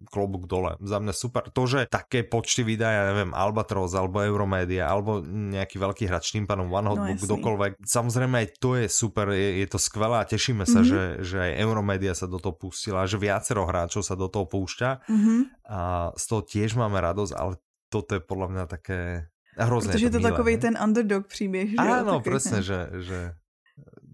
klobúk 0.08 0.48
dole. 0.48 0.76
Za 0.80 0.98
mňa 0.98 1.14
super. 1.14 1.48
To, 1.52 1.62
že 1.68 1.88
také 1.88 2.24
počty 2.24 2.64
vydá, 2.64 2.88
ja 2.90 3.02
neviem, 3.12 3.36
Albatros, 3.36 3.92
alebo 3.92 4.24
Euromedia, 4.24 4.88
alebo 4.88 5.20
nejaký 5.24 5.76
veľký 5.76 6.04
hráč 6.08 6.32
tým 6.32 6.48
pánom 6.48 6.72
One 6.72 6.92
Hotbook, 6.92 7.20
no, 7.20 7.24
kdokoľvek. 7.28 7.72
Samozrejme 7.84 8.34
aj 8.40 8.48
to 8.56 8.80
je 8.80 8.86
super, 8.88 9.30
je, 9.36 9.62
je 9.62 9.66
to 9.68 9.78
skvelé 9.78 10.16
a 10.20 10.28
tešíme 10.28 10.64
sa, 10.64 10.80
mm-hmm. 10.80 10.90
že, 10.90 11.02
že 11.24 11.36
aj 11.40 11.52
Euromedia 11.60 12.12
sa 12.16 12.28
do 12.28 12.40
toho 12.40 12.56
pustila, 12.56 13.04
že 13.04 13.20
viacero 13.20 13.68
hráčov 13.68 14.02
sa 14.02 14.16
do 14.16 14.26
toho 14.26 14.48
púšťa 14.48 14.90
mm-hmm. 15.08 15.40
a 15.68 15.80
z 16.16 16.24
toho 16.24 16.42
tiež 16.44 16.76
máme 16.76 16.98
radosť, 16.98 17.32
ale 17.36 17.60
toto 17.92 18.16
je 18.16 18.22
podľa 18.24 18.48
mňa 18.48 18.64
také 18.64 19.28
hrozné. 19.60 19.92
Protože 19.92 20.06
je 20.08 20.14
to, 20.16 20.20
to 20.24 20.28
takový 20.32 20.56
ten 20.56 20.74
underdog 20.80 21.28
příběh, 21.28 21.76
že 21.76 21.76
Áno, 21.76 22.24
presne, 22.24 22.64
že, 22.64 22.88
že 23.04 23.36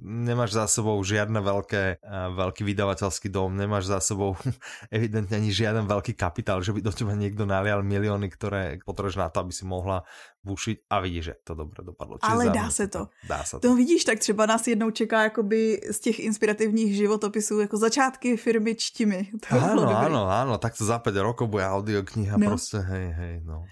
nemáš 0.03 0.55
za 0.55 0.65
sebou 0.71 0.95
žiadne 1.03 1.43
veľké, 1.43 2.03
veľký 2.39 2.63
vydavateľský 2.63 3.29
dom, 3.29 3.59
nemáš 3.59 3.91
za 3.91 3.99
sebou 3.99 4.39
evidentne 4.95 5.43
ani 5.43 5.51
žiaden 5.51 5.91
veľký 5.91 6.15
kapitál, 6.15 6.63
že 6.63 6.71
by 6.71 6.81
do 6.81 6.93
teba 6.95 7.19
niekto 7.19 7.43
nalial 7.45 7.83
milióny, 7.83 8.31
ktoré 8.31 8.79
potrebuješ 8.87 9.19
na 9.19 9.29
to, 9.29 9.43
aby 9.43 9.53
si 9.53 9.67
mohla 9.67 10.07
bušiť 10.47 10.77
a 10.91 10.97
vidíš, 11.03 11.25
že 11.25 11.35
to 11.45 11.53
dobře 11.55 11.83
dopadlo. 11.83 12.19
Čiže 12.23 12.33
Ale 12.33 12.45
dá 12.51 12.71
se 12.71 12.89
to. 12.89 13.09
Dá 13.29 13.45
se 13.45 13.57
to. 13.59 13.69
To 13.69 13.77
vidíš, 13.77 14.05
tak 14.05 14.19
třeba 14.19 14.47
nás 14.47 14.67
jednou 14.67 14.91
čeká 14.91 15.23
jakoby 15.23 15.81
z 15.91 15.99
těch 16.01 16.19
inspirativních 16.19 16.95
životopisů 16.95 17.61
jako 17.61 17.77
začátky 17.77 18.37
firmy 18.37 18.75
čtimi. 18.75 19.31
To 19.49 19.57
áno, 19.57 19.89
áno, 19.89 20.23
áno, 20.29 20.55
tak 20.59 20.77
to 20.77 20.85
za 20.85 20.99
5 20.99 21.17
rokov 21.25 21.49
bude 21.49 21.65
audiokniha 21.65 22.37
no. 22.37 22.47
prostě, 22.47 22.77
hej, 22.77 23.13
hej, 23.13 23.41
no. 23.45 23.65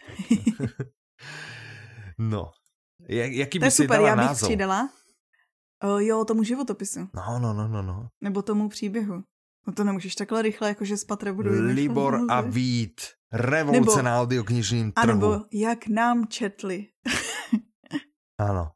no, 2.19 2.51
jaký 3.09 3.59
by 3.59 3.63
to 3.63 3.65
je 3.65 3.71
si 3.71 3.83
super, 3.83 4.01
já 4.01 4.17
bych 4.17 4.31
přidala 4.31 4.89
o, 5.83 5.99
jo, 5.99 6.25
tomu 6.25 6.43
životopisu. 6.43 7.09
No, 7.15 7.39
no, 7.39 7.53
no, 7.53 7.69
no, 7.69 7.83
no. 7.83 8.09
Nebo 8.21 8.43
tomu 8.43 8.69
příběhu. 8.69 9.23
No 9.67 9.73
to 9.73 9.85
nemůžeš 9.85 10.15
takhle 10.15 10.43
rychle, 10.43 10.69
jakože 10.69 10.97
z 10.97 11.05
patra 11.05 11.33
budu 11.33 11.51
Libor 11.53 12.21
a 12.31 12.41
Vít. 12.41 13.01
Revoluce 13.33 13.97
nebo, 13.97 14.03
na 14.03 14.21
audioknižním 14.21 14.93
trhu. 14.93 15.07
Nebo 15.07 15.41
jak 15.53 15.89
nám 15.89 16.27
četli. 16.29 16.87
ano. 18.41 18.71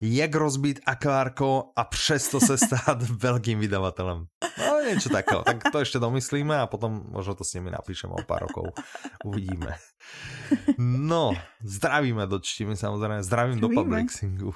Jak 0.00 0.34
rozbít 0.34 0.80
akvárko 0.86 1.72
a 1.76 1.84
přesto 1.84 2.40
se 2.40 2.58
stát 2.58 3.02
velkým 3.22 3.58
vydavatelem. 3.58 4.26
No 4.58 4.74
niečo 4.84 5.08
takého. 5.08 5.42
Tak 5.42 5.72
to 5.72 5.80
ešte 5.80 5.98
domyslíme 5.98 6.54
a 6.54 6.68
potom 6.68 7.08
možno 7.10 7.34
to 7.34 7.44
s 7.44 7.56
nimi 7.56 7.72
napíšeme 7.72 8.14
o 8.14 8.22
pár 8.22 8.46
rokov. 8.46 8.76
Uvidíme. 9.24 9.80
No, 10.78 11.32
zdravíme 11.64 12.28
do 12.28 12.38
čtimi 12.38 12.76
samozrejme. 12.76 13.24
Zdravím 13.24 13.58
do 13.58 13.72
Publixingu. 13.72 14.52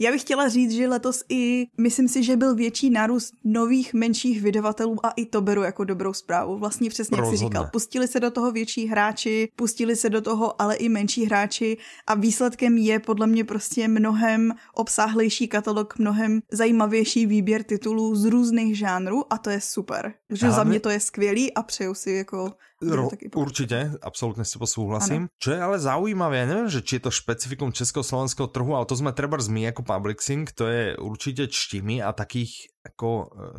Já 0.00 0.12
bych 0.12 0.20
chtěla 0.20 0.48
říct, 0.48 0.72
že 0.72 0.88
letos 0.88 1.24
i 1.28 1.66
myslím 1.78 2.08
si, 2.08 2.22
že 2.22 2.36
byl 2.36 2.54
větší 2.54 2.90
nárůst 2.90 3.34
nových 3.44 3.94
menších 3.94 4.42
vydavatelů 4.42 5.06
a 5.06 5.10
i 5.10 5.26
to 5.26 5.40
beru 5.40 5.62
jako 5.62 5.84
dobrou 5.84 6.12
zprávu. 6.12 6.58
Vlastně 6.58 6.90
přesně 6.90 7.16
jak 7.16 7.26
si 7.26 7.36
říkal, 7.36 7.68
pustili 7.72 8.08
se 8.08 8.20
do 8.20 8.30
toho 8.30 8.52
větší 8.52 8.86
hráči, 8.86 9.48
pustili 9.56 9.96
se 9.96 10.10
do 10.10 10.20
toho 10.20 10.62
ale 10.62 10.76
i 10.76 10.88
menší 10.88 11.24
hráči 11.24 11.76
a 12.06 12.14
výsledkem 12.14 12.78
je 12.78 12.98
podle 12.98 13.26
mě 13.26 13.44
prostě 13.44 13.88
mnohem 13.88 14.52
obsáhlejší 14.74 15.48
katalog, 15.48 15.98
mnohem 15.98 16.40
zajímavější 16.52 17.26
výběr 17.26 17.62
titulů 17.62 18.16
z 18.16 18.24
různých 18.24 18.78
žánrů 18.78 19.32
a 19.32 19.38
to 19.38 19.50
je 19.50 19.60
super. 19.60 20.12
Že 20.30 20.50
za 20.50 20.64
mě 20.64 20.80
to 20.80 20.90
je 20.90 21.00
skvělý 21.00 21.54
a 21.54 21.62
přeju 21.62 21.94
si 21.94 22.10
jako 22.10 22.52
Ro, 22.78 23.10
určite, 23.34 23.98
absolútne 24.06 24.46
s 24.46 24.54
tebou 24.54 24.70
súhlasím. 24.70 25.26
Ano. 25.26 25.34
Čo 25.42 25.50
je 25.50 25.58
ale 25.58 25.76
zaujímavé, 25.82 26.34
ja 26.38 26.46
neviem, 26.46 26.70
že 26.70 26.86
či 26.86 27.02
je 27.02 27.10
to 27.10 27.12
špecifikum 27.12 27.74
československého 27.74 28.46
trhu, 28.46 28.78
ale 28.78 28.86
to 28.86 28.94
sme 28.94 29.10
treba 29.10 29.34
my 29.34 29.74
ako 29.74 29.82
Publixing, 29.82 30.46
to 30.54 30.70
je 30.70 30.82
určite 30.94 31.50
čtimi 31.50 31.98
a 31.98 32.14
takých 32.14 32.70
ako, 32.86 33.08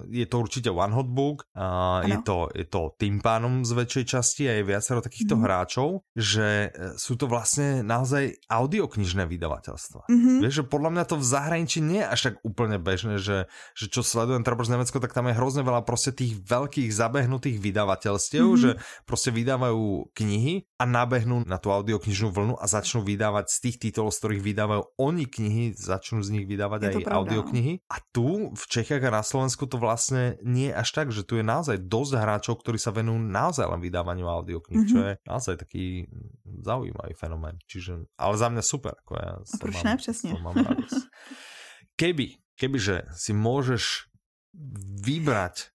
eh, 0.07 0.23
je 0.23 0.25
to 0.25 0.35
určite 0.39 0.69
one 0.71 0.93
hot 0.95 1.09
book, 1.11 1.45
a 1.53 2.01
je 2.07 2.17
to, 2.23 2.47
je 2.55 2.65
to 2.65 2.95
tým 2.95 3.19
pánom 3.19 3.67
z 3.67 3.71
väčšej 3.75 4.05
časti 4.07 4.43
a 4.47 4.59
je 4.59 4.63
viacero 4.63 5.03
takýchto 5.03 5.35
mm. 5.35 5.41
hráčov, 5.43 5.89
že 6.15 6.71
eh, 6.71 6.95
sú 6.95 7.19
to 7.19 7.27
vlastne 7.27 7.83
naozaj 7.83 8.39
audioknižné 8.47 9.27
vydavateľstva. 9.27 10.07
Mm-hmm. 10.07 10.37
Vieš, 10.39 10.53
že 10.63 10.63
podľa 10.65 10.89
mňa 10.95 11.03
to 11.05 11.15
v 11.19 11.25
zahraničí 11.25 11.79
nie 11.83 12.01
je 12.01 12.07
až 12.07 12.19
tak 12.31 12.35
úplne 12.47 12.77
bežné, 12.79 13.19
že, 13.19 13.51
že 13.75 13.85
čo 13.91 14.01
sledujem 14.01 14.47
treba 14.47 14.63
z 14.63 14.79
Nemecko, 14.79 15.03
tak 15.03 15.11
tam 15.11 15.27
je 15.27 15.37
hrozne 15.37 15.67
veľa 15.67 15.83
proste 15.83 16.15
tých 16.15 16.39
veľkých 16.39 16.89
zabehnutých 16.89 17.57
vydavateľstiev, 17.59 18.45
mm-hmm. 18.45 18.63
že 18.63 18.71
proste 19.03 19.35
vydávajú 19.35 20.15
knihy 20.15 20.69
a 20.79 20.83
nabehnú 20.87 21.43
na 21.43 21.59
tú 21.59 21.75
audioknižnú 21.75 22.31
vlnu 22.31 22.55
a 22.55 22.65
začnú 22.65 23.03
vydávať 23.03 23.51
z 23.51 23.57
tých 23.67 23.77
titulov, 23.89 24.15
z 24.15 24.19
ktorých 24.23 24.43
vydávajú 24.43 24.83
oni 24.95 25.25
knihy, 25.27 25.65
začnú 25.75 26.23
z 26.23 26.39
nich 26.39 26.45
vydávať 26.47 26.79
aj 26.87 26.93
audioknihy. 27.09 27.83
A 27.91 27.99
tu 28.15 28.55
v 28.55 28.63
Čechách 28.69 29.08
na 29.09 29.25
Slovensku 29.25 29.65
to 29.65 29.77
vlastne 29.81 30.37
nie 30.45 30.73
až 30.73 30.89
tak, 30.93 31.07
že 31.09 31.25
tu 31.25 31.37
je 31.37 31.45
naozaj 31.45 31.85
dosť 31.85 32.13
hráčov, 32.17 32.61
ktorí 32.61 32.77
sa 32.81 32.93
venujú 32.93 33.19
naozaj 33.19 33.65
len 33.65 33.81
vydávaniu 33.81 34.25
audiokníh, 34.29 34.85
mm-hmm. 34.85 34.93
čo 34.93 34.97
je 35.03 35.11
naozaj 35.25 35.55
taký 35.61 36.09
zaujímavý 36.45 37.13
fenomén. 37.13 37.57
Čiže, 37.65 38.09
ale 38.17 38.35
za 38.37 38.47
mňa 38.49 38.63
super. 38.63 38.93
Ako 39.05 39.13
ja 39.17 39.31
proč 39.59 39.75
mám, 39.81 39.85
ne, 39.85 39.93
přesně. 39.97 40.31
Mám 40.41 40.55
Keby, 41.99 42.39
kebyže 42.55 43.11
si 43.11 43.35
môžeš 43.35 44.07
vybrať 45.03 45.71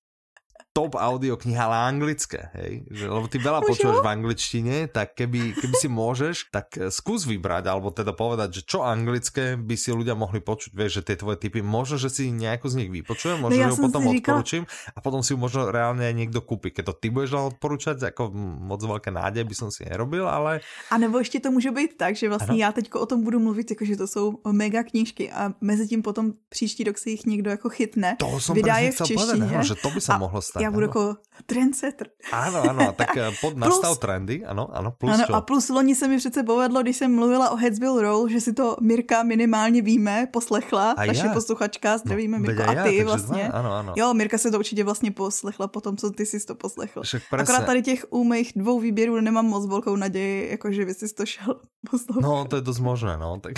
top 0.75 0.99
audio 0.99 1.39
kniha, 1.39 1.71
ale 1.71 1.79
anglické, 1.87 2.51
hej? 2.59 2.83
Že, 2.91 3.05
lebo 3.07 3.27
ty 3.31 3.39
veľa 3.39 3.63
počúvaš 3.63 4.03
v 4.03 4.11
angličtine, 4.11 4.77
tak 4.91 5.15
keby, 5.15 5.55
keby 5.55 5.75
si 5.79 5.87
môžeš, 5.87 6.51
tak 6.51 6.75
eh, 6.75 6.91
skús 6.91 7.31
vybrať, 7.31 7.71
alebo 7.71 7.95
teda 7.95 8.11
povedať, 8.11 8.59
že 8.59 8.63
čo 8.67 8.83
anglické 8.83 9.55
by 9.55 9.79
si 9.79 9.95
ľudia 9.95 10.19
mohli 10.19 10.43
počuť, 10.43 10.75
vieš, 10.75 10.99
že 10.99 11.15
tie 11.15 11.17
tvoje 11.23 11.39
typy, 11.39 11.63
možno, 11.63 11.95
že 11.95 12.11
si 12.11 12.35
nejako 12.35 12.67
z 12.67 12.75
nich 12.83 12.91
vypočujem, 12.91 13.39
možno, 13.39 13.55
no 13.55 13.63
ja 13.63 13.71
že 13.71 13.79
ju 13.79 13.87
potom 13.87 14.03
odporučím 14.11 14.63
a 14.67 14.99
potom 14.99 15.23
si 15.23 15.31
ju 15.31 15.39
možno 15.39 15.71
reálne 15.71 16.03
aj 16.11 16.15
niekto 16.19 16.43
kúpi. 16.43 16.75
Keď 16.75 16.91
to 16.91 16.95
ty 16.99 17.07
budeš 17.15 17.55
odporúčať, 17.55 18.11
ako 18.11 18.35
moc 18.35 18.83
veľké 18.83 19.15
nádej 19.15 19.47
by 19.47 19.55
som 19.55 19.71
si 19.71 19.87
nerobil, 19.87 20.27
ale... 20.27 20.59
A 20.91 20.99
nebo 20.99 21.23
ještě 21.23 21.39
to 21.41 21.55
může 21.55 21.71
být 21.71 21.97
tak, 21.97 22.17
že 22.17 22.29
vlastně 22.29 22.59
ano. 22.59 22.67
já 22.67 22.73
teďko 22.73 23.01
o 23.01 23.07
tom 23.07 23.23
budu 23.23 23.39
mluvit, 23.39 23.71
jako 23.71 23.85
že 23.85 23.97
to 23.97 24.07
jsou 24.07 24.43
mega 24.51 24.83
knížky 24.83 25.31
a 25.31 25.55
mezi 25.61 25.89
tím 25.89 26.03
potom 26.03 26.33
příští 26.49 26.85
rok 26.85 26.99
si 26.99 27.11
jich 27.11 27.27
někdo 27.27 27.51
jako 27.51 27.69
chytne. 27.69 28.17
To 28.19 28.41
som 28.41 28.59
vydá 28.59 28.79
je 28.79 28.91
v 28.93 28.97
češtině. 28.97 29.47
Povedať, 29.47 29.65
že 29.65 29.75
to 29.79 29.89
by 29.91 30.01
sa 30.01 30.19
mohlo 30.19 30.43
stať 30.43 30.64
já 30.65 30.71
budu 30.71 30.87
jako 30.87 31.17
trendsetter. 31.47 32.15
Áno, 32.31 32.63
áno, 32.63 32.95
tak 32.95 33.11
eh, 33.19 33.35
pod 33.43 33.59
nastav 33.63 33.99
trendy, 33.99 34.47
ano, 34.47 34.71
ano, 34.71 34.95
plus 34.95 35.13
ano, 35.13 35.25
čo? 35.27 35.33
A 35.35 35.41
plus 35.43 35.69
loni 35.69 35.95
se 35.95 36.09
mi 36.09 36.17
přece 36.17 36.43
povedlo, 36.43 36.83
když 36.83 36.97
jsem 36.97 37.11
mluvila 37.11 37.51
o 37.51 37.57
Headsville 37.57 38.03
Roll, 38.03 38.29
že 38.29 38.41
si 38.41 38.53
to 38.53 38.77
Mirka 38.81 39.23
minimálně 39.23 39.83
víme, 39.83 40.27
poslechla, 40.33 40.95
a 40.95 41.05
naše 41.05 41.27
ja. 41.27 41.35
posluchačka, 41.35 41.99
zdravíme 41.99 42.39
no, 42.39 42.43
Mirko, 42.43 42.63
a 42.63 42.75
ty 42.83 42.97
ja, 42.97 43.05
vlastně. 43.05 43.45
Dva, 43.51 43.59
ano, 43.59 43.71
ano. 43.73 43.93
Jo, 43.97 44.15
Mirka 44.15 44.39
se 44.39 44.51
to 44.51 44.59
určitě 44.59 44.85
vlastně 44.85 45.11
poslechla 45.11 45.69
po 45.69 45.81
tom, 45.81 45.97
co 45.97 46.11
ty 46.11 46.27
si 46.27 46.41
to 46.47 46.55
poslechl. 46.55 47.03
Akorát 47.33 47.67
tady 47.67 47.83
těch 47.83 48.07
u 48.11 48.25
mých 48.25 48.53
dvou 48.57 48.81
výběrů 48.81 49.21
nemám 49.21 49.47
moc 49.47 49.67
velkou 49.67 49.97
naději, 49.97 50.51
jakože 50.51 50.85
by 50.85 50.95
si 50.95 51.15
to 51.15 51.27
šel 51.27 51.61
poslouchat. 51.91 52.23
No, 52.23 52.45
to 52.45 52.57
je 52.57 52.63
dost 52.63 52.81
možné, 52.81 53.17
no. 53.19 53.41
Tak... 53.41 53.53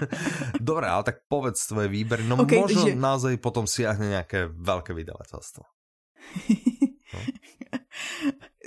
Dobré, 0.60 0.86
ale 0.88 1.02
tak 1.02 1.16
povedz 1.28 1.66
tvoje 1.66 1.88
výbery. 1.88 2.24
No 2.24 2.36
okay, 2.36 2.58
možno 2.60 2.86
že... 2.86 2.94
naozaj 2.94 3.36
potom 3.36 3.66
siahne 3.66 4.08
nějaké 4.08 4.48
velké 4.48 4.94
vydavatelstvo. 4.94 5.77
No. 7.14 7.20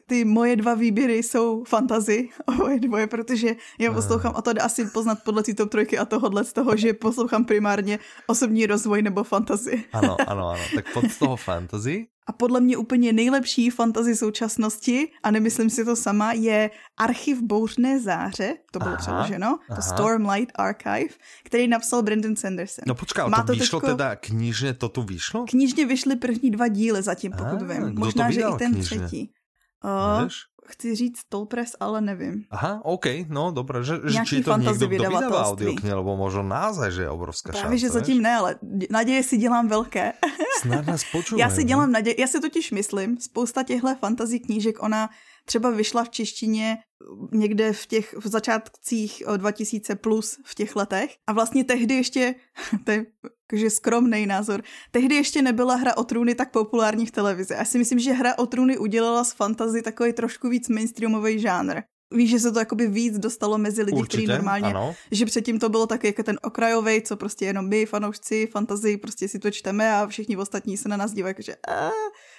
Ty 0.08 0.26
moje 0.26 0.56
dva 0.56 0.74
výběry 0.74 1.24
jsou 1.24 1.64
fantazy, 1.64 2.30
oboje 2.46 2.80
dvoje, 2.80 3.08
protože 3.08 3.56
já 3.80 3.94
poslouchám, 3.94 4.34
a 4.36 4.42
to 4.42 4.54
jde 4.54 4.62
asi 4.62 4.86
poznat 4.86 5.24
podle 5.24 5.44
té 5.44 5.54
top 5.54 5.70
trojky 5.70 5.98
a 5.98 6.06
tohohle 6.06 6.44
z 6.44 6.54
toho, 6.54 6.78
že 6.78 6.94
poslouchám 6.94 7.46
primárně 7.46 8.00
osobní 8.28 8.66
rozvoj 8.66 9.02
nebo 9.02 9.24
fantazy. 9.24 9.84
Ano, 9.94 10.18
ano, 10.28 10.50
ano, 10.50 10.62
tak 10.76 10.94
pod 10.94 11.12
z 11.12 11.20
toho 11.20 11.36
fantazy. 11.36 12.08
A 12.28 12.32
podle 12.32 12.60
mě 12.60 12.78
úplně 12.78 13.14
nejlepší 13.14 13.70
fantazy 13.70 14.16
současnosti, 14.16 15.12
a 15.24 15.32
nemyslím 15.32 15.70
si 15.70 15.86
to 15.86 15.96
sama, 15.96 16.34
je 16.34 16.72
Archiv 16.98 17.42
bouřné 17.42 18.00
záře, 18.00 18.56
to 18.72 18.80
bylo 18.80 18.92
aha, 18.92 18.98
přeloženo, 18.98 19.60
aha. 19.70 19.76
to 19.76 19.82
Stormlight 19.82 20.52
Archive, 20.56 21.16
který 21.44 21.68
napsal 21.68 22.02
Brandon 22.02 22.36
Sanderson. 22.36 22.84
No 22.88 22.96
počká, 22.96 23.28
Má 23.28 23.38
to, 23.38 23.44
to 23.44 23.54
vyšlo 23.54 23.80
teďko... 23.80 23.98
teda 23.98 24.16
knižně, 24.16 24.74
to 24.74 24.90
tu 24.90 25.04
vyšlo? 25.04 25.46
Knižně 25.50 25.86
vyšly 25.86 26.16
první 26.16 26.52
dva 26.52 26.68
díly 26.68 27.02
zatím, 27.02 27.32
pokud 27.32 27.62
aha, 27.62 27.86
vím. 27.86 28.00
Možná, 28.00 28.32
že 28.32 28.42
i 28.42 28.58
ten 28.58 28.74
knižně? 28.74 28.98
třetí. 28.98 29.34
Uh, 29.84 30.28
chci 30.66 30.96
říct 30.96 31.20
Tolpress, 31.30 31.76
ale 31.80 32.02
nevím. 32.02 32.44
Aha, 32.52 32.82
OK, 32.84 33.06
no 33.28 33.52
dobré, 33.52 33.84
že, 33.84 33.94
že 34.06 34.20
či 34.26 34.44
to 34.44 34.58
někdo, 34.58 34.74
kdo 34.74 34.88
vydává 34.88 35.46
audioknihy, 35.46 35.96
nebo 35.96 36.18
možno 36.18 36.44
název, 36.44 36.94
že 36.94 37.02
je 37.02 37.10
obrovská 37.10 37.52
Právě, 37.52 37.62
šance, 37.62 37.78
že 37.78 37.90
zatím 37.90 38.18
víš? 38.18 38.24
ne, 38.24 38.36
ale 38.36 38.56
naděje 38.90 39.24
si 39.24 39.38
dělám 39.38 39.68
velké. 39.68 40.14
Snad 40.62 40.86
nás 40.88 41.04
počuvají. 41.12 41.40
Já 41.42 41.50
si 41.50 41.64
dělám 41.64 41.92
naděje, 41.92 42.16
já 42.20 42.28
si 42.28 42.40
totiž 42.40 42.72
myslím, 42.72 43.18
spousta 43.18 43.64
těchto 43.64 43.96
fantazí 43.96 44.40
knížek, 44.40 44.84
ona 44.84 45.10
třeba 45.46 45.70
vyšla 45.70 46.04
v 46.04 46.10
češtině 46.10 46.78
někde 47.32 47.74
v 47.74 47.86
těch 47.86 48.14
v 48.18 48.28
začátcích 48.28 49.24
2000 49.38 49.96
plus 49.96 50.40
v 50.46 50.56
těch 50.56 50.76
letech 50.76 51.16
a 51.28 51.34
vlastně 51.34 51.64
tehdy 51.64 51.96
ještě, 51.96 52.36
to 52.84 52.92
je 52.92 53.70
skromný 53.70 54.26
názor, 54.26 54.64
tehdy 54.92 55.16
ještě 55.16 55.42
nebyla 55.42 55.76
hra 55.76 55.98
o 55.98 56.04
trůny 56.04 56.36
tak 56.36 56.52
populární 56.52 57.06
v 57.06 57.12
televizi. 57.12 57.54
Já 57.54 57.66
si 57.66 57.78
myslím, 57.78 58.00
že 58.00 58.12
hra 58.12 58.38
o 58.38 58.46
trůny 58.46 58.78
udělala 58.78 59.24
z 59.24 59.34
fantazy 59.34 59.82
takový 59.82 60.14
trošku 60.14 60.50
víc 60.50 60.70
mainstreamový 60.70 61.40
žánr. 61.40 61.82
Víš, 62.12 62.30
že 62.30 62.40
se 62.40 62.52
to 62.52 62.60
jakoby 62.60 62.88
víc 62.88 63.20
dostalo 63.20 63.58
mezi 63.58 63.84
lidi, 63.84 64.04
kteří 64.04 64.28
normálně, 64.28 64.66
ano. 64.66 64.96
že 65.12 65.26
předtím 65.26 65.60
to 65.60 65.70
bylo 65.70 65.88
taky 65.88 66.08
jako 66.08 66.24
ten 66.24 66.40
okrajový, 66.42 67.02
co 67.02 67.18
prostě 67.18 67.46
jenom 67.46 67.70
my, 67.70 67.86
fanoušci, 67.86 68.48
fantazii, 68.48 68.98
prostě 68.98 69.28
si 69.28 69.40
to 69.40 69.52
čteme 69.52 69.96
a 69.96 70.08
všichni 70.08 70.38
ostatní 70.38 70.78
se 70.78 70.90
na 70.90 70.98
nás 70.98 71.14
dívají, 71.14 71.36
že 71.40 71.56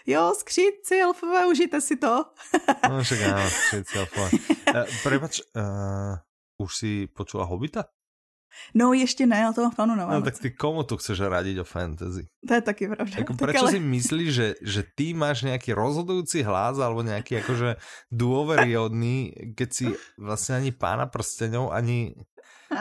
jo, 0.07 0.35
skřídci 0.39 1.01
elfové, 1.01 1.47
užijte 1.47 1.81
si 1.81 1.97
to. 1.97 2.25
no 2.89 3.03
však 3.03 3.21
áno, 3.23 3.51
skřídci 3.51 3.99
elfové. 3.99 4.31
Uh, 4.75 4.85
prepač, 5.03 5.41
uh, 5.57 6.17
už 6.59 6.77
si 6.77 7.07
počula 7.07 7.45
Hobita? 7.45 7.85
No 8.75 8.93
ještě 8.93 9.27
ne, 9.27 9.45
ale 9.45 9.55
to 9.55 9.63
mám 9.63 9.75
plánu 9.75 9.95
na 9.97 10.07
No 10.07 10.23
tak 10.23 10.39
ty 10.39 10.51
komu 10.51 10.83
tu 10.83 10.97
chceš 10.97 11.21
radiť 11.21 11.59
o 11.61 11.65
fantasy? 11.65 12.29
To 12.49 12.55
je 12.55 12.61
taky 12.61 12.89
pravda. 12.89 13.19
Jako, 13.19 13.33
prečo 13.43 13.67
ale... 13.67 13.71
si 13.71 13.81
myslíš, 13.81 14.31
že, 14.33 14.49
že 14.63 14.83
ty 14.83 15.15
máš 15.15 15.43
nejaký 15.43 15.73
rozhodujúci 15.73 16.43
hlas 16.43 16.79
alebo 16.79 17.03
nejaký 17.03 17.45
akože 17.45 17.77
dôveryhodný, 18.13 19.33
keď 19.57 19.69
si 19.73 19.87
vlastne 20.21 20.63
ani 20.63 20.71
pána 20.73 21.07
prsteňov, 21.07 21.73
ani 21.73 22.17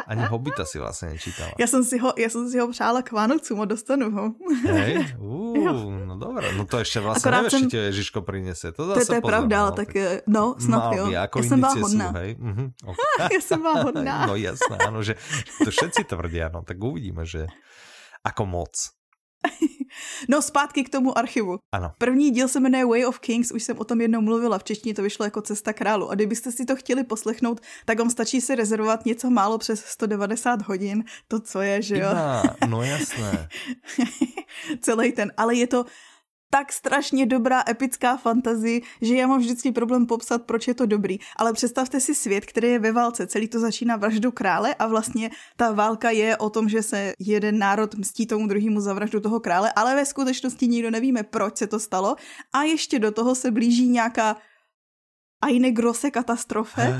Ani 0.07 0.23
Hobita 0.25 0.65
si 0.65 0.79
vlastně 0.79 1.09
nečítala. 1.09 1.51
Já 1.59 1.67
jsem 1.67 1.83
si 1.83 1.97
ho, 1.97 2.13
já 2.17 2.29
jsem 2.29 2.49
si 2.49 2.59
ho 2.59 2.67
přála 2.67 3.01
k 3.01 3.11
Vánocům 3.11 3.61
a 3.61 3.65
dostanu 3.65 4.11
ho. 4.11 4.33
Hej, 4.63 5.15
uh, 5.19 6.05
no 6.05 6.17
dobré, 6.17 6.53
no 6.53 6.65
to 6.65 6.79
ještě 6.79 6.99
vlastně 6.99 7.31
nevíš, 7.31 7.51
jsem... 7.51 7.69
ti 7.69 7.77
Ježiško 7.77 8.21
prinese. 8.21 8.71
To, 8.71 8.87
zase 8.87 8.99
to, 8.99 9.05
to 9.05 9.13
je 9.13 9.21
pravda, 9.21 9.61
ale 9.61 9.71
tak 9.71 9.95
eh, 9.95 10.21
no, 10.27 10.55
snad 10.59 10.93
jo. 10.93 11.09
Jako 11.11 11.39
já 11.39 11.43
jsem 11.43 11.59
byla 11.59 11.73
hodná. 11.73 12.11
Sú, 12.11 12.17
hej? 12.17 12.35
Uh-huh, 12.35 12.71
okay. 12.85 13.29
já 13.33 13.41
jsem 13.41 13.61
byla 13.61 13.81
hodná. 13.83 14.25
no 14.25 14.35
jasné, 14.35 14.77
ano, 14.87 15.03
že 15.03 15.15
to 15.63 15.71
všetci 15.71 16.03
tvrdia, 16.03 16.49
no 16.53 16.61
tak 16.63 16.77
uvidíme, 16.83 17.25
že 17.25 17.47
ako 18.23 18.45
moc. 18.45 19.00
No 20.29 20.41
zpátky 20.41 20.83
k 20.83 20.89
tomu 20.89 21.17
archivu. 21.17 21.59
Ano. 21.71 21.91
První 21.97 22.31
díl 22.31 22.47
se 22.47 22.59
jmenuje 22.59 22.85
Way 22.85 23.05
of 23.05 23.19
Kings, 23.19 23.51
už 23.51 23.63
jsem 23.63 23.79
o 23.79 23.83
tom 23.83 24.01
jednou 24.01 24.21
mluvila, 24.21 24.59
v 24.59 24.63
češtině 24.63 24.93
to 24.93 25.01
vyšlo 25.01 25.25
jako 25.25 25.41
Cesta 25.41 25.73
králu. 25.73 26.09
A 26.09 26.15
kdybyste 26.15 26.51
si 26.51 26.65
to 26.65 26.75
chtěli 26.75 27.03
poslechnout, 27.03 27.61
tak 27.85 27.99
vám 27.99 28.09
stačí 28.09 28.41
si 28.41 28.55
rezervovat 28.55 29.05
něco 29.05 29.29
málo 29.29 29.57
přes 29.57 29.85
190 29.85 30.61
hodin, 30.61 31.03
to 31.27 31.39
co 31.39 31.61
je, 31.61 31.81
že 31.81 31.97
jo? 31.97 32.09
Iba, 32.11 32.43
no 32.67 32.83
jasné. 32.83 33.49
Celý 34.81 35.11
ten, 35.11 35.31
ale 35.37 35.55
je 35.55 35.67
to 35.67 35.85
tak 36.53 36.73
strašně 36.73 37.25
dobrá 37.25 37.63
epická 37.69 38.17
fantazie, 38.17 38.81
že 39.01 39.15
já 39.15 39.27
mám 39.27 39.39
vždycky 39.39 39.71
problém 39.71 40.05
popsat, 40.05 40.43
proč 40.43 40.67
je 40.67 40.73
to 40.73 40.85
dobrý. 40.85 41.19
Ale 41.35 41.53
představte 41.53 41.99
si 41.99 42.15
svět, 42.15 42.45
který 42.45 42.67
je 42.67 42.79
ve 42.79 42.91
válce. 42.91 43.27
Celý 43.27 43.47
to 43.47 43.59
začíná 43.59 43.95
vraždu 43.95 44.31
krále 44.31 44.75
a 44.75 44.87
vlastně 44.87 45.29
ta 45.55 45.71
válka 45.71 46.09
je 46.09 46.37
o 46.37 46.49
tom, 46.49 46.69
že 46.69 46.83
se 46.83 47.13
jeden 47.19 47.59
národ 47.59 47.95
mstí 47.95 48.27
tomu 48.27 48.47
druhému 48.47 48.81
za 48.81 48.93
vraždu 48.93 49.19
toho 49.19 49.39
krále, 49.39 49.71
ale 49.75 49.95
ve 49.95 50.05
skutečnosti 50.05 50.67
nikdo 50.67 50.91
nevíme, 50.91 51.23
proč 51.23 51.57
se 51.57 51.67
to 51.67 51.79
stalo. 51.79 52.15
A 52.53 52.63
ještě 52.63 52.99
do 52.99 53.11
toho 53.11 53.35
se 53.35 53.51
blíží 53.51 53.87
nějaká 53.87 54.37
eine 55.41 55.71
grosse 55.71 56.11
katastrofe. 56.11 56.99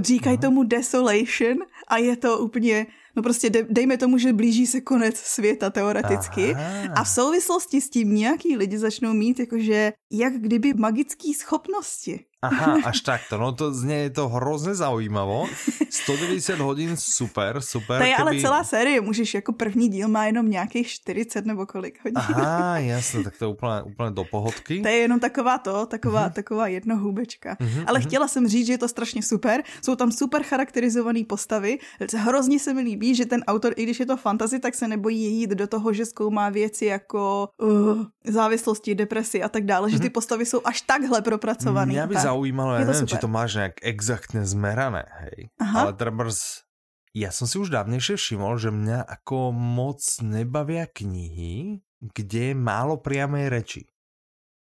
Říkají 0.00 0.36
no. 0.36 0.42
tomu 0.42 0.62
desolation 0.62 1.58
a 1.88 1.96
je 1.96 2.16
to 2.16 2.38
úplně 2.38 2.86
No 3.18 3.22
prostě 3.22 3.50
de, 3.50 3.66
dejme 3.70 3.96
tomu, 3.96 4.18
že 4.18 4.32
blíží 4.32 4.66
se 4.66 4.80
konec 4.80 5.16
světa 5.16 5.70
teoreticky 5.70 6.54
Aha. 6.54 6.94
a 6.94 7.04
v 7.04 7.08
souvislosti 7.08 7.80
s 7.80 7.90
tím 7.90 8.14
nějaký 8.14 8.56
lidi 8.56 8.78
začnou 8.78 9.12
mít 9.12 9.40
jakože 9.40 9.92
jak 10.12 10.34
kdyby 10.34 10.74
magické 10.74 11.28
schopnosti. 11.38 12.24
Aha, 12.42 12.76
až 12.84 13.00
takto. 13.00 13.38
No 13.38 13.52
to 13.52 13.74
znie 13.74 14.10
to 14.10 14.28
hrozně 14.28 14.74
zaujímavo. 14.74 15.46
190 15.90 16.58
hodin, 16.58 16.96
super, 16.96 17.60
super. 17.60 17.98
To 17.98 18.04
je 18.04 18.14
keby... 18.14 18.22
ale 18.22 18.40
celá 18.40 18.64
série, 18.64 19.00
můžeš 19.00 19.34
jako 19.34 19.52
první 19.52 19.88
díl 19.88 20.08
má 20.08 20.26
jenom 20.26 20.50
nějakých 20.50 20.88
40 20.88 21.46
nebo 21.46 21.66
kolik 21.66 21.98
hodin. 22.04 22.18
Aha, 22.18 22.78
jasně, 22.78 23.24
tak 23.24 23.38
to 23.38 23.44
je 23.44 23.48
úplně, 23.48 23.82
úplně 23.82 24.10
do 24.10 24.24
pohodky. 24.24 24.80
To 24.82 24.88
je 24.88 24.94
jenom 24.94 25.20
taková 25.20 25.58
to, 25.58 25.86
taková, 25.86 26.28
uh-huh. 26.28 26.32
taková 26.32 26.66
jednohůbečka. 26.66 27.54
Uh-huh, 27.54 27.84
ale 27.86 27.98
uh-huh. 27.98 28.06
chtěla 28.06 28.28
jsem 28.28 28.48
říct, 28.48 28.66
že 28.66 28.72
je 28.72 28.78
to 28.78 28.88
strašně 28.88 29.22
super. 29.22 29.62
Jsou 29.84 29.96
tam 29.96 30.12
super 30.12 30.42
charakterizované 30.42 31.24
postavy. 31.24 31.78
Hrozně 32.16 32.58
se 32.58 32.74
mi 32.74 32.80
líbí, 32.80 33.14
že 33.14 33.26
ten 33.26 33.44
autor, 33.46 33.72
i 33.76 33.82
když 33.82 34.00
je 34.00 34.06
to 34.06 34.16
fantasy, 34.16 34.58
tak 34.58 34.74
se 34.74 34.88
nebojí 34.88 35.40
jít 35.40 35.50
do 35.50 35.66
toho, 35.66 35.92
že 35.92 36.06
zkoumá 36.06 36.48
věci 36.48 36.84
jako 36.84 37.48
uh, 37.62 38.04
závislosti, 38.24 38.94
depresi 38.94 39.42
a 39.42 39.48
tak 39.48 39.64
dále, 39.64 39.88
uh-huh. 39.88 39.92
že 39.92 40.00
ty 40.00 40.10
postavy 40.10 40.46
jsou 40.46 40.60
až 40.64 40.80
takhle 40.80 41.22
propracované. 41.22 42.06
By 42.06 42.16
zaujímalo, 42.28 42.76
ja 42.76 42.84
neviem, 42.84 43.04
super. 43.04 43.10
či 43.10 43.16
to 43.22 43.28
máš 43.28 43.50
nejak 43.56 43.76
exaktne 43.80 44.42
zmerané, 44.44 45.04
hej. 45.24 45.38
Aha. 45.58 45.88
Ale 45.88 45.92
trebárs, 45.96 46.68
ja 47.16 47.32
som 47.32 47.48
si 47.48 47.56
už 47.56 47.72
dávnejšie 47.72 48.20
všimol, 48.20 48.60
že 48.60 48.70
mňa 48.70 49.08
ako 49.08 49.50
moc 49.56 50.00
nebavia 50.20 50.84
knihy, 50.84 51.80
kde 51.98 52.52
je 52.52 52.54
málo 52.54 53.00
priamej 53.00 53.48
reči. 53.50 53.82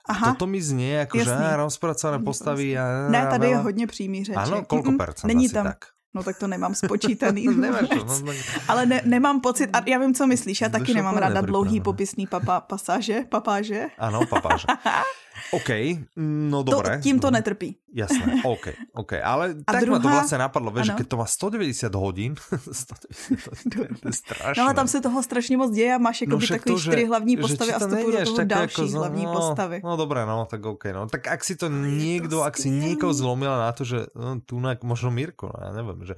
Aha. 0.03 0.35
Toto 0.35 0.51
mi 0.51 0.59
znie 0.59 1.07
ako, 1.07 1.15
Jasný. 1.23 1.31
že 1.31 1.61
rozpracované 1.63 2.19
postavy. 2.27 2.75
A, 2.75 3.07
ne, 3.07 3.23
tady 3.27 3.49
je 3.49 3.57
hodně 3.57 3.87
přímý 3.87 4.25
řeči. 4.25 4.37
Ano, 4.37 4.67
kolko 4.67 4.93
percent 4.99 5.31
Není 5.31 5.49
tam, 5.49 5.65
tak? 5.65 5.95
No 6.15 6.23
tak 6.23 6.39
to 6.39 6.47
nemám 6.47 6.75
spočítaný. 6.75 7.47
Nemáš 7.57 7.89
to, 7.89 8.05
no, 8.05 8.19
no. 8.21 8.33
Ale 8.69 8.87
ne, 8.87 9.01
nemám 9.05 9.41
pocit, 9.41 9.71
a 9.73 9.83
já 9.87 9.99
vím, 9.99 10.15
co 10.15 10.27
myslíš, 10.27 10.61
já 10.61 10.69
taky 10.69 10.95
nemám 10.95 11.17
ráda 11.17 11.41
dlouhý 11.41 11.81
popisný 11.81 12.27
papa, 12.27 12.61
pasáže, 12.61 13.25
papáže. 13.29 13.87
Ano, 13.99 14.27
papáže. 14.27 14.67
OK, 15.51 15.71
no 16.17 16.63
dobré. 16.63 16.97
To, 16.99 17.03
tím 17.03 17.21
to 17.21 17.31
netrpí. 17.31 17.77
Jasné, 17.93 18.41
OK, 18.45 18.73
OK. 18.97 19.13
Ale 19.21 19.61
a 19.67 19.73
tak 19.73 19.85
druhá... 19.85 19.99
ma 19.99 20.03
to 20.03 20.09
vlastne 20.09 20.39
napadlo, 20.41 20.73
vieš, 20.73 20.97
že 20.97 21.05
keď 21.05 21.07
to 21.13 21.17
má 21.21 21.27
190 21.29 21.93
hodín, 21.93 22.33
190 22.89 23.69
to 23.69 24.09
je 24.09 24.13
strašné. 24.17 24.57
No 24.57 24.65
ale 24.65 24.75
tam 24.75 24.89
se 24.89 25.01
toho 25.01 25.23
strašně 25.23 25.57
moc 25.57 25.71
děje 25.71 25.95
a 25.95 25.99
máš 25.99 26.21
jako 26.21 26.37
no, 26.37 26.47
takový 26.47 26.75
to, 26.75 26.81
čtyři 26.81 27.05
hlavní 27.05 27.37
postavy 27.37 27.73
a 27.73 27.79
vstupují 27.79 28.17
do 28.17 28.25
toho 28.25 28.45
další 28.45 28.83
ako, 28.83 28.99
hlavní 28.99 29.25
no, 29.25 29.33
postavy. 29.33 29.81
No 29.85 29.97
dobré, 29.97 30.27
no, 30.27 30.47
tak 30.51 30.65
OK. 30.65 30.85
No. 30.93 31.09
Tak 31.09 31.29
ak 31.29 31.45
si 31.45 31.57
to 31.57 31.69
niekto, 31.69 32.41
ak 32.41 32.57
si 32.57 32.73
niekoho 32.73 33.13
zlomila 33.13 33.61
na 33.61 33.71
to, 33.77 33.85
že 33.85 34.09
no, 34.17 34.41
tu 34.41 34.57
možno 34.83 35.11
Mirko, 35.13 35.53
no, 35.53 35.59
ja 35.61 35.71
neviem, 35.77 36.01
že 36.09 36.15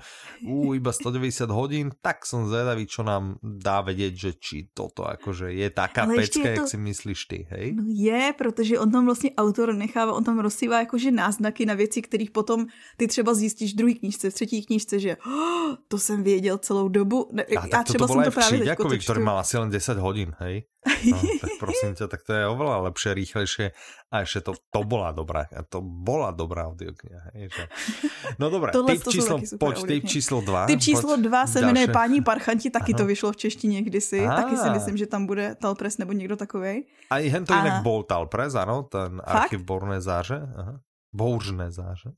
ú, 0.46 0.78
iba 0.78 0.94
190 0.94 1.50
hodín, 1.50 1.86
tak 1.98 2.22
som 2.22 2.46
zvedavý, 2.46 2.86
čo 2.86 3.02
nám 3.02 3.42
dá 3.42 3.82
vedieť, 3.82 4.12
že 4.14 4.30
či 4.38 4.56
toto 4.70 5.02
akože 5.04 5.50
je 5.50 5.68
taká 5.74 6.06
ale 6.06 6.22
pecka, 6.22 6.46
to... 6.46 6.50
jak 6.54 6.66
si 6.70 6.78
myslíš 6.78 7.20
ty, 7.26 7.38
hej? 7.50 7.66
No 7.74 7.84
je, 7.88 8.32
protože 8.38 8.78
on 8.78 8.90
tam 8.90 9.06
vlastně 9.14 9.30
autor 9.36 9.74
nechává, 9.74 10.12
on 10.12 10.24
tam 10.24 10.38
rozsývá 10.38 10.78
jakože 10.78 11.10
náznaky 11.10 11.66
na 11.66 11.74
věci, 11.74 12.02
kterých 12.02 12.30
potom 12.30 12.66
ty 12.96 13.06
třeba 13.06 13.34
zjistíš 13.34 13.72
v 13.72 13.76
druhé 13.76 13.94
knížce, 13.94 14.30
v 14.30 14.34
třetí 14.34 14.66
knížce, 14.66 14.98
že 14.98 15.16
oh, 15.26 15.74
to 15.88 15.98
jsem 15.98 16.22
věděl 16.22 16.58
celou 16.58 16.88
dobu. 16.88 17.28
Ne, 17.32 17.44
a 17.44 17.66
já 17.72 17.82
třeba 17.82 18.06
to 18.06 18.12
jsem 18.12 18.24
to 18.24 18.30
právě 18.30 18.76
teď 18.88 19.04
který 19.04 19.20
mal 19.20 19.38
asi 19.38 19.58
len 19.58 19.70
10 19.70 19.98
hodin, 19.98 20.32
hej? 20.38 20.64
No, 20.84 21.20
tak 21.40 21.50
prosím 21.60 21.92
ťa, 21.96 22.06
tak 22.08 22.20
to 22.24 22.32
je 22.32 22.44
oveľa 22.44 22.88
lepšie, 22.88 23.16
rýchlejšie 23.16 23.66
a 24.12 24.16
ešte 24.24 24.40
to, 24.44 24.52
to 24.72 24.80
bola 24.84 25.16
dobrá, 25.16 25.48
to 25.68 25.80
bola 25.80 26.32
dobrá 26.32 26.68
audiokniha. 26.68 27.32
Že... 27.32 27.62
No 28.40 28.52
dobré, 28.52 28.72
typ 28.72 29.04
číslo, 29.08 29.40
poď, 29.60 29.76
typ 29.84 30.04
číslo 30.04 30.40
2. 30.40 30.66
Typ 30.66 30.80
číslo 30.80 31.16
2 31.16 31.46
se 31.46 31.60
jmenuje 31.60 31.88
Páni 31.88 32.20
parchanti, 32.20 32.70
taky 32.70 32.92
Aha. 32.92 32.98
to 32.98 33.04
vyšlo 33.06 33.32
v 33.32 33.36
češtině 33.36 33.82
kdysi, 33.82 34.26
a. 34.26 34.36
taky 34.36 34.56
si 34.56 34.70
myslím, 34.70 34.96
že 34.96 35.06
tam 35.06 35.26
bude 35.26 35.54
Talpres 35.54 35.98
nebo 35.98 36.12
někdo 36.12 36.36
takovej. 36.36 36.84
A 37.10 37.18
i 37.18 37.28
hen 37.28 37.44
to 37.44 37.54
jinak 37.54 37.82
bol 37.82 38.02
Talpres, 38.02 38.54
ano, 38.54 38.82
ten 38.82 39.20
Fakt? 39.24 39.28
archiv 39.28 39.60
Borné 39.62 40.00
záže. 40.00 40.40
Aha. 40.56 40.80
Bouřné 41.12 41.70
záže. 41.70 42.10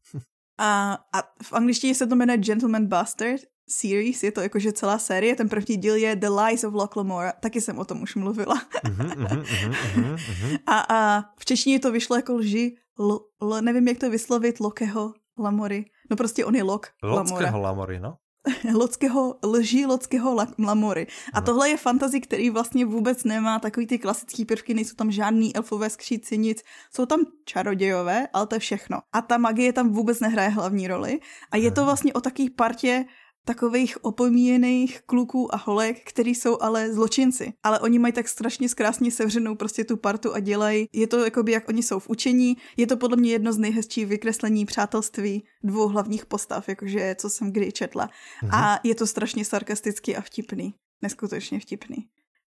A, 0.58 0.98
a 1.12 1.22
v 1.42 1.52
angličtině 1.52 1.94
se 1.94 2.06
to 2.06 2.16
jmenuje 2.16 2.38
Gentleman 2.38 2.86
Bastard 2.86 3.40
series, 3.68 4.22
je 4.22 4.32
to 4.32 4.40
jakože 4.40 4.72
celá 4.72 4.98
série, 4.98 5.36
ten 5.36 5.48
první 5.48 5.76
díl 5.76 5.96
je 5.96 6.16
The 6.16 6.28
Lies 6.28 6.64
of 6.64 6.74
Locke 6.74 6.98
Lamora, 7.00 7.32
taky 7.32 7.60
jsem 7.60 7.78
o 7.78 7.84
tom 7.84 8.02
už 8.02 8.14
mluvila. 8.14 8.54
Uh-huh, 8.54 9.06
uh-huh, 9.06 9.42
uh-huh, 9.42 10.14
uh-huh. 10.14 10.58
a, 10.66 10.80
a 10.80 11.24
v 11.38 11.44
češtině 11.44 11.78
to 11.80 11.92
vyšlo 11.92 12.16
jako 12.16 12.34
lži, 12.34 12.76
l, 13.00 13.18
l, 13.42 13.62
nevím 13.62 13.88
jak 13.88 13.98
to 13.98 14.10
vyslovit, 14.10 14.60
Lokeho 14.60 15.14
Lamory. 15.38 15.84
No 16.10 16.16
prostě 16.16 16.44
on 16.44 16.54
je 16.54 16.62
Lok 16.62 16.86
Lamora. 17.02 17.56
Lamory, 17.56 18.00
no. 18.00 18.16
Lockého, 18.74 19.38
lží 19.44 19.87
Lockého 19.87 20.46
Lamory. 20.59 21.06
A 21.32 21.40
tohle 21.40 21.68
je 21.68 21.76
fantazy, 21.76 22.20
který 22.20 22.50
vlastně 22.50 22.85
vůbec 22.85 23.24
nemá 23.24 23.59
takový 23.59 23.87
ty 23.87 23.98
klasický 23.98 24.44
prvky, 24.44 24.74
nejsou 24.74 24.94
tam 24.94 25.11
žádný 25.11 25.56
elfové 25.56 25.90
skříci, 25.90 26.38
nic. 26.38 26.62
Jsou 26.94 27.06
tam 27.06 27.20
čarodějové, 27.44 28.28
ale 28.32 28.46
to 28.46 28.54
je 28.54 28.59
všechno. 28.59 28.98
A 29.12 29.22
ta 29.22 29.38
magie 29.38 29.72
tam 29.72 29.92
vůbec 29.92 30.20
nehraje 30.20 30.48
hlavní 30.48 30.88
roli. 30.88 31.20
A 31.50 31.56
je 31.56 31.70
to 31.70 31.85
vlastně 31.85 32.12
o 32.12 32.20
takové 32.20 32.50
partě 32.50 33.04
takových 33.46 34.04
opomíjených 34.04 35.00
kluků 35.06 35.54
a 35.54 35.56
holek, 35.56 36.02
který 36.04 36.35
jsou 36.35 36.59
ale 36.61 36.92
zločinci. 36.92 37.52
Ale 37.62 37.80
oni 37.80 37.98
mají 37.98 38.12
tak 38.12 38.28
strašně 38.28 38.68
zkrásně 38.68 39.11
sevřenou 39.11 39.54
prostě 39.54 39.85
tu 39.85 39.96
partu 39.96 40.35
a 40.35 40.40
dělají. 40.40 40.87
Je 40.92 41.06
to 41.06 41.24
jakoby, 41.24 41.52
jak 41.52 41.68
oni 41.68 41.82
jsou 41.82 41.98
v 41.98 42.09
učení. 42.09 42.56
Je 42.76 42.87
to 42.87 42.96
podle 42.96 43.16
mě 43.16 43.30
jedno 43.30 43.52
z 43.52 43.59
nejhezčích 43.59 44.06
vykreslení 44.06 44.66
přátelství 44.66 45.44
dvou 45.62 45.88
hlavních 45.88 46.26
postav, 46.26 46.68
jakože 46.68 47.14
co 47.18 47.30
jsem 47.30 47.52
kdy 47.52 47.72
četla. 47.72 48.11
Mhm. 48.42 48.54
A 48.54 48.80
je 48.85 48.94
to 48.94 49.06
strašně 49.06 49.44
sarkastický 49.44 50.16
a 50.16 50.20
vtipný. 50.20 50.74
Neskutečně 51.02 51.61
vtipný. 51.61 51.96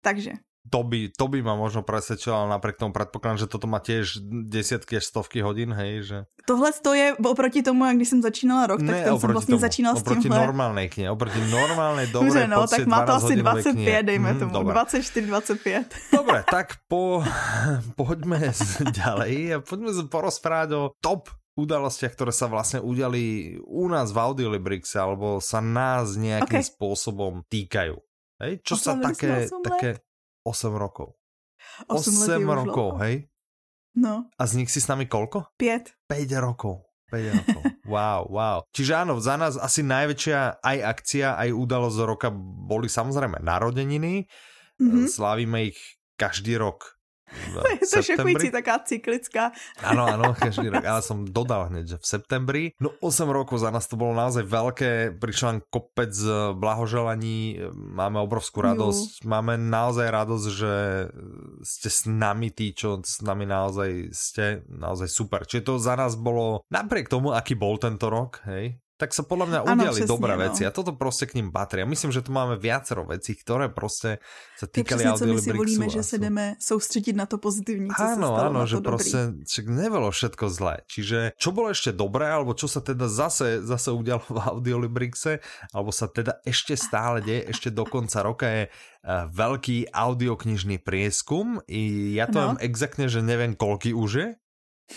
Takže 0.02 0.32
to 0.70 0.86
by, 0.86 1.10
to 1.10 1.26
by 1.28 1.42
ma 1.42 1.58
možno 1.58 1.82
presvedčilo, 1.82 2.46
ale 2.46 2.56
napriek 2.56 2.78
tomu 2.78 2.94
predpokladám, 2.94 3.42
že 3.42 3.48
toto 3.50 3.66
má 3.66 3.82
tiež 3.82 4.22
desiatky 4.46 5.02
až 5.02 5.10
stovky 5.10 5.42
hodin, 5.42 5.74
hej, 5.74 5.94
že... 6.06 6.18
Tohle 6.46 6.74
to 6.82 6.94
je 6.94 7.14
oproti 7.20 7.62
tomu, 7.62 7.86
jak 7.86 7.96
když 7.96 8.10
jsem 8.10 8.22
začínala 8.22 8.68
rok, 8.68 8.80
tak 8.80 8.96
ne, 8.96 9.04
ten 9.04 9.20
jsem 9.20 9.32
vlastně 9.32 9.54
tomu, 9.54 9.62
začínal 9.62 9.94
s 9.96 10.04
tímhle. 10.04 10.18
Oproti 10.18 10.30
normálnej 10.30 10.88
knihe, 10.90 11.10
oproti 11.12 11.42
normálnej, 11.52 12.08
dobrej, 12.14 12.48
no, 12.48 12.68
tak 12.68 12.88
má 12.88 13.06
to 13.06 13.14
asi 13.14 13.36
25, 13.36 13.74
knihe. 13.74 14.04
dejme 14.04 14.34
mm, 14.34 14.40
tomu, 14.40 14.54
24-25. 14.70 15.86
Dobre, 16.14 16.44
tak 16.52 16.82
po, 16.88 17.22
poďme 18.00 18.54
ďalej 18.94 19.34
a 19.54 19.58
poďme 19.62 19.92
porozprávať 20.10 20.70
o 20.74 20.84
top 21.02 21.30
udalostiach, 21.60 22.16
ktoré 22.16 22.32
sa 22.32 22.48
vlastne 22.48 22.80
udiali 22.80 23.56
u 23.68 23.92
nás 23.92 24.16
v 24.16 24.18
Audiolibrixe, 24.24 24.96
alebo 24.96 25.44
sa 25.44 25.60
nás 25.60 26.16
nejakým 26.16 26.64
okay. 26.64 26.72
spôsobom 26.72 27.44
týkajú. 27.52 28.00
Hej, 28.40 28.64
čo 28.64 28.80
sa 28.80 28.96
také, 28.96 29.52
také, 29.52 30.00
8 30.50 30.74
rokov. 30.74 31.14
8, 31.86 32.42
8 32.42 32.42
rokov, 32.66 32.98
hej? 33.06 33.30
No. 33.94 34.26
A 34.34 34.44
z 34.50 34.64
nich 34.64 34.70
si 34.74 34.82
s 34.82 34.90
nami 34.90 35.06
koľko? 35.06 35.54
5. 35.58 36.10
5 36.10 36.46
rokov. 36.46 36.90
5 37.14 37.38
rokov. 37.38 37.64
Wow, 37.90 38.30
wow. 38.30 38.62
Čiže 38.70 39.02
áno, 39.02 39.18
za 39.18 39.34
nás 39.34 39.58
asi 39.58 39.82
najväčšia 39.82 40.62
aj 40.62 40.78
akcia, 40.94 41.42
aj 41.42 41.50
udalosť 41.58 42.06
roka 42.06 42.30
boli 42.30 42.86
samozrejme 42.86 43.42
narodeniny. 43.42 44.30
Mm-hmm. 44.78 45.10
Slávime 45.10 45.74
ich 45.74 45.98
každý 46.14 46.62
rok 46.62 46.99
je 47.80 47.86
to 47.86 48.00
šokující, 48.02 48.50
taká 48.52 48.80
cyklická. 48.82 49.54
Áno, 49.84 50.06
áno, 50.06 50.34
každý 50.34 50.70
rok. 50.70 50.84
Ale 50.84 51.02
som 51.06 51.24
dodal 51.24 51.70
hneď, 51.70 51.96
že 51.96 51.98
v 52.02 52.06
septembri. 52.06 52.64
No 52.82 52.94
8 53.02 53.30
rokov 53.30 53.62
za 53.62 53.70
nás 53.70 53.86
to 53.86 53.96
bolo 53.96 54.18
naozaj 54.18 54.46
veľké. 54.46 55.20
Prišiel 55.22 55.48
len 55.58 55.60
kopec 55.70 56.14
blahoželaní. 56.58 57.70
Máme 57.74 58.20
obrovskú 58.22 58.66
radosť. 58.66 59.24
Ju. 59.24 59.30
Máme 59.30 59.56
naozaj 59.58 60.08
radosť, 60.10 60.48
že 60.50 60.74
ste 61.64 61.90
s 61.90 62.10
nami 62.10 62.50
tí, 62.54 62.74
čo 62.74 63.02
s 63.02 63.22
nami 63.22 63.46
naozaj 63.46 64.12
ste. 64.14 64.46
Naozaj 64.70 65.08
super. 65.10 65.46
Čiže 65.46 65.66
to 65.66 65.74
za 65.78 65.96
nás 65.96 66.18
bolo, 66.18 66.66
napriek 66.70 67.10
tomu, 67.12 67.34
aký 67.34 67.56
bol 67.56 67.78
tento 67.80 68.12
rok, 68.12 68.44
hej, 68.48 68.78
tak 69.00 69.16
sa 69.16 69.24
podľa 69.24 69.46
mňa 69.48 69.60
udiali 69.64 70.02
ano, 70.04 70.12
dobré 70.12 70.36
no. 70.36 70.44
veci 70.44 70.68
a 70.68 70.76
toto 70.76 70.92
proste 70.92 71.24
k 71.24 71.40
ním 71.40 71.56
patrí. 71.56 71.80
A 71.80 71.88
myslím, 71.88 72.12
že 72.12 72.20
tu 72.20 72.36
máme 72.36 72.60
viacero 72.60 73.08
vecí, 73.08 73.32
ktoré 73.32 73.72
proste 73.72 74.20
sa 74.60 74.68
týkali 74.68 75.08
audiolibrixu. 75.08 75.40
my 75.40 75.56
si 75.56 75.56
volíme, 75.56 75.88
že 75.88 76.04
sa 76.04 76.20
jdeme 76.20 76.60
soustředit 76.60 77.16
na 77.16 77.24
to 77.24 77.40
pozitívne, 77.40 77.96
co 77.96 78.04
áno, 78.04 78.36
sa 78.36 78.52
áno, 78.52 78.68
že 78.68 78.84
dobrý. 78.84 79.00
proste 79.00 79.20
však 79.48 79.66
nebolo 79.72 80.12
všetko 80.12 80.46
zlé. 80.52 80.76
Čiže 80.92 81.40
čo 81.40 81.56
bolo 81.56 81.72
ešte 81.72 81.96
dobré, 81.96 82.28
alebo 82.28 82.52
čo 82.52 82.68
sa 82.68 82.84
teda 82.84 83.08
zase, 83.08 83.64
zase 83.64 83.96
udialo 83.96 84.28
v 84.28 84.40
audiolibrixe, 84.44 85.40
alebo 85.72 85.96
sa 85.96 86.12
teda 86.12 86.44
ešte 86.44 86.76
stále 86.76 87.24
deje, 87.24 87.56
ešte 87.56 87.72
do 87.72 87.88
konca 87.88 88.20
roka 88.20 88.52
je 88.52 88.64
uh, 88.68 89.32
veľký 89.32 89.96
audioknižný 89.96 90.84
prieskum. 90.84 91.64
I 91.72 92.12
ja 92.20 92.28
to 92.28 92.36
no. 92.36 92.44
viem 92.52 92.58
exaktne, 92.68 93.08
že 93.08 93.24
neviem, 93.24 93.56
koľky 93.56 93.96
už 93.96 94.12
je, 94.12 94.28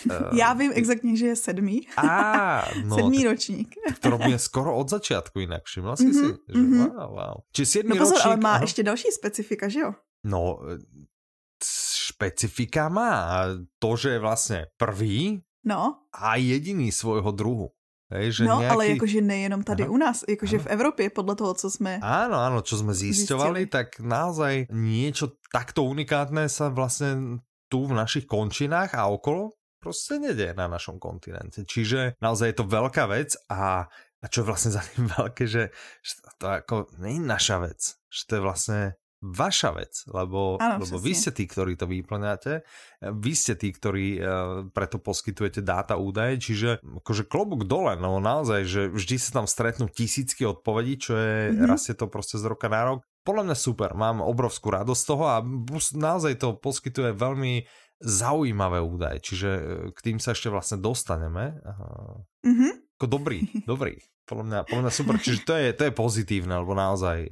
Uh, 0.05 0.37
Já 0.37 0.53
vím 0.53 0.71
exaktně, 0.75 1.17
že 1.17 1.27
je 1.27 1.35
sedmý. 1.35 1.87
Á, 1.97 2.65
no, 2.85 2.95
sedmý 2.95 3.23
ročník. 3.23 3.75
To 3.99 4.09
robíme 4.09 4.39
skoro 4.39 4.75
od 4.75 4.89
začátku 4.89 5.39
jinak, 5.39 5.63
všimla 5.63 5.95
si 5.95 6.03
mm-hmm, 6.03 6.33
si? 6.33 6.37
Že, 6.49 6.59
mm-hmm. 6.59 6.95
wow, 6.95 7.11
wow. 7.11 7.35
Či 7.51 7.65
sedmý 7.65 7.89
no 7.89 7.95
pozor, 7.95 8.17
ročník, 8.17 8.25
ale 8.25 8.37
má 8.37 8.53
aha. 8.53 8.61
ještě 8.61 8.83
další 8.83 9.07
specifika, 9.11 9.69
že 9.69 9.79
jo? 9.79 9.93
No, 10.23 10.59
špecifika 11.95 12.89
má 12.89 13.45
to, 13.79 13.95
že 13.95 14.09
je 14.09 14.19
vlastně 14.19 14.65
prvý 14.77 15.41
no. 15.65 15.95
a 16.13 16.35
jediný 16.35 16.91
svojho 16.91 17.31
druhu. 17.31 17.69
Hej, 18.13 18.31
že 18.31 18.43
no, 18.45 18.61
nejaký... 18.61 18.73
ale 18.73 18.83
jakože 18.93 19.19
nejenom 19.25 19.65
tady 19.65 19.83
Aha. 19.83 19.91
u 19.91 19.97
nás, 19.97 20.21
jakože 20.29 20.57
Aha. 20.61 20.63
v 20.63 20.67
Evropě, 20.67 21.09
podle 21.09 21.35
toho, 21.35 21.53
co 21.53 21.67
jsme 21.71 21.97
Áno, 21.97 22.37
áno, 22.37 22.61
čo 22.61 22.77
sme 22.77 22.93
zisťovali, 22.93 23.65
tak 23.65 23.97
naozaj 24.05 24.69
niečo 24.69 25.33
takto 25.49 25.81
unikátne 25.81 26.45
sa 26.45 26.69
vlastne 26.69 27.41
tu 27.73 27.89
v 27.89 27.97
našich 27.97 28.29
končinách 28.29 28.93
a 28.93 29.09
okolo 29.09 29.57
proste 29.83 30.15
nedie 30.23 30.55
na 30.55 30.71
našom 30.71 30.95
kontinente. 30.95 31.67
Čiže 31.67 32.15
naozaj 32.23 32.55
je 32.55 32.57
to 32.63 32.71
veľká 32.71 33.03
vec 33.11 33.35
a, 33.51 33.91
a 33.91 34.25
čo 34.31 34.41
je 34.41 34.47
vlastne 34.47 34.71
za 34.71 34.79
tým 34.79 35.11
veľké, 35.11 35.43
že, 35.43 35.75
že 35.99 36.13
to 36.39 36.47
ako 36.47 36.75
nie 37.03 37.19
je 37.19 37.27
naša 37.27 37.57
vec, 37.59 37.99
že 38.07 38.21
to 38.23 38.31
je 38.39 38.41
vlastne 38.41 38.81
vaša 39.23 39.71
vec, 39.79 40.03
lebo, 40.11 40.59
ano, 40.59 40.83
lebo 40.83 40.99
vy 40.99 41.15
ste 41.15 41.31
tí, 41.31 41.47
ktorí 41.47 41.79
to 41.79 41.87
vyplňate, 41.87 42.59
vy 43.07 43.31
ste 43.31 43.55
tí, 43.55 43.71
ktorí 43.71 44.19
uh, 44.19 44.67
preto 44.75 44.99
poskytujete 44.99 45.63
dáta, 45.63 45.95
údaje, 45.95 46.43
čiže 46.43 46.83
akože 46.83 47.23
klobúk 47.31 47.63
dole, 47.63 47.95
no 47.95 48.19
naozaj, 48.19 48.67
že 48.67 48.81
vždy 48.91 49.15
sa 49.15 49.39
tam 49.39 49.47
stretnú 49.47 49.87
tisícky 49.87 50.43
odpovedí, 50.43 50.99
čo 50.99 51.15
je, 51.15 51.55
mm-hmm. 51.55 51.63
rastie 51.71 51.95
to 51.95 52.11
proste 52.11 52.35
z 52.35 52.43
roka 52.43 52.67
na 52.67 52.83
rok. 52.83 52.99
Podľa 53.23 53.47
mňa 53.47 53.55
super, 53.55 53.95
mám 53.95 54.19
obrovskú 54.19 54.75
radosť 54.75 54.99
z 54.99 55.07
toho 55.07 55.25
a 55.31 55.39
naozaj 55.95 56.43
to 56.43 56.59
poskytuje 56.59 57.15
veľmi 57.15 57.63
zaujímavé 58.03 58.83
údaje, 58.83 59.23
čiže 59.23 59.49
e, 59.49 59.63
k 59.95 59.99
tým 60.03 60.17
sa 60.19 60.35
ešte 60.35 60.51
vlastne 60.51 60.83
dostaneme. 60.83 61.55
Mm-hmm. 62.43 62.99
Ako 62.99 63.07
dobrý, 63.07 63.47
dobrý. 63.71 63.95
Podľa 64.27 64.43
mňa, 64.43 64.59
podľa 64.67 64.83
mňa 64.87 64.93
super, 64.93 65.15
čiže 65.19 65.39
to 65.43 65.53
je, 65.55 65.67
to 65.75 65.83
je 65.87 65.93
pozitívne, 65.95 66.53
lebo 66.59 66.75
naozaj 66.75 67.17
e, 67.27 67.31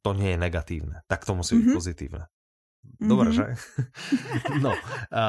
to 0.00 0.10
nie 0.14 0.34
je 0.34 0.38
negatívne. 0.38 1.02
Tak 1.10 1.26
to 1.26 1.34
musí 1.34 1.58
byť 1.58 1.62
mm-hmm. 1.66 1.78
pozitívne. 1.78 2.24
Dobre, 2.96 3.28
mm-hmm. 3.34 3.38
že? 3.38 3.46
No, 4.64 4.72
a 5.12 5.22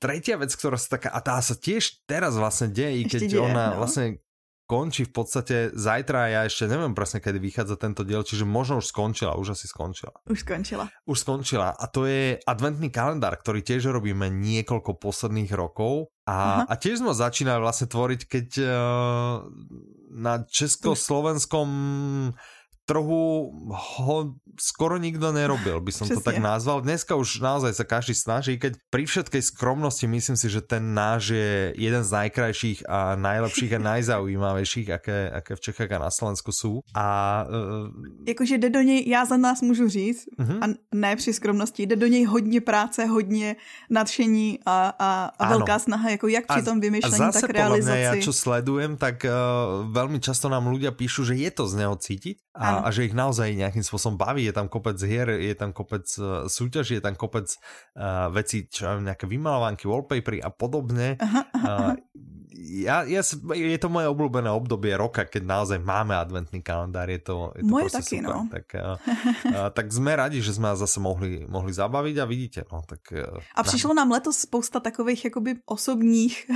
tretia 0.00 0.40
vec, 0.40 0.54
ktorá 0.56 0.80
sa 0.80 0.96
taká, 0.96 1.12
a 1.12 1.20
tá 1.20 1.36
sa 1.44 1.52
tiež 1.52 2.04
teraz 2.08 2.38
vlastne 2.38 2.72
deje, 2.72 3.04
keď 3.04 3.22
deje, 3.28 3.40
ona 3.40 3.74
no. 3.74 3.84
vlastne 3.84 4.24
končí 4.64 5.04
v 5.04 5.12
podstate 5.12 5.56
zajtra, 5.76 6.32
ja 6.32 6.40
ešte 6.48 6.68
neviem 6.68 6.96
presne, 6.96 7.20
kedy 7.20 7.36
vychádza 7.36 7.76
tento 7.76 8.00
diel, 8.02 8.24
čiže 8.24 8.48
možno 8.48 8.80
už 8.80 8.88
skončila, 8.88 9.36
už 9.36 9.52
asi 9.52 9.68
skončila. 9.68 10.16
Už 10.24 10.40
skončila. 10.40 10.88
Už 11.04 11.20
skončila 11.20 11.76
a 11.76 11.84
to 11.88 12.08
je 12.08 12.40
adventný 12.48 12.88
kalendár, 12.88 13.36
ktorý 13.36 13.60
tiež 13.60 13.92
robíme 13.92 14.32
niekoľko 14.32 14.96
posledných 14.96 15.52
rokov 15.52 16.08
a, 16.24 16.64
a 16.64 16.74
tiež 16.80 17.04
sme 17.04 17.12
začínali 17.12 17.60
vlastne 17.60 17.84
tvoriť, 17.84 18.20
keď 18.24 18.48
uh, 18.64 19.44
na 20.14 20.40
československom 20.48 21.68
trhu 22.84 23.50
ho 23.74 24.16
skoro 24.60 24.96
nikto 25.00 25.32
nerobil, 25.32 25.80
by 25.80 25.92
som 25.92 26.06
Přesně. 26.06 26.14
to 26.14 26.20
tak 26.20 26.38
nazval. 26.38 26.80
Dneska 26.80 27.16
už 27.16 27.40
naozaj 27.40 27.74
sa 27.74 27.84
každý 27.84 28.14
snaží, 28.14 28.54
keď 28.58 28.78
pri 28.90 29.04
všetkej 29.06 29.42
skromnosti 29.42 30.06
myslím 30.06 30.36
si, 30.36 30.46
že 30.46 30.62
ten 30.62 30.94
náš 30.94 31.34
je 31.34 31.74
jeden 31.74 32.04
z 32.04 32.10
najkrajších 32.12 32.86
a 32.86 33.16
najlepších 33.18 33.72
a 33.74 33.78
najzaujímavejších, 33.90 34.88
aké, 34.90 35.18
aké 35.30 35.56
v 35.56 35.60
Čechách 35.60 35.90
a 35.90 35.98
na 35.98 36.10
Slovensku 36.10 36.52
sú. 36.52 36.86
A, 36.94 37.42
uh, 37.48 37.90
Jakože 38.28 38.58
jde 38.58 38.70
do 38.70 38.80
něj, 38.82 39.08
já 39.08 39.24
za 39.24 39.36
nás 39.36 39.62
můžu 39.62 39.88
říct, 39.88 40.28
uh-huh. 40.38 40.58
a 40.62 40.66
ne 40.94 41.16
při 41.16 41.32
skromnosti, 41.32 41.82
jde 41.86 41.96
do 41.96 42.06
něj 42.06 42.24
hodně 42.24 42.60
práce, 42.60 43.06
hodně 43.06 43.56
nadšení 43.90 44.58
a, 44.66 44.94
a, 44.98 45.10
a 45.38 45.48
velká 45.48 45.78
snaha, 45.78 46.10
jako 46.10 46.28
jak 46.28 46.44
při 46.46 46.62
tom 46.62 46.80
vymýšlení, 46.80 47.32
tak 47.32 47.50
realizaci. 47.50 48.00
ja 48.00 48.12
čo 48.20 48.32
sledujem, 48.32 48.96
tak 48.96 49.24
uh, 49.24 49.86
veľmi 49.90 50.20
často 50.20 50.52
nám 50.52 50.68
ľudia 50.68 50.92
píšu, 50.92 51.24
že 51.24 51.34
je 51.34 51.50
to 51.50 51.64
z 51.66 51.74
neho 51.80 51.96
cítiť 51.96 52.43
a 52.54 52.86
a, 52.86 52.88
že 52.94 53.10
ich 53.10 53.14
naozaj 53.18 53.50
nejakým 53.58 53.82
spôsobom 53.82 54.14
baví, 54.14 54.46
je 54.46 54.54
tam 54.54 54.70
kopec 54.70 54.94
hier, 55.02 55.26
je 55.26 55.54
tam 55.58 55.74
kopec 55.74 56.06
uh, 56.22 56.46
súťaží, 56.46 57.02
je 57.02 57.04
tam 57.04 57.18
kopec 57.18 57.50
uh, 57.50 58.30
vecí, 58.30 58.70
čo 58.70 59.02
nejaké 59.02 59.26
vymalovanky, 59.26 59.90
wallpapery 59.90 60.38
a 60.38 60.54
podobne. 60.54 61.18
Aha, 61.18 61.42
aha, 61.50 61.62
aha. 61.66 61.88
Uh, 61.92 62.33
ja, 62.54 63.02
ja, 63.02 63.22
je 63.54 63.78
to 63.78 63.88
moje 63.90 64.06
obľúbené 64.06 64.46
obdobie 64.50 64.94
roka, 64.94 65.26
keď 65.26 65.42
naozaj 65.42 65.78
máme 65.82 66.14
adventný 66.14 66.62
kalendár, 66.62 67.10
je 67.10 67.18
to, 67.18 67.50
je 67.58 67.62
to 67.66 67.72
moje 67.72 67.90
taky, 67.90 68.22
super. 68.22 68.30
no. 68.30 68.38
Tak, 68.46 68.66
uh, 68.78 68.94
uh, 68.94 69.68
tak 69.74 69.86
sme 69.90 70.14
radi, 70.14 70.38
že 70.38 70.54
sme 70.54 70.70
zase 70.78 71.02
mohli, 71.02 71.42
mohli 71.50 71.74
zabaviť 71.74 72.16
a 72.22 72.24
vidíte, 72.24 72.60
no, 72.70 72.86
tak... 72.86 73.00
Uh, 73.10 73.42
a 73.54 73.60
přišlo 73.62 73.94
nám 73.94 74.10
letos 74.10 74.38
spousta 74.38 74.80
takových 74.80 75.24
jakoby 75.24 75.56
osobních 75.66 76.50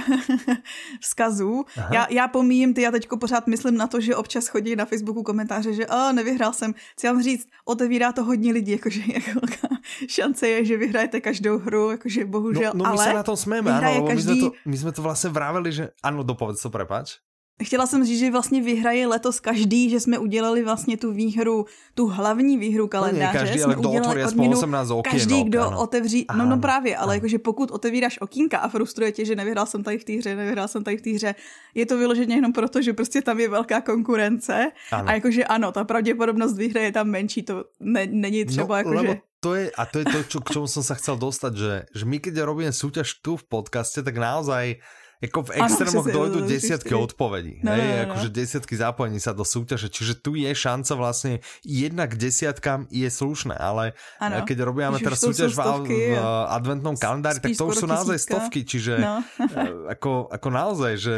vzkazů. 1.01 1.65
Aha. 1.77 1.89
Já, 1.95 2.07
já 2.11 2.29
pomíjím 2.29 2.75
ty, 2.75 2.83
já 2.83 2.91
teďko 2.91 3.17
pořád 3.17 3.47
myslím 3.47 3.77
na 3.77 3.87
to, 3.87 4.01
že 4.01 4.17
občas 4.17 4.49
chodí 4.49 4.77
na 4.77 4.85
Facebooku 4.85 5.23
komentáře, 5.23 5.73
že 5.73 5.87
a 5.87 6.13
nevyhrál 6.13 6.53
jsem. 6.53 6.75
Chci 6.93 7.07
vám 7.07 7.23
říct, 7.23 7.49
otevírá 7.65 8.13
to 8.13 8.25
hodně 8.25 8.53
lidí, 8.53 8.73
jakože 8.73 9.01
jak 9.15 9.35
velká 9.35 9.69
šance 10.09 10.49
je, 10.49 10.65
že 10.65 10.77
vyhrajete 10.77 11.21
každou 11.21 11.59
hru, 11.59 11.91
jakože 11.91 12.25
bohužel, 12.25 12.73
no, 12.75 12.85
no 12.85 12.91
my 12.93 12.99
ale... 12.99 13.05
sa 13.05 13.13
na 13.13 13.25
tom 13.27 13.37
smieme, 13.37 13.71
áno, 13.73 14.07
každý... 14.07 14.15
my, 14.15 14.23
sme 14.23 14.35
to, 14.37 14.49
my 14.69 14.77
sme 14.77 14.93
to 14.93 15.01
vlastne 15.03 15.31
vraveli, 15.33 15.71
že 15.73 15.85
ano, 16.03 16.23
dopovedz 16.23 16.63
to, 16.63 16.71
prepač. 16.71 17.19
Chtěla 17.63 17.87
jsem 17.87 18.05
říct, 18.05 18.19
že 18.19 18.31
vlastně 18.31 18.63
vyhraje 18.63 19.07
letos 19.07 19.41
každý, 19.41 19.91
že 19.91 20.01
jsme 20.01 20.19
udělali 20.19 20.65
vlastně 20.65 20.97
tu 20.97 21.13
výhru, 21.13 21.67
tu 21.95 22.07
hlavní 22.07 22.59
výhru 22.59 22.89
kalendáře. 22.89 23.39
No 23.39 23.41
každý, 23.41 23.63
ale 23.63 23.75
kdo 23.75 23.91
otvorí 23.91 24.25
odměnu, 24.25 24.57
18 24.57 24.91
okien, 24.91 25.13
Každý, 25.13 25.45
kdo 25.45 25.63
ano. 25.63 25.81
otevří, 25.81 26.27
no, 26.37 26.47
no 26.47 26.59
právě, 26.59 26.97
ale 26.97 27.15
jakože 27.15 27.39
pokud 27.39 27.71
otevíráš 27.71 28.21
okýnka 28.21 28.59
a 28.59 28.69
frustruje 28.69 29.13
tě, 29.13 29.25
že 29.25 29.37
nevyhrál 29.37 29.67
jsem 29.67 29.83
tady 29.83 29.99
v 29.99 30.05
té 30.05 30.13
hře, 30.13 30.37
nevyhrál 30.37 30.69
jsem 30.69 30.85
tady 30.85 30.97
v 30.97 31.03
té 31.03 31.11
hře, 31.11 31.35
je 31.75 31.87
to 31.87 31.99
vyloženě 31.99 32.35
jenom 32.35 32.53
proto, 32.53 32.83
že 32.83 32.93
prostě 32.93 33.23
tam 33.23 33.41
je 33.41 33.49
velká 33.49 33.81
konkurence 33.81 34.71
ano. 34.93 35.09
a 35.09 35.13
jakože 35.13 35.45
ano, 35.45 35.73
ta 35.73 35.85
pravděpodobnost 35.85 36.57
výhry 36.57 36.83
je 36.83 36.93
tam 36.93 37.09
menší, 37.09 37.43
to 37.43 37.65
ne, 37.81 38.07
není 38.07 38.45
třeba 38.45 38.75
no, 38.75 38.79
jakože... 38.79 39.21
To 39.41 39.55
je, 39.55 39.71
a 39.71 39.87
to 39.87 39.99
je 39.99 40.05
to, 40.05 40.19
čo, 40.27 40.39
k 40.43 40.51
čomu 40.51 40.67
som 40.67 40.83
sa 40.83 40.99
chcel 40.99 41.15
dostať, 41.15 41.53
že, 41.55 41.75
že 41.95 42.05
my 42.11 42.19
keď 42.19 42.43
robíme 42.43 42.75
súťaž 42.75 43.23
tu 43.23 43.39
v 43.39 43.47
podcaste, 43.47 44.03
tak 44.03 44.19
naozaj 44.19 44.83
Jako 45.19 45.51
v 45.51 45.51
extrémoch 45.59 46.07
dojdú 46.07 46.47
desiatky 46.47 46.95
odpovedí. 46.95 47.59
No, 47.67 47.75
hej, 47.75 47.83
no, 47.83 47.91
no, 47.91 48.03
akože 48.07 48.29
desiatky 48.31 48.75
zapojení 48.79 49.19
sa 49.19 49.35
do 49.35 49.43
súťaže, 49.43 49.91
čiže 49.91 50.23
tu 50.23 50.39
je 50.39 50.47
šanca 50.47 50.93
vlastne 50.95 51.43
jedna 51.67 52.07
k 52.07 52.15
desiatkám 52.15 52.87
je 52.87 53.11
slušné, 53.11 53.59
ale 53.59 53.99
ano. 54.23 54.47
keď 54.47 54.59
robíme 54.63 54.99
teraz 55.03 55.19
súťaž 55.19 55.59
v, 55.59 55.63
v 55.91 56.23
adventnom 56.55 56.95
kalendári, 56.95 57.43
tak 57.43 57.59
to 57.59 57.67
už 57.67 57.83
sú 57.83 57.87
naozaj 57.91 58.15
stovky, 58.15 58.63
čiže 58.63 59.03
no. 59.03 59.27
E, 59.43 59.91
ako, 59.91 60.31
ako 60.31 60.49
naozaj, 60.55 60.93
že 61.03 61.15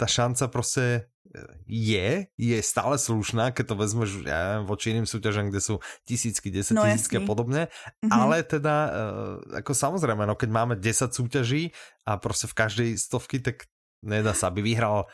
tá 0.00 0.08
šanca 0.08 0.48
proste 0.48 1.04
je, 1.66 2.30
je 2.36 2.58
stále 2.64 2.96
slušná, 2.96 3.52
keď 3.52 3.72
to 3.72 3.74
vezmeš 3.76 4.10
ja 4.24 4.62
voči 4.64 4.94
iným 4.94 5.08
súťažom, 5.08 5.52
kde 5.52 5.60
sú 5.60 5.74
tisícky, 6.08 6.48
desať 6.48 6.76
no, 6.76 6.84
tisícky 6.84 7.20
a 7.20 7.22
podobne, 7.22 7.62
mm-hmm. 7.68 8.10
ale 8.10 8.42
teda 8.46 8.76
uh, 8.88 9.60
ako 9.60 9.72
samozrejme, 9.76 10.24
no 10.24 10.38
keď 10.38 10.50
máme 10.50 10.74
10 10.78 11.12
súťaží 11.12 11.74
a 12.08 12.16
proste 12.16 12.48
v 12.48 12.54
každej 12.56 12.90
stovky, 12.96 13.42
tak 13.42 13.68
nedá 14.04 14.32
sa, 14.32 14.48
aby 14.48 14.62
vyhral 14.62 15.08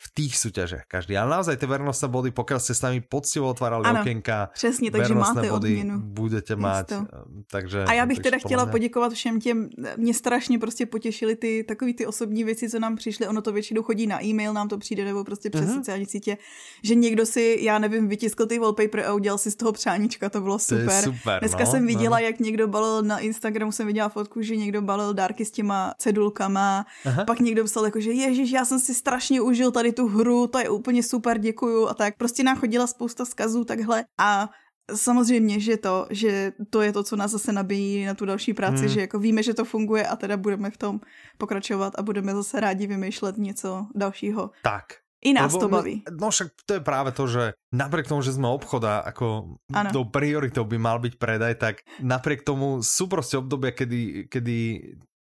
v 0.00 0.08
tých 0.16 0.32
súťažiach 0.40 0.88
každý. 0.88 1.12
Ale 1.12 1.28
naozaj 1.28 1.60
tie 1.60 1.68
vernostné 1.68 2.08
body, 2.08 2.32
pokiaľ 2.32 2.56
ste 2.56 2.72
s 2.72 2.80
nami 2.80 3.04
poctivo 3.04 3.52
otvárali 3.52 3.84
ano, 3.84 4.00
okienka, 4.00 4.48
přesně, 4.56 4.90
takže 4.90 5.14
máte 5.14 5.48
body 5.48 5.52
odměnu. 5.76 6.00
budete 6.00 6.56
mať. 6.56 6.92
Eh, 6.92 7.04
takže, 7.50 7.84
a 7.84 7.92
já 7.92 8.06
bych 8.06 8.18
teda 8.18 8.38
chtěla 8.38 8.64
mě... 8.64 8.70
poděkovat 8.70 9.12
všem 9.12 9.40
těm, 9.40 9.68
mě 9.96 10.14
strašně 10.14 10.58
prostě 10.58 10.86
potěšili 10.86 11.36
ty 11.36 11.64
takový 11.68 11.94
ty 11.94 12.06
osobní 12.06 12.44
věci, 12.44 12.70
co 12.70 12.78
nám 12.78 12.96
přišly. 12.96 13.28
Ono 13.28 13.42
to 13.42 13.52
většinou 13.52 13.82
chodí 13.82 14.06
na 14.06 14.24
e-mail, 14.24 14.52
nám 14.52 14.68
to 14.68 14.78
přijde 14.78 15.04
nebo 15.04 15.24
prostě 15.24 15.50
přes 15.50 15.68
uh-huh. 15.68 15.74
sociální 15.74 16.06
sítě, 16.06 16.38
že 16.84 16.94
někdo 16.94 17.26
si, 17.26 17.58
já 17.60 17.78
nevím, 17.78 18.08
vytiskl 18.08 18.46
ty 18.46 18.58
wallpaper 18.58 19.00
a 19.00 19.12
udělal 19.12 19.38
si 19.38 19.50
z 19.50 19.56
toho 19.56 19.72
přáníčka, 19.72 20.30
to 20.30 20.40
bylo 20.40 20.58
super. 20.58 21.04
To 21.04 21.12
super 21.12 21.40
Dneska 21.40 21.64
no, 21.64 21.70
jsem 21.70 21.86
viděla, 21.86 22.18
no. 22.18 22.24
jak 22.24 22.40
někdo 22.40 22.68
balil 22.68 23.02
na 23.02 23.18
Instagramu, 23.18 23.72
jsem 23.72 23.86
viděla 23.86 24.08
fotku, 24.08 24.42
že 24.42 24.56
někdo 24.56 24.82
balil 24.82 25.14
dárky 25.14 25.44
s 25.44 25.50
těma 25.50 25.94
cedulkama, 25.98 26.86
Aha. 27.04 27.24
pak 27.24 27.40
někdo 27.40 27.64
psal 27.64 27.84
jako, 27.84 28.00
že 28.00 28.12
ježiš, 28.12 28.50
já 28.50 28.64
jsem 28.64 28.80
si 28.80 28.94
strašně 28.94 29.40
užil 29.40 29.70
tady 29.70 29.89
tu 29.92 30.08
hru, 30.08 30.46
to 30.46 30.58
je 30.58 30.68
úplně 30.68 31.02
super, 31.02 31.38
děkuju 31.38 31.88
a 31.88 31.94
tak. 31.94 32.16
Prostě 32.16 32.42
nám 32.42 32.56
chodila 32.56 32.86
spousta 32.86 33.24
skazů 33.24 33.64
takhle 33.64 34.04
a 34.20 34.50
Samozřejmě, 34.94 35.60
že 35.60 35.76
to, 35.76 36.06
že 36.10 36.52
to 36.70 36.82
je 36.82 36.92
to, 36.92 37.02
co 37.02 37.16
nás 37.16 37.30
zase 37.30 37.52
nabíjí 37.52 38.04
na 38.04 38.14
tu 38.14 38.26
další 38.26 38.54
práci, 38.54 38.80
hmm. 38.80 38.88
že 38.88 39.00
jako 39.00 39.18
víme, 39.18 39.42
že 39.42 39.54
to 39.54 39.64
funguje 39.64 40.06
a 40.06 40.16
teda 40.16 40.36
budeme 40.36 40.70
v 40.70 40.76
tom 40.76 41.00
pokračovat 41.38 41.92
a 41.98 42.02
budeme 42.02 42.34
zase 42.34 42.60
rádi 42.60 42.86
vymýšlet 42.86 43.36
něco 43.36 43.86
dalšího. 43.94 44.50
Tak. 44.62 44.84
I 45.24 45.32
nás 45.32 45.52
Lebo, 45.52 45.60
to 45.60 45.68
baví. 45.68 46.02
No 46.08 46.30
však 46.32 46.48
to 46.66 46.74
je 46.74 46.80
práve 46.80 47.12
to, 47.12 47.28
že 47.28 47.52
napriek 47.76 48.08
tomu, 48.08 48.24
že 48.24 48.32
sme 48.32 48.48
obchod 48.48 48.80
a 48.88 49.04
ako 49.04 49.60
ano. 49.68 49.92
tou 49.92 50.08
prioritou 50.08 50.64
by 50.64 50.80
mal 50.80 50.96
byť 50.96 51.20
predaj, 51.20 51.54
tak 51.60 51.74
napriek 52.00 52.40
tomu 52.40 52.80
sú 52.80 53.04
proste 53.04 53.36
obdobia, 53.36 53.76
kedy, 53.76 54.32
kedy 54.32 54.56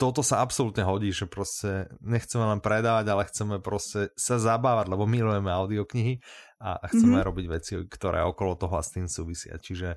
toto 0.02 0.26
sa 0.26 0.42
absolútne 0.42 0.82
hodí, 0.82 1.14
že 1.14 1.30
proste 1.30 1.86
nechceme 2.02 2.42
len 2.42 2.58
predávať, 2.58 3.06
ale 3.06 3.22
chceme 3.30 3.62
proste 3.62 4.10
sa 4.18 4.42
zabávať, 4.42 4.90
lebo 4.90 5.06
milujeme 5.06 5.46
audioknihy 5.46 6.18
a 6.58 6.82
chceme 6.90 7.22
mm-hmm. 7.22 7.28
robiť 7.30 7.46
veci, 7.46 7.72
ktoré 7.86 8.26
okolo 8.26 8.58
toho 8.58 8.74
a 8.74 8.82
s 8.82 8.90
tým 8.90 9.06
súvisia. 9.06 9.54
Čiže 9.62 9.94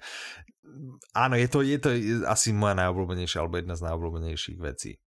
áno, 1.18 1.34
je 1.42 1.48
to, 1.50 1.66
je 1.66 1.82
to 1.82 1.90
asi 2.30 2.54
moja 2.54 2.78
najobľúbenejšia 2.78 3.42
alebo 3.42 3.58
jedna 3.58 3.74
z 3.74 3.86
najobľúbenejších 3.90 4.60
vecí. 4.62 5.02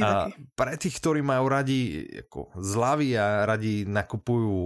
A 0.00 0.32
pre 0.56 0.76
tých, 0.80 0.96
ktorí 1.00 1.20
majú 1.20 1.44
radi 1.48 2.04
ako 2.24 2.56
zľavy 2.56 3.16
a 3.20 3.44
radi 3.44 3.84
nakupujú 3.84 4.56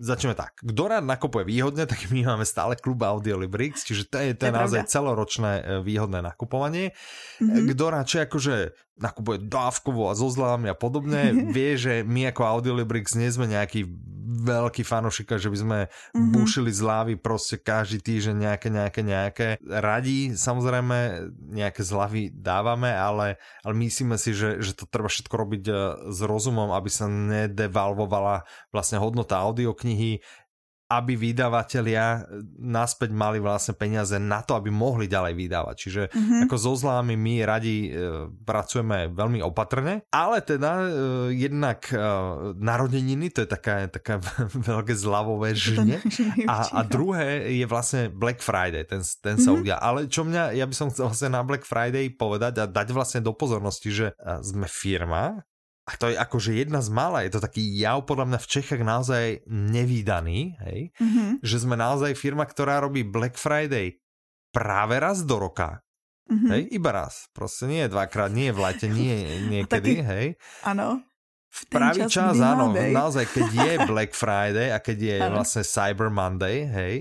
začneme 0.00 0.32
tak. 0.32 0.56
Kto 0.64 0.88
rád 0.88 1.04
nakupuje 1.04 1.44
výhodne, 1.44 1.84
tak 1.84 2.08
my 2.08 2.24
máme 2.24 2.48
stále 2.48 2.74
klub 2.74 3.04
Audiolibrix, 3.04 3.84
čiže 3.84 4.08
to 4.08 4.16
je, 4.16 4.32
to 4.32 4.48
je, 4.48 4.52
naozaj 4.56 4.88
celoročné 4.88 5.52
e, 5.60 5.62
výhodné 5.84 6.24
nakupovanie. 6.24 6.96
Mm-hmm. 7.38 7.68
Kto 7.76 7.84
radšej 7.92 8.20
akože 8.26 8.54
nakupuje 9.00 9.40
dávkovo 9.40 10.12
a 10.12 10.14
so 10.14 10.28
zlami 10.28 10.70
a 10.70 10.76
podobne, 10.76 11.32
vie, 11.56 11.74
že 11.74 12.04
my 12.04 12.30
ako 12.30 12.42
Audiolibrix 12.44 13.16
nie 13.16 13.32
sme 13.32 13.48
nejaký 13.48 13.88
veľký 14.30 14.86
fanošika, 14.86 15.36
že 15.36 15.50
by 15.50 15.58
sme 15.58 15.78
mm-hmm. 15.86 16.32
bušili 16.32 16.70
zľavy 16.70 17.14
proste 17.18 17.58
každý 17.58 17.98
týždeň 18.00 18.36
nejaké, 18.38 18.68
nejaké, 18.70 19.00
nejaké. 19.02 19.46
Radí 19.66 20.32
samozrejme 20.38 21.28
nejaké 21.50 21.82
zľavy 21.82 22.30
dávame, 22.30 22.88
ale, 22.94 23.42
ale 23.66 23.74
myslíme 23.74 24.16
si, 24.16 24.32
že, 24.32 24.62
že 24.62 24.72
to 24.72 24.86
treba 24.86 25.10
všetko 25.10 25.34
robiť 25.34 25.64
e, 25.66 25.72
s 26.08 26.18
rozumom, 26.22 26.70
aby 26.72 26.88
sa 26.88 27.10
nedevalvovala 27.10 28.46
vlastne 28.70 29.02
hodnota 29.02 29.42
audioknihy, 29.42 30.22
aby 30.90 31.14
vydavatelia 31.14 32.26
e, 32.26 32.42
naspäť 32.58 33.14
mali 33.14 33.38
vlastne 33.38 33.78
peniaze 33.78 34.18
na 34.18 34.42
to, 34.42 34.58
aby 34.58 34.74
mohli 34.74 35.06
ďalej 35.06 35.38
vydávať. 35.38 35.76
Čiže 35.78 36.02
mm-hmm. 36.10 36.40
ako 36.50 36.56
so 36.58 36.74
zlámi 36.74 37.14
my 37.14 37.46
radi 37.46 37.88
e, 37.88 38.26
pracujeme 38.42 39.14
veľmi 39.14 39.38
opatrne, 39.46 40.02
ale 40.10 40.42
teda 40.42 40.70
e, 40.82 40.88
jednak 41.38 41.86
e, 41.94 42.02
narodeniny, 42.58 43.30
to 43.30 43.46
je 43.46 43.48
taká, 43.48 43.86
taká 43.86 44.18
veľké 44.70 44.94
zľavové 44.98 45.54
žne. 45.54 46.02
A, 46.50 46.66
a 46.74 46.80
druhé 46.82 47.54
je 47.54 47.66
vlastne 47.70 48.10
Black 48.10 48.42
Friday, 48.42 48.82
ten, 48.82 49.06
ten 49.22 49.38
sa 49.38 49.54
mm-hmm. 49.54 49.60
udia. 49.62 49.76
Ale 49.78 50.10
čo 50.10 50.26
mňa, 50.26 50.58
ja 50.58 50.66
by 50.66 50.74
som 50.74 50.90
chcel 50.90 51.06
vlastne 51.06 51.30
na 51.30 51.46
Black 51.46 51.62
Friday 51.62 52.10
povedať 52.10 52.58
a 52.58 52.64
dať 52.66 52.90
vlastne 52.90 53.20
do 53.22 53.30
pozornosti, 53.30 53.94
že 53.94 54.06
sme 54.42 54.66
firma, 54.66 55.46
a 55.90 55.98
to 55.98 56.06
je 56.06 56.14
akože 56.14 56.54
jedna 56.54 56.78
z 56.78 56.90
mála, 56.94 57.26
je 57.26 57.34
to 57.34 57.42
taký 57.42 57.66
jav 57.74 58.06
podľa 58.06 58.30
mňa 58.30 58.38
v 58.38 58.50
Čechách 58.54 58.82
naozaj 58.86 59.24
nevýdaný, 59.50 60.54
hej? 60.62 60.80
Mm-hmm. 60.94 61.42
že 61.42 61.56
sme 61.58 61.74
naozaj 61.74 62.14
firma, 62.14 62.46
ktorá 62.46 62.78
robí 62.78 63.02
Black 63.02 63.34
Friday 63.34 63.98
práve 64.54 65.02
raz 65.02 65.26
do 65.26 65.42
roka. 65.42 65.82
Mm-hmm. 66.30 66.50
Hej, 66.54 66.62
iba 66.70 66.90
raz. 66.94 67.26
Proste 67.34 67.66
nie 67.66 67.82
dvakrát, 67.90 68.30
nie 68.30 68.54
v 68.54 68.58
lete, 68.62 68.86
nie 68.86 69.18
niekedy, 69.58 69.98
taký, 69.98 70.06
hej. 70.06 70.26
Áno. 70.62 71.02
V 71.50 71.60
pravý 71.66 72.06
čas, 72.06 72.38
čas 72.38 72.38
áno, 72.38 72.70
naozaj, 72.70 73.26
keď 73.26 73.48
je 73.50 73.72
Black 73.90 74.14
Friday 74.14 74.70
a 74.70 74.78
keď 74.78 74.98
je 75.02 75.16
ano. 75.18 75.42
vlastne 75.42 75.66
Cyber 75.66 76.06
Monday, 76.06 76.62
hej, 76.70 76.94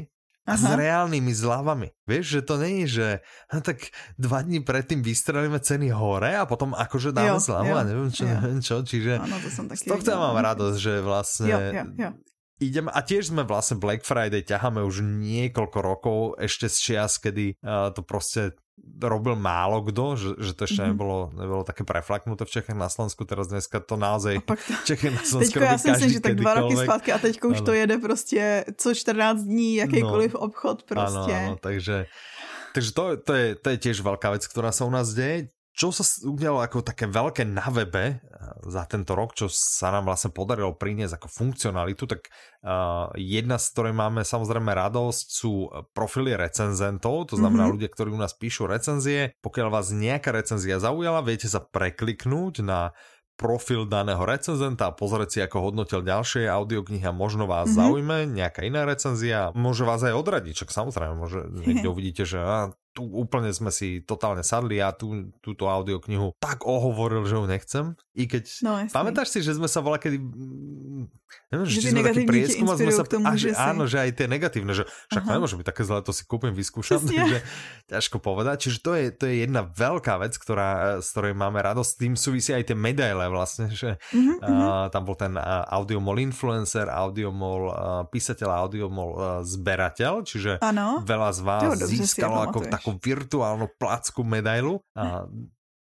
a 0.47 0.53
s 0.57 0.65
reálnymi 0.65 1.31
zľavami. 1.35 1.87
Vieš, 2.09 2.25
že 2.25 2.41
to 2.41 2.55
nie 2.57 2.83
je, 2.83 2.87
že 2.89 3.07
no, 3.53 3.61
tak 3.61 3.93
dva 4.17 4.41
dní 4.41 4.65
predtým 4.65 5.05
vystrelíme 5.05 5.61
ceny 5.61 5.93
hore 5.93 6.33
a 6.33 6.49
potom 6.49 6.73
akože 6.73 7.13
dáme 7.13 7.37
jo, 7.37 7.43
zľavu 7.43 7.71
jo, 7.71 7.77
a 7.77 7.83
neviem 7.85 8.11
čo, 8.11 8.23
jo. 8.25 8.33
neviem 8.33 8.59
čo. 8.63 8.75
Čiže 8.81 9.13
ano, 9.21 9.37
to 9.37 9.49
som 9.53 9.65
taký 9.69 9.85
z 9.85 9.93
tohto 9.93 10.11
mám 10.17 10.37
radosť, 10.41 10.77
že 10.79 10.93
vlastne 11.05 11.47
jo, 11.53 11.59
jo, 11.59 11.83
jo. 11.95 12.09
Ideme, 12.59 12.91
a 12.91 12.99
tiež 13.01 13.31
sme 13.31 13.47
vlastne 13.47 13.79
Black 13.79 14.03
Friday 14.03 14.43
ťaháme 14.43 14.83
už 14.83 15.01
niekoľko 15.01 15.79
rokov, 15.79 16.19
ešte 16.37 16.67
z 16.67 16.77
čias, 16.77 17.17
kedy 17.17 17.59
uh, 17.63 17.89
to 17.95 18.03
proste 18.03 18.59
robil 18.99 19.35
málo 19.35 19.83
kto, 19.83 20.05
že, 20.15 20.29
že 20.39 20.51
to 20.55 20.61
ešte 20.67 20.81
mm-hmm. 20.83 20.91
nebolo, 20.95 21.19
nebolo 21.35 21.63
také 21.67 21.83
preflaknuté 21.83 22.47
v 22.47 22.51
Čechách 22.59 22.77
na 22.79 22.87
Slovensku, 22.91 23.23
teraz 23.27 23.51
dneska 23.51 23.79
to 23.83 23.95
naozaj 23.99 24.39
to... 24.43 24.55
Čechy 24.89 25.11
na 25.11 25.23
Slovensku 25.23 25.59
Teďko 25.59 25.63
já 25.63 25.77
si 25.77 25.87
myslím, 25.91 26.09
že 26.09 26.19
tak 26.19 26.35
dva 26.35 26.53
roky 26.53 26.75
zpátky 26.75 27.09
a 27.11 27.17
teďko 27.19 27.45
už 27.47 27.57
ano. 27.57 27.65
to 27.65 27.73
jede 27.73 27.97
prostě 27.97 28.65
co 28.77 28.95
14 28.95 29.43
dní, 29.43 29.75
jakýkoliv 29.75 30.33
no, 30.33 30.39
obchod 30.39 30.83
prostě. 30.83 31.35
Áno, 31.35 31.47
áno, 31.47 31.55
takže, 31.59 32.05
takže 32.73 32.91
to, 32.91 33.03
to, 33.17 33.33
je, 33.33 33.47
to 33.55 33.67
je 33.69 33.77
tiež 33.77 33.97
veľká 34.03 34.29
vec, 34.31 34.43
ktorá 34.47 34.71
sa 34.71 34.85
u 34.85 34.91
nás 34.91 35.11
deje. 35.11 35.51
Čo 35.69 35.95
sa 35.95 36.03
udialo 36.03 36.59
ako 36.59 36.83
také 36.83 37.07
veľké 37.07 37.47
na 37.47 37.63
webe 37.71 38.05
eh, 38.05 38.19
za 38.67 38.83
tento 38.89 39.15
rok, 39.15 39.37
čo 39.37 39.47
sa 39.47 39.93
nám 39.95 40.09
vlastne 40.09 40.33
podarilo 40.33 40.75
priniesť 40.75 41.15
ako 41.21 41.27
funkcionalitu, 41.31 42.03
tak 42.09 42.27
uh, 42.29 43.09
jedna 43.15 43.55
z 43.55 43.65
ktorej 43.71 43.93
máme 43.95 44.21
samozrejme 44.27 44.75
radosť 44.75 45.25
sú 45.31 45.71
profily 45.95 46.35
recenzentov, 46.35 47.31
to 47.31 47.35
znamená 47.39 47.65
mm-hmm. 47.65 47.75
ľudia, 47.79 47.89
ktorí 47.89 48.09
u 48.11 48.19
nás 48.19 48.35
píšu 48.35 48.67
recenzie. 48.67 49.31
Pokiaľ 49.39 49.67
vás 49.71 49.95
nejaká 49.95 50.35
recenzia 50.35 50.77
zaujala, 50.83 51.23
viete 51.23 51.47
sa 51.47 51.63
prekliknúť 51.63 52.61
na 52.65 52.91
profil 53.39 53.87
daného 53.87 54.19
recenzenta 54.27 54.91
a 54.91 54.95
pozrieť 54.95 55.29
si, 55.31 55.39
ako 55.39 55.71
hodnotil 55.71 56.03
ďalšie 56.03 56.51
audioknihy 56.51 57.07
a 57.07 57.15
možno 57.15 57.47
vás 57.47 57.71
mm-hmm. 57.71 57.79
zaujme 57.79 58.17
nejaká 58.35 58.67
iná 58.67 58.83
recenzia, 58.83 59.55
môže 59.55 59.87
vás 59.87 60.03
aj 60.03 60.11
odradiť, 60.11 60.67
čak 60.67 60.75
samozrejme, 60.75 61.15
môže 61.15 61.47
niekde 61.63 61.87
uvidíte, 61.87 62.27
že 62.27 62.43
á, 62.43 62.75
tu 62.93 63.05
úplne 63.05 63.53
sme 63.53 63.69
si 63.69 64.01
totálne 64.01 64.41
sadli 64.41 64.81
a 64.81 64.89
tú, 64.91 65.29
túto 65.39 65.69
audioknihu 65.69 66.35
tak 66.41 66.65
ohovoril, 66.65 67.23
že 67.23 67.37
ju 67.37 67.45
nechcem. 67.45 67.85
I 68.17 68.27
keď, 68.27 68.43
no, 68.65 68.71
pamätáš 68.91 69.31
si, 69.31 69.39
že 69.39 69.55
sme 69.55 69.69
sa 69.69 69.79
volali 69.79 70.03
kedy, 70.03 70.17
mm, 70.19 71.03
neviem, 71.53 71.65
že, 71.69 71.79
že 71.79 71.89
sme 71.95 72.03
taký 72.03 72.27
prieskum 72.27 72.67
a 72.67 72.75
sme 72.75 72.91
sa, 72.91 73.05
tomu, 73.07 73.23
a 73.29 73.37
že, 73.39 73.53
že 73.53 73.55
áno, 73.55 73.87
že 73.87 74.01
aj 74.01 74.11
tie 74.17 74.27
negatívne, 74.27 74.73
že 74.75 74.83
však 75.13 75.23
Aha. 75.23 75.31
nemôže 75.37 75.55
byť 75.55 75.67
také 75.69 75.81
zlé, 75.87 76.03
to 76.03 76.11
si 76.11 76.27
kúpim, 76.27 76.51
vyskúšam, 76.51 76.99
takže 76.99 77.39
ťažko 77.93 78.17
povedať. 78.19 78.67
Čiže 78.67 78.77
to 78.83 78.91
je, 78.97 79.05
to 79.15 79.23
je 79.29 79.47
jedna 79.47 79.63
veľká 79.63 80.19
vec, 80.19 80.35
ktorá, 80.35 80.99
z 80.99 81.07
ktorej 81.13 81.33
máme 81.37 81.63
radosť. 81.63 81.91
Tým 81.95 82.13
súvisí 82.19 82.51
aj 82.51 82.73
tie 82.73 82.77
medaile 82.77 83.31
vlastne, 83.31 83.71
že 83.71 84.01
mm-hmm, 84.11 84.37
uh, 84.43 84.91
tam 84.91 85.07
bol 85.07 85.15
ten 85.15 85.37
uh, 85.39 85.63
audiomol 85.69 86.19
influencer, 86.19 86.91
audiomol 86.91 87.61
uh, 87.69 87.75
písateľ, 88.09 88.49
audiomol 88.67 89.09
uh, 89.15 89.21
zberateľ, 89.45 90.27
čiže 90.27 90.51
ano. 90.59 91.05
veľa 91.07 91.29
z 91.31 91.39
vás 91.45 91.63
získalo 91.87 92.43
ako 92.49 92.78
takú 92.79 92.95
virtuálnu 92.95 93.67
placku 93.75 94.23
medailu. 94.23 94.79
A, 94.95 95.27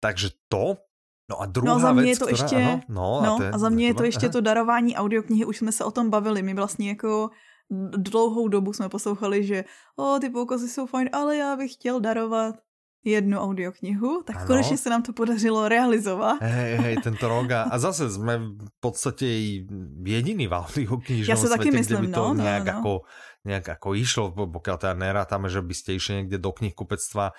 takže 0.01 0.33
to, 0.49 0.81
No 1.27 1.41
a 1.41 1.45
druhá 1.45 1.67
no 1.67 1.75
a 1.75 1.79
za 1.79 1.93
mě 1.93 2.03
věc, 2.03 2.15
je 2.15 2.19
to 2.19 2.25
která, 2.25 2.43
ještě, 2.43 2.55
ano, 2.55 2.81
no, 2.87 3.21
no, 3.23 3.35
a, 3.35 3.37
to 3.37 3.55
a 3.55 3.57
za 3.57 3.69
mě 3.69 3.87
je 3.87 3.93
to 3.93 4.03
ještě 4.03 4.25
aha. 4.25 4.33
to 4.33 4.41
darování 4.41 4.95
audioknihy, 4.95 5.45
už 5.45 5.57
jsme 5.57 5.71
se 5.71 5.83
o 5.83 5.91
tom 5.91 6.09
bavili, 6.09 6.39
my 6.39 6.53
vlastně 6.53 6.89
jako 6.89 7.29
dlouhou 7.97 8.47
dobu 8.47 8.73
jsme 8.73 8.89
poslouchali, 8.89 9.43
že 9.43 9.63
o, 9.95 10.19
ty 10.19 10.29
poukazy 10.29 10.69
jsou 10.69 10.85
fajn, 10.85 11.09
ale 11.13 11.37
já 11.37 11.55
bych 11.55 11.73
chtěl 11.73 11.99
darovat 11.99 12.55
jednu 13.05 13.39
audioknihu, 13.39 14.23
tak 14.25 14.35
ano. 14.35 14.47
konečně 14.47 14.77
se 14.77 14.89
nám 14.89 15.03
to 15.03 15.13
podařilo 15.13 15.67
realizovat. 15.67 16.37
Hej, 16.41 16.75
hej, 16.75 16.95
tento 17.03 17.27
rok 17.27 17.51
a, 17.51 17.61
a 17.63 17.79
zase 17.87 18.09
jsme 18.09 18.37
v 18.37 18.71
podstatě 18.79 19.25
jediný 20.05 20.47
v 20.47 20.51
audioknižnom 20.51 21.29
Já 21.29 21.35
se 21.35 21.49
taky 21.49 21.71
myslím, 21.71 21.97
kde 21.97 22.07
by 22.07 22.13
to 22.13 22.33
no, 22.33 22.43
nějak 22.43 22.65
no, 22.65 22.73
no. 22.73 22.79
ako 22.79 23.01
nejak 23.47 23.79
ako 23.79 23.95
išlo, 23.95 24.35
pokiaľ 24.35 24.75
teda 24.75 24.95
nerátame, 24.99 25.47
že 25.47 25.63
by 25.63 25.73
ste 25.73 25.95
išli 25.95 26.23
niekde 26.23 26.37
do 26.43 26.51
knihkupectva, 26.51 27.31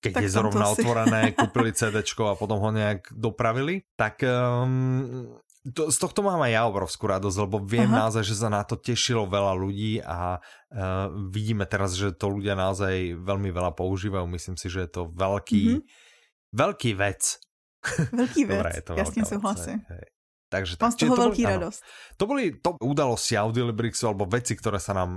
keď 0.00 0.12
tak 0.14 0.24
je 0.24 0.30
zrovna 0.30 0.66
si... 0.72 0.80
otvorené, 0.80 1.20
kúpili 1.38 1.76
CD 1.76 2.00
a 2.00 2.34
potom 2.38 2.58
ho 2.58 2.70
nejak 2.72 3.12
dopravili, 3.12 3.84
tak 3.98 4.24
um, 4.24 5.36
to, 5.74 5.90
z 5.90 5.98
tohto 5.98 6.24
mám 6.24 6.40
aj 6.40 6.52
ja 6.54 6.62
obrovskú 6.64 7.10
radosť, 7.10 7.38
lebo 7.44 7.60
viem 7.60 7.90
Aha. 7.90 8.06
naozaj, 8.06 8.24
že 8.24 8.38
sa 8.38 8.48
na 8.48 8.62
to 8.64 8.78
tešilo 8.78 9.28
veľa 9.28 9.52
ľudí 9.58 10.00
a 10.00 10.38
uh, 10.38 11.12
vidíme 11.28 11.66
teraz, 11.68 11.98
že 11.98 12.14
to 12.14 12.30
ľudia 12.30 12.54
naozaj 12.56 13.18
veľmi 13.18 13.50
veľa 13.52 13.74
používajú. 13.74 14.24
Myslím 14.30 14.56
si, 14.56 14.70
že 14.70 14.86
je 14.86 14.90
to 14.90 15.02
veľký, 15.12 15.64
mm-hmm. 15.76 15.82
veľký 16.54 16.90
vec. 16.96 17.22
Veľký 18.14 18.42
vec, 18.48 18.58
Dobre, 18.62 18.70
je 18.72 18.82
to 18.86 18.92
ja 18.96 19.04
s 19.04 19.12
tým 19.12 19.26
súhlasím. 19.26 19.78
Hej. 19.90 20.17
Takže 20.48 20.80
Mám 20.80 20.92
z 20.92 20.98
toho 21.04 21.14
veľký 21.14 21.42
boli, 21.44 21.54
radosť. 21.60 21.80
Áno, 21.84 22.16
to 22.16 22.24
boli 22.24 22.44
to 22.56 22.70
udalosti 22.80 23.36
Audiolibrixu 23.36 24.08
alebo 24.08 24.24
veci, 24.24 24.56
ktoré 24.56 24.80
sa 24.80 24.96
nám 24.96 25.10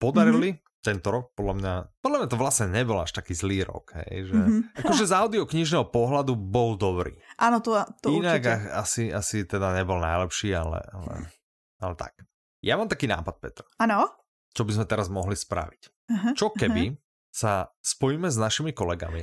podarili. 0.00 0.56
Mm-hmm 0.56 0.70
tento 0.82 1.14
rok, 1.14 1.30
podľa 1.38 1.54
mňa, 1.62 1.74
podľa 2.02 2.18
mňa 2.18 2.28
to 2.28 2.38
vlastne 2.42 2.66
nebol 2.74 2.98
až 2.98 3.14
taký 3.14 3.38
zlý 3.38 3.62
rok, 3.62 3.94
hej, 4.02 4.26
že 4.26 4.34
mm-hmm. 4.34 4.82
akože 4.82 5.04
z 5.06 5.14
audioknižného 5.14 5.86
pohľadu 5.94 6.34
bol 6.34 6.74
dobrý. 6.74 7.14
Áno, 7.38 7.62
to, 7.62 7.78
to 8.02 8.10
Inak 8.10 8.42
určite. 8.42 8.74
asi, 8.74 9.02
asi 9.14 9.46
teda 9.46 9.70
nebol 9.78 10.02
najlepší, 10.02 10.50
ale, 10.58 10.82
ale, 10.90 11.30
ale 11.78 11.94
tak. 11.94 12.18
Ja 12.66 12.74
mám 12.74 12.90
taký 12.90 13.06
nápad, 13.06 13.34
Petr. 13.38 13.62
Áno? 13.78 14.10
Čo 14.50 14.66
by 14.66 14.72
sme 14.74 14.86
teraz 14.90 15.06
mohli 15.06 15.38
spraviť? 15.38 15.82
Uh-huh, 15.86 16.34
Čo 16.34 16.50
keby 16.50 16.92
uh-huh. 16.92 17.30
sa 17.30 17.70
spojíme 17.78 18.26
s 18.26 18.36
našimi 18.42 18.74
kolegami 18.74 19.22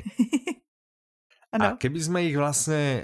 a 1.59 1.75
keby 1.75 1.99
sme 1.99 2.19
ich 2.31 2.39
vlastne 2.39 3.03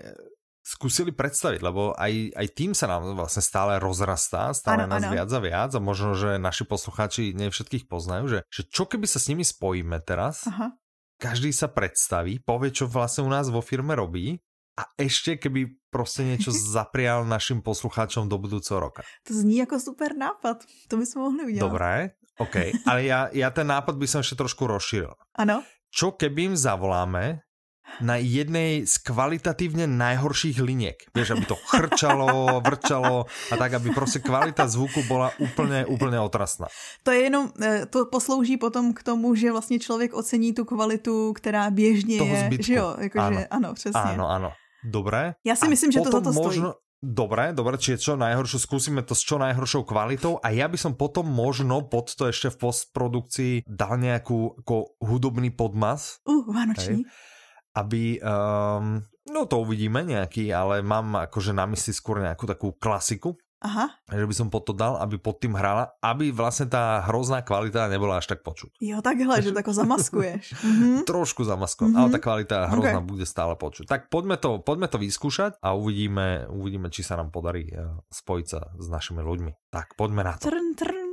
skúsili 0.66 1.13
predstaviť, 1.13 1.61
lebo 1.61 1.93
aj, 1.93 2.34
aj 2.34 2.47
tým 2.57 2.74
sa 2.74 2.89
nám 2.89 3.13
vlastne 3.13 3.45
stále 3.45 3.78
rozrastá, 3.78 4.49
stále 4.57 4.89
ano, 4.89 4.97
nás 4.97 5.05
ano. 5.05 5.13
viac 5.13 5.30
a 5.30 5.39
viac 5.39 5.72
a 5.78 5.80
možno, 5.80 6.18
že 6.18 6.41
naši 6.41 6.66
poslucháči 6.66 7.38
ne 7.38 7.53
všetkých 7.53 7.86
poznajú, 7.86 8.26
že, 8.26 8.39
že 8.49 8.66
čo 8.66 8.89
keby 8.89 9.05
sa 9.05 9.22
s 9.22 9.30
nimi 9.30 9.45
spojíme 9.45 10.01
teraz, 10.01 10.49
Aha. 10.49 10.74
každý 11.22 11.53
sa 11.53 11.70
predstaví, 11.70 12.41
povie, 12.41 12.74
čo 12.74 12.89
vlastne 12.89 13.22
u 13.22 13.30
nás 13.30 13.45
vo 13.53 13.61
firme 13.61 13.93
robí 13.93 14.41
a 14.76 14.89
ešte 14.97 15.38
keby 15.38 15.86
proste 15.93 16.26
niečo 16.26 16.49
zaprial 16.76 17.30
našim 17.30 17.61
poslucháčom 17.61 18.26
do 18.26 18.41
budúceho 18.41 18.82
roka. 18.82 19.05
To 19.30 19.38
zní 19.38 19.61
ako 19.61 19.78
super 19.78 20.18
nápad, 20.18 20.66
to 20.89 20.97
by 20.97 21.05
sme 21.05 21.30
mohli 21.30 21.41
udělat. 21.53 21.61
Dobré, 21.61 21.93
OK, 22.41 22.55
ale 22.89 23.07
ja, 23.07 23.30
ja 23.32 23.47
ten 23.53 23.70
nápad 23.70 23.95
by 23.95 24.07
som 24.09 24.20
ešte 24.20 24.36
trošku 24.36 24.66
rozšíril. 24.68 25.13
Ano. 25.39 25.61
Čo 25.93 26.18
keby 26.20 26.51
im 26.51 26.55
zavoláme 26.59 27.44
na 28.01 28.15
jednej 28.19 28.87
z 28.87 28.95
kvalitatívne 29.03 29.87
najhorších 29.87 30.59
liniek. 30.59 30.97
Vieš, 31.15 31.37
aby 31.37 31.45
to 31.45 31.55
chrčalo, 31.55 32.59
vrčalo 32.59 33.25
a 33.51 33.55
tak, 33.57 33.73
aby 33.73 33.89
prostě 33.89 34.19
kvalita 34.19 34.67
zvuku 34.67 35.03
bola 35.07 35.31
úplně, 35.39 35.85
úplně 35.85 36.19
otrasná. 36.19 36.67
To 37.03 37.11
je 37.11 37.19
jenom, 37.19 37.51
e, 37.61 37.85
to 37.85 38.05
poslouží 38.05 38.57
potom 38.57 38.93
k 38.93 39.03
tomu, 39.03 39.35
že 39.35 39.51
vlastně 39.51 39.79
člověk 39.79 40.13
ocení 40.13 40.53
tu 40.53 40.65
kvalitu, 40.65 41.33
která 41.33 41.69
běžně 41.69 42.17
Toho 42.17 42.35
je. 42.35 42.43
Zbytku. 42.45 42.63
Že 42.63 42.73
jo, 42.73 42.95
jakože, 42.99 43.25
ano. 43.25 43.47
ano, 43.49 43.73
přesně. 43.73 44.01
Áno, 44.01 44.29
áno. 44.29 44.51
Dobré. 44.85 45.33
Já 45.45 45.55
si 45.55 45.67
myslím, 45.67 45.89
a 45.89 45.93
že 45.93 45.99
to 45.99 46.11
za 46.11 46.21
to 46.21 46.33
stojí. 46.33 46.45
Možno, 46.45 46.73
Dobre, 47.05 47.53
dobre, 47.53 47.77
čiže 47.77 48.01
čo 48.01 48.13
najhoršiu, 48.17 48.57
skúsime 48.57 49.05
to 49.05 49.13
s 49.13 49.21
čo 49.21 49.37
najhoršou 49.37 49.85
kvalitou 49.85 50.41
a 50.41 50.49
ja 50.49 50.65
by 50.65 50.73
som 50.73 50.97
potom 50.97 51.29
možno 51.29 51.85
pod 51.85 52.09
to 52.09 52.33
ešte 52.33 52.49
v 52.49 52.65
postprodukcii 52.65 53.53
dal 53.69 54.01
nejakú 54.01 54.57
ako 54.65 54.97
hudobný 55.05 55.53
podmas. 55.53 56.17
Uh, 56.25 56.41
vánočný. 56.49 57.05
Hej, 57.05 57.34
aby, 57.76 58.23
um, 58.23 59.03
no 59.28 59.45
to 59.45 59.59
uvidíme 59.59 60.01
nejaký, 60.07 60.49
ale 60.55 60.80
mám 60.80 61.28
akože 61.28 61.51
na 61.51 61.67
mysli 61.67 61.91
skôr 61.91 62.23
nejakú 62.23 62.47
takú 62.47 62.71
klasiku. 62.80 63.36
Aha. 63.65 63.97
Že 64.13 64.26
by 64.30 64.36
som 64.36 64.47
pod 64.53 64.69
to 64.69 64.78
dal, 64.78 64.99
aby 65.01 65.17
pod 65.17 65.41
tým 65.41 65.57
hrala, 65.57 65.97
aby 65.97 66.30
vlastne 66.30 66.69
tá 66.69 67.01
hrozná 67.09 67.41
kvalita 67.41 67.89
nebola 67.89 68.21
až 68.21 68.30
tak 68.30 68.45
počuť. 68.45 68.78
Jo, 68.78 69.01
takhle, 69.01 69.41
že 69.41 69.57
tako 69.57 69.73
zamaskuješ. 69.73 70.53
mm-hmm. 70.53 70.95
Trošku 71.09 71.41
zamaskujem, 71.41 71.97
mm-hmm. 71.97 72.05
ale 72.05 72.13
tá 72.13 72.19
kvalita 72.21 72.57
hrozná 72.69 73.01
okay. 73.01 73.09
bude 73.09 73.26
stále 73.26 73.57
počuť. 73.57 73.89
Tak 73.89 74.13
poďme 74.13 74.38
to, 74.38 74.61
poďme 74.61 74.86
to 74.86 75.01
vyskúšať 75.01 75.57
a 75.65 75.73
uvidíme, 75.73 76.45
uvidíme, 76.51 76.93
či 76.93 77.01
sa 77.01 77.17
nám 77.17 77.34
podarí 77.34 77.65
eh, 77.73 77.89
spojiť 78.13 78.45
sa 78.45 78.69
s 78.78 78.86
našimi 78.86 79.26
ľuďmi. 79.26 79.73
Tak 79.73 79.97
poďme 79.97 80.21
na 80.30 80.38
to. 80.38 80.53
Trn, 80.53 80.67
trn. 80.78 81.09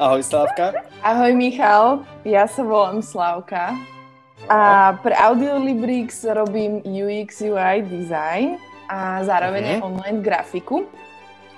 Ahoj 0.00 0.24
Slávka. 0.24 0.72
Ahoj 1.04 1.36
Michal, 1.36 2.00
ja 2.24 2.48
sa 2.48 2.64
volám 2.64 3.04
Slávka. 3.04 3.76
A 4.50 4.92
pre 4.98 5.14
Audiolibrix 5.14 6.26
robím 6.26 6.82
UX 6.82 7.42
UI 7.42 7.86
design 7.86 8.58
a 8.90 9.22
zároveň 9.22 9.62
aj 9.64 9.78
online 9.82 10.20
grafiku. 10.20 10.84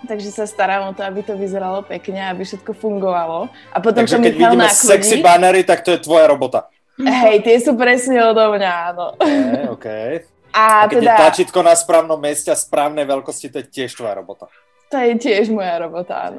Takže 0.04 0.28
sa 0.28 0.44
starám 0.44 0.92
o 0.92 0.92
to, 0.92 1.00
aby 1.00 1.24
to 1.24 1.32
vyzeralo 1.32 1.80
pekne, 1.80 2.20
aby 2.28 2.44
všetko 2.44 2.76
fungovalo. 2.76 3.48
A 3.72 3.80
potom 3.80 4.04
Takže 4.04 4.20
keď 4.20 4.34
vidíme 4.36 4.68
náklonní, 4.68 4.84
sexy 4.92 5.16
bannery, 5.24 5.64
tak 5.64 5.80
to 5.80 5.96
je 5.96 6.04
tvoja 6.04 6.28
robota. 6.28 6.68
Hej, 7.00 7.40
tie 7.40 7.56
sú 7.58 7.72
presne 7.74 8.20
odo 8.20 8.52
mňa, 8.52 8.72
áno. 8.92 9.16
Okay, 9.16 9.64
okay. 9.66 10.10
A, 10.54 10.86
a 10.86 10.86
keď 10.86 11.02
teda... 11.02 11.08
je 11.08 11.20
tlačítko 11.24 11.60
na 11.64 11.74
správnom 11.74 12.20
mieste 12.20 12.52
a 12.52 12.56
správnej 12.56 13.08
veľkosti, 13.08 13.50
to 13.50 13.56
je 13.64 13.66
tiež 13.66 13.96
tvoja 13.96 14.14
robota. 14.20 14.46
To 14.92 15.00
je 15.00 15.18
tiež 15.18 15.50
moja 15.50 15.82
robota, 15.82 16.30
áno. 16.30 16.38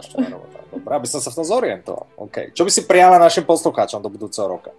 Dobre, 0.72 0.92
aby 0.96 1.08
som 1.10 1.20
sa 1.20 1.34
v 1.34 1.44
tom 1.44 1.46
zorientoval. 1.50 2.08
Okay. 2.30 2.56
Čo 2.56 2.64
by 2.64 2.72
si 2.72 2.88
prijala 2.88 3.20
našim 3.20 3.44
poslucháčom 3.44 4.00
do 4.00 4.08
budúceho 4.08 4.48
roka? 4.48 4.72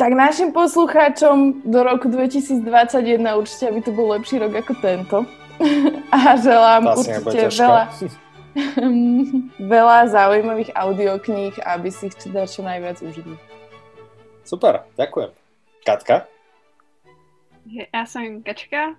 Tak 0.00 0.16
našim 0.16 0.48
poslucháčom 0.48 1.60
do 1.60 1.84
roku 1.84 2.08
2021 2.08 3.20
určite, 3.36 3.68
aby 3.68 3.80
to 3.84 3.92
bol 3.92 4.16
lepší 4.16 4.40
rok 4.40 4.56
ako 4.56 4.72
tento. 4.80 5.28
A 6.16 6.40
želám 6.40 6.96
určite 6.96 7.52
veľa, 7.52 7.92
veľa 9.76 9.98
zaujímavých 10.08 10.72
audiokníh, 10.72 11.52
aby 11.68 11.92
si 11.92 12.08
ich 12.08 12.16
teda 12.16 12.48
čo 12.48 12.64
najviac 12.64 12.96
užili. 13.04 13.36
Super, 14.48 14.88
ďakujem. 14.96 15.36
Katka? 15.84 16.24
Já 17.92 18.06
jsem 18.06 18.42
Kačka, 18.42 18.96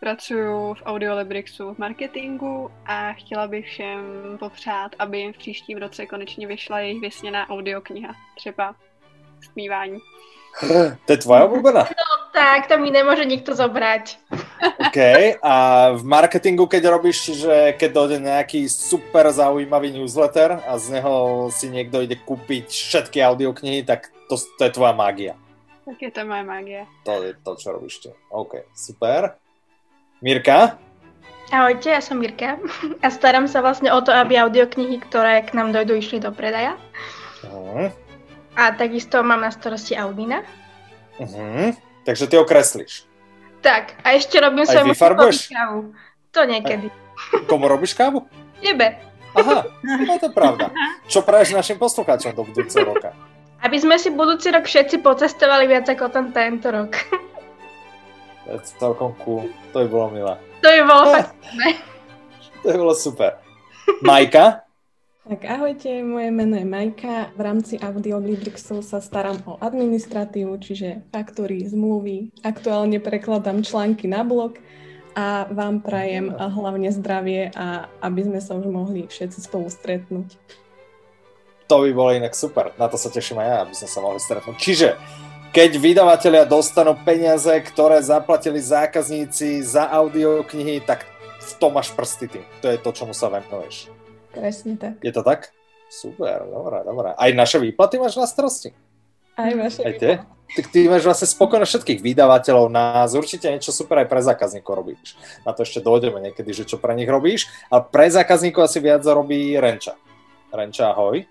pracuji 0.00 0.74
v 0.74 0.82
Audiolibrixu 0.82 1.74
v 1.74 1.78
marketingu 1.78 2.70
a 2.86 3.12
chtěla 3.12 3.46
bych 3.46 3.66
všem 3.66 4.02
popřát, 4.38 4.98
aby 4.98 5.18
jim 5.18 5.32
v 5.32 5.38
příštím 5.38 5.78
roce 5.78 6.06
konečně 6.06 6.46
vyšla 6.46 6.80
jejich 6.80 7.00
vysněná 7.00 7.48
audiokniha, 7.50 8.14
třeba 8.36 8.74
Smívání. 9.52 9.98
To 11.06 11.10
je 11.10 11.18
tvoja 11.22 11.46
obľúbená? 11.48 11.88
No 11.88 12.10
tak, 12.34 12.68
to 12.68 12.76
mi 12.76 12.92
nemôže 12.92 13.24
nikto 13.24 13.56
zobrať. 13.56 14.18
OK, 14.90 14.98
a 15.40 15.54
v 15.96 16.02
marketingu, 16.04 16.66
keď 16.66 16.92
robíš, 16.92 17.32
že 17.46 17.74
keď 17.78 17.90
dojde 17.90 18.18
nejaký 18.20 18.68
super 18.68 19.30
zaujímavý 19.30 19.94
newsletter 19.94 20.60
a 20.64 20.72
z 20.76 21.00
neho 21.00 21.48
si 21.48 21.70
niekto 21.72 22.04
ide 22.04 22.18
kúpiť 22.20 22.68
všetky 22.68 23.18
audioknihy, 23.24 23.86
tak 23.86 24.12
to, 24.28 24.36
to 24.36 24.62
je 24.66 24.72
tvoja 24.72 24.92
mágia. 24.92 25.34
Tak 25.84 25.98
je 25.98 26.10
to 26.12 26.22
moja 26.22 26.44
mágia. 26.46 26.82
To 27.02 27.18
je 27.24 27.34
to, 27.34 27.52
čo 27.58 27.68
robíš 27.74 27.94
ty. 28.04 28.10
OK, 28.30 28.62
super. 28.76 29.34
Mirka? 30.22 30.78
Ahojte, 31.50 31.90
ja 31.90 31.98
som 31.98 32.22
Mirka 32.22 32.62
a 33.02 33.08
starám 33.10 33.50
sa 33.50 33.58
vlastne 33.58 33.90
o 33.90 33.98
to, 33.98 34.14
aby 34.14 34.38
audioknihy, 34.38 35.02
ktoré 35.02 35.42
k 35.42 35.50
nám 35.58 35.74
dojdú, 35.74 35.98
išli 35.98 36.22
do 36.22 36.30
predaja. 36.30 36.78
Uh-huh. 37.42 37.90
A 38.58 38.74
takisto 38.74 39.22
mám 39.22 39.40
na 39.40 39.50
starosti 39.50 39.94
Albína. 39.94 40.42
Uh-huh. 41.20 41.76
Takže 42.04 42.26
ty 42.26 42.36
okreslíš. 42.38 43.06
Tak, 43.60 44.00
a 44.00 44.16
ešte 44.16 44.40
robím 44.40 44.64
Aj 44.64 44.72
svojmu 44.72 44.96
kávu. 44.96 45.92
To 46.32 46.40
niekedy. 46.48 46.88
A 47.36 47.44
komu 47.44 47.68
robíš 47.68 47.92
kávu? 47.92 48.24
Tebe. 48.60 48.96
Aha, 49.36 49.62
no 49.84 50.12
to 50.18 50.26
je 50.26 50.34
pravda. 50.34 50.74
Čo 51.06 51.22
praješ 51.22 51.54
našim 51.54 51.78
poslucháčom 51.78 52.34
do 52.34 52.42
budúceho 52.42 52.82
roka? 52.82 53.14
Aby 53.60 53.76
sme 53.78 54.00
si 54.00 54.10
budúci 54.10 54.48
rok 54.50 54.64
všetci 54.64 55.04
pocestovali 55.04 55.68
viac 55.68 55.86
ako 55.86 56.08
ten 56.08 56.32
tento 56.32 56.72
rok. 56.72 56.96
To 58.48 58.56
je 58.56 58.58
celkom 58.80 59.14
cool. 59.22 59.46
To 59.70 59.84
by 59.84 59.88
bolo 59.92 60.06
milé. 60.10 60.34
To 60.64 60.66
by 60.66 60.82
bolo 60.82 61.04
fakt 61.14 61.32
To 62.64 62.66
by 62.66 62.76
bolo 62.80 62.94
super. 62.96 63.38
Majka? 64.02 64.64
Tak 65.30 65.46
ahojte, 65.46 66.02
moje 66.02 66.34
meno 66.34 66.58
je 66.58 66.66
Majka. 66.66 67.30
V 67.38 67.40
rámci 67.46 67.78
Audiolibrixu 67.78 68.82
sa 68.82 68.98
starám 68.98 69.38
o 69.46 69.62
administratívu, 69.62 70.58
čiže 70.58 71.06
faktúry, 71.14 71.70
zmluvy. 71.70 72.34
Aktuálne 72.42 72.98
prekladám 72.98 73.62
články 73.62 74.10
na 74.10 74.26
blog 74.26 74.58
a 75.14 75.46
vám 75.54 75.86
prajem 75.86 76.34
a 76.34 76.50
hlavne 76.50 76.90
zdravie 76.90 77.54
a 77.54 77.86
aby 78.02 78.26
sme 78.26 78.42
sa 78.42 78.58
už 78.58 78.74
mohli 78.74 79.06
všetci 79.06 79.38
spolu 79.46 79.70
stretnúť. 79.70 80.34
To 81.70 81.86
by 81.86 81.94
bolo 81.94 82.10
inak 82.10 82.34
super, 82.34 82.74
na 82.74 82.90
to 82.90 82.98
sa 82.98 83.06
teším 83.06 83.38
aj 83.38 83.46
ja, 83.46 83.56
aby 83.62 83.74
sme 83.78 83.86
sa 83.86 84.02
mohli 84.02 84.18
stretnúť. 84.18 84.58
Čiže 84.58 84.98
keď 85.54 85.70
vydavatelia 85.78 86.42
dostanú 86.42 86.98
peniaze, 87.06 87.54
ktoré 87.70 88.02
zaplatili 88.02 88.58
zákazníci 88.58 89.62
za 89.62 89.94
audioknihy, 89.94 90.82
tak 90.82 91.06
v 91.38 91.50
tom 91.62 91.78
máš 91.78 91.94
prsty 91.94 92.26
ty. 92.26 92.40
To 92.66 92.66
je 92.66 92.82
to, 92.82 92.90
čomu 92.90 93.14
sa 93.14 93.30
venuješ. 93.30 93.99
Presne 94.30 94.78
tak. 94.78 95.02
Je 95.02 95.12
to 95.12 95.22
tak? 95.22 95.50
Super, 95.90 96.46
dobré, 96.46 96.86
dobré. 96.86 97.10
Aj 97.18 97.30
naše 97.34 97.58
výplaty 97.58 97.98
máš 97.98 98.14
na 98.14 98.26
starosti? 98.26 98.70
Aj 99.34 99.50
vaše 99.58 99.82
Aj 99.82 99.94
tie? 99.98 100.22
Tak 100.50 100.66
ty 100.70 100.86
máš 100.90 101.06
vlastne 101.06 101.30
spokojno 101.30 101.66
všetkých 101.66 102.02
vydavateľov, 102.02 102.70
nás 102.70 103.14
určite 103.14 103.50
niečo 103.50 103.70
super 103.70 104.02
aj 104.02 104.10
pre 104.10 104.22
zákazníkov 104.22 104.82
robíš. 104.82 105.14
Na 105.46 105.54
to 105.54 105.62
ešte 105.62 105.78
dojdeme 105.82 106.18
niekedy, 106.18 106.50
že 106.50 106.66
čo 106.66 106.78
pre 106.78 106.94
nich 106.94 107.06
robíš. 107.06 107.46
A 107.70 107.78
pre 107.82 108.10
zákazníkov 108.10 108.66
asi 108.66 108.78
viac 108.82 109.02
robí 109.06 109.54
Renča. 109.58 109.94
Renča, 110.50 110.90
ahoj. 110.90 111.26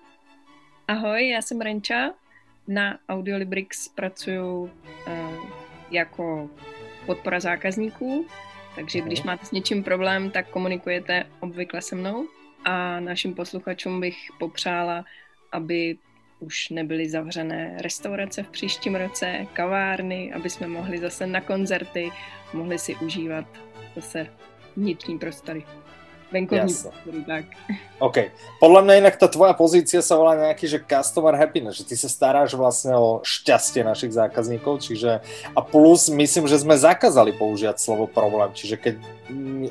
Ahoj, 0.88 1.30
já 1.30 1.42
jsem 1.42 1.62
Renča. 1.62 2.12
Na 2.68 3.00
Audiolibrix 3.10 3.88
pracuju 3.88 4.64
uh, 4.64 4.70
jako 5.92 6.50
podpora 7.06 7.40
zákazníků, 7.40 8.26
takže 8.76 9.02
když 9.02 9.24
máte 9.24 9.46
s 9.46 9.52
něčím 9.52 9.84
problém, 9.84 10.32
tak 10.32 10.50
komunikujete 10.50 11.26
obvykle 11.40 11.82
se 11.82 11.96
mnou 11.96 12.28
a 12.66 13.00
našim 13.00 13.34
posluchačům 13.34 14.00
bych 14.00 14.18
popřála, 14.40 15.06
aby 15.52 15.98
už 16.40 16.70
nebyly 16.70 17.10
zavřené 17.10 17.78
restaurace 17.82 18.44
v 18.44 18.50
příštím 18.50 18.96
roce, 18.96 19.46
kavárny, 19.54 20.34
aby 20.34 20.50
jsme 20.50 20.68
mohli 20.68 20.98
zase 20.98 21.28
na 21.28 21.42
koncerty, 21.42 22.12
mohli 22.54 22.80
si 22.80 22.96
užívat 22.96 23.46
zase 23.96 24.28
vnitřní 24.78 25.20
prostory. 25.20 25.64
Venkovní 26.30 26.70
prostory, 26.70 27.22
tak. 27.26 27.44
OK. 27.98 28.18
Podľa 28.62 28.82
mňa 28.86 28.94
inak 29.02 29.16
tá 29.18 29.26
tvoja 29.26 29.58
pozícia 29.58 29.98
sa 30.06 30.14
volá 30.14 30.38
nejaký, 30.38 30.70
že 30.70 30.78
customer 30.78 31.34
happiness, 31.34 31.82
že 31.82 31.90
ty 31.90 31.98
sa 31.98 32.06
staráš 32.06 32.54
vlastne 32.54 32.94
o 32.94 33.26
šťastie 33.26 33.82
našich 33.82 34.14
zákazníkov, 34.14 34.86
čiže 34.86 35.26
a 35.58 35.60
plus 35.66 36.06
myslím, 36.14 36.46
že 36.46 36.62
sme 36.62 36.78
zakázali 36.78 37.34
použiať 37.34 37.82
slovo 37.82 38.06
problém, 38.06 38.54
čiže 38.54 38.78
keď 38.78 38.96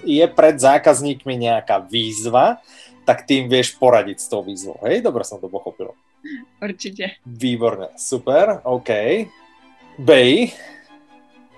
je 0.02 0.24
pred 0.26 0.56
zákazníkmi 0.58 1.38
nejaká 1.38 1.78
výzva, 1.86 2.58
tak 3.06 3.24
tým 3.24 3.46
vieš 3.46 3.78
poradiť 3.78 4.18
s 4.20 4.26
tou 4.28 4.42
výzvou. 4.42 4.82
Hej, 4.84 5.00
dobre 5.00 5.22
som 5.24 5.40
to 5.40 5.48
pochopil. 5.48 5.94
Určite. 6.58 7.22
Výborne, 7.24 7.94
super, 7.96 8.60
OK. 8.66 8.90
Bej, 9.96 10.52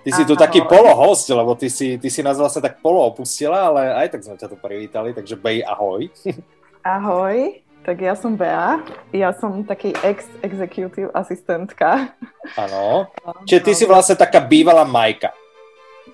Ty 0.01 0.11
si 0.17 0.23
tu 0.25 0.33
taký 0.33 0.65
polohost, 0.65 1.29
lebo 1.29 1.53
ty 1.53 1.69
si, 1.69 2.01
ty 2.01 2.09
si 2.09 2.25
nás 2.25 2.41
vlastne 2.41 2.65
tak 2.65 2.81
polo 2.81 3.05
opustila, 3.05 3.69
ale 3.69 3.93
aj 3.93 4.17
tak 4.17 4.25
sme 4.25 4.41
ťa 4.41 4.49
tu 4.49 4.57
privítali, 4.57 5.13
takže 5.13 5.37
Bej, 5.37 5.61
ahoj. 5.69 6.09
Ahoj, 6.81 7.61
tak 7.85 8.01
ja 8.01 8.17
som 8.17 8.41
Bea, 8.41 8.81
ja 9.13 9.37
som 9.37 9.61
taký 9.69 9.93
ex-executive 10.01 11.13
asistentka. 11.13 12.17
Áno, 12.57 13.13
čiže 13.45 13.61
ty 13.61 13.73
si 13.77 13.85
vlastne 13.85 14.17
taká 14.17 14.41
bývalá 14.41 14.89
Majka. 14.89 15.37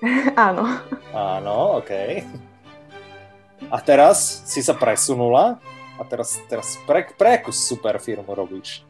Áno. 0.35 0.67
Áno, 1.15 1.79
OK. 1.79 1.91
A 3.71 3.77
teraz 3.79 4.43
si 4.43 4.59
sa 4.59 4.75
presunula 4.75 5.55
a 5.95 6.03
teraz, 6.03 6.35
teraz 6.51 6.75
pre, 6.83 7.07
pre 7.15 7.39
akú 7.39 7.55
super 7.55 7.95
firmu 8.03 8.35
robíš? 8.35 8.83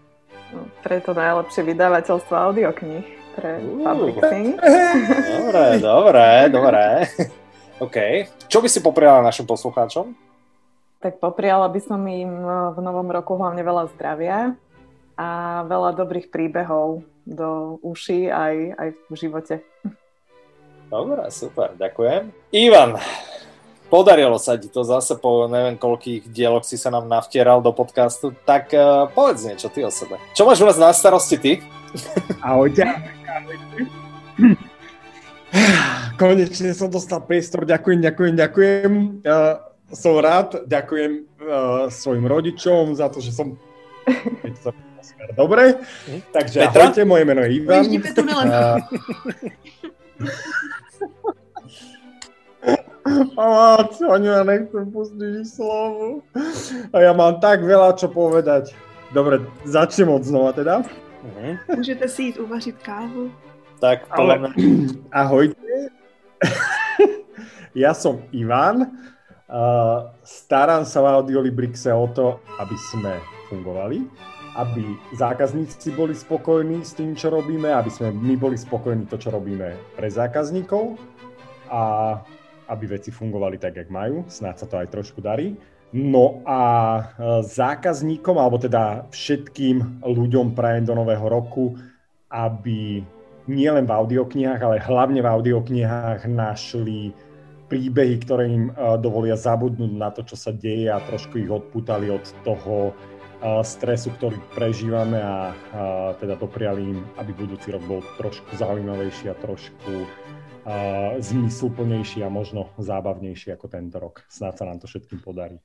No, 0.49 0.65
pre 0.81 0.97
to 0.97 1.13
najlepšie 1.13 1.61
vydavateľstvo 1.61 2.33
audiokníh 2.33 3.16
pre 3.37 3.61
publishing. 3.61 4.57
Dobre, 5.37 5.65
dobre, 5.77 6.25
dobre. 6.49 6.83
OK. 7.77 7.97
Čo 8.49 8.65
by 8.65 8.67
si 8.73 8.81
popriala 8.81 9.21
našim 9.21 9.45
poslucháčom? 9.45 10.17
Tak 10.97 11.21
popriala 11.21 11.69
by 11.69 11.77
som 11.77 12.01
im 12.09 12.41
v 12.73 12.77
novom 12.81 13.05
roku 13.13 13.37
hlavne 13.37 13.61
veľa 13.61 13.93
zdravia 13.93 14.57
a 15.13 15.61
veľa 15.69 15.93
dobrých 15.93 16.33
príbehov 16.33 17.05
do 17.21 17.77
uší 17.85 18.33
aj, 18.33 18.55
aj 18.73 18.89
v 19.05 19.13
živote. 19.13 19.55
Dobre, 20.89 21.21
super, 21.29 21.77
ďakujem. 21.77 22.33
Ivan, 22.49 22.97
podarilo 23.93 24.41
sa 24.41 24.57
ti 24.57 24.71
to 24.71 24.81
zase 24.81 25.19
po 25.19 25.45
neviem 25.45 25.77
koľkých 25.77 26.31
dieloch 26.31 26.65
si 26.65 26.81
sa 26.81 26.89
nám 26.89 27.05
navtieral 27.05 27.61
do 27.61 27.75
podcastu, 27.75 28.33
tak 28.47 28.73
uh, 28.73 29.05
povedz 29.11 29.45
niečo 29.45 29.69
ty 29.69 29.85
o 29.85 29.91
sebe. 29.93 30.17
Čo 30.33 30.49
máš 30.49 30.63
u 30.63 30.65
nás 30.65 30.79
na 30.81 30.89
starosti 30.89 31.37
ty? 31.37 31.51
Ahojte. 32.41 32.83
Konečne 36.17 36.73
som 36.73 36.89
dostal 36.91 37.23
priestor, 37.23 37.63
ďakujem, 37.63 38.01
ďakujem, 38.03 38.33
ďakujem. 38.35 38.91
Uh, 39.23 39.61
som 39.93 40.19
rád, 40.19 40.67
ďakujem 40.67 41.11
uh, 41.39 41.87
svojim 41.87 42.25
rodičom 42.27 42.95
za 42.97 43.07
to, 43.07 43.23
že 43.23 43.31
som... 43.31 43.55
Dobre, 45.35 45.79
takže 46.35 46.67
Petra? 46.67 46.91
ahojte, 46.91 47.07
moje 47.07 47.23
meno 47.23 47.41
je 47.47 47.63
Ivan. 47.63 47.85
Uh, 47.87 48.79
Pamáč, 53.35 54.03
oni 54.03 54.27
ma 54.27 54.43
nechcem 54.43 54.91
pustiť 54.91 55.47
slovo. 55.47 56.25
A 56.91 56.97
ja 56.99 57.15
mám 57.15 57.39
tak 57.39 57.63
veľa 57.63 57.95
čo 57.95 58.11
povedať. 58.11 58.75
Dobre, 59.15 59.39
začnem 59.63 60.11
od 60.11 60.27
znova 60.27 60.51
teda. 60.51 60.83
Mhm. 61.23 61.57
Můžete 61.75 62.07
si 62.07 62.23
jít 62.23 62.37
uvařit 62.37 62.77
kávu. 62.83 63.31
Tak 63.79 64.05
Ale... 64.09 64.39
Ahojte. 65.11 65.61
ja 67.75 67.93
som 67.93 68.21
Ivan. 68.33 68.97
Uh, 69.47 70.11
starám 70.27 70.83
sa 70.83 70.99
v 70.99 71.23
Audiolibrixe 71.23 71.87
o 71.95 72.11
to, 72.11 72.43
aby 72.59 72.75
sme 72.91 73.15
fungovali, 73.47 74.03
aby 74.59 74.83
zákazníci 75.15 75.95
boli 75.95 76.11
spokojní 76.11 76.83
s 76.83 76.99
tým, 76.99 77.15
čo 77.15 77.31
robíme, 77.31 77.71
aby 77.71 77.87
sme 77.87 78.11
my 78.11 78.35
boli 78.35 78.59
spokojní 78.59 79.07
to, 79.07 79.15
čo 79.15 79.31
robíme 79.31 79.71
pre 79.95 80.11
zákazníkov 80.11 80.99
a 81.71 81.83
aby 82.67 82.99
veci 82.99 83.07
fungovali 83.07 83.55
tak, 83.55 83.79
jak 83.79 83.87
majú. 83.87 84.27
Snáď 84.27 84.55
sa 84.59 84.67
to 84.67 84.75
aj 84.83 84.91
trošku 84.91 85.23
darí. 85.23 85.55
No 85.95 86.43
a 86.43 86.61
e, 86.99 87.01
zákazníkom, 87.47 88.35
alebo 88.35 88.59
teda 88.59 89.07
všetkým 89.07 90.03
ľuďom 90.03 90.51
prajem 90.51 90.83
do 90.83 90.91
nového 90.99 91.23
roku, 91.31 91.79
aby 92.27 92.99
nielen 93.47 93.87
v 93.87 93.95
audioknihách, 93.95 94.59
ale 94.59 94.83
hlavne 94.83 95.23
v 95.23 95.31
audioknihách 95.31 96.27
našli 96.27 97.15
príbehy, 97.71 98.19
ktoré 98.19 98.51
im 98.51 98.65
e, 98.67 98.73
dovolia 98.99 99.39
zabudnúť 99.39 99.93
na 99.95 100.11
to, 100.11 100.27
čo 100.27 100.35
sa 100.35 100.51
deje 100.51 100.91
a 100.91 100.99
trošku 101.07 101.39
ich 101.39 101.47
odputali 101.47 102.11
od 102.11 102.27
toho 102.43 102.91
e, 102.91 102.93
stresu, 103.63 104.11
ktorý 104.19 104.35
prežívame 104.51 105.23
a 105.23 105.55
teda 106.19 106.35
dopriali 106.35 106.83
im, 106.83 106.99
aby 107.15 107.31
budúci 107.31 107.71
rok 107.71 107.83
bol 107.87 108.03
trošku 108.19 108.59
zaujímavejší 108.59 109.31
a 109.31 109.39
trošku 109.39 110.03
zmysluplnejší 111.23 112.27
a 112.27 112.29
možno 112.29 112.75
zábavnejší 112.75 113.55
ako 113.55 113.71
tento 113.71 114.03
rok. 114.03 114.27
Snáď 114.27 114.53
sa 114.59 114.67
nám 114.67 114.83
to 114.83 114.91
všetkým 114.91 115.23
podarí. 115.23 115.55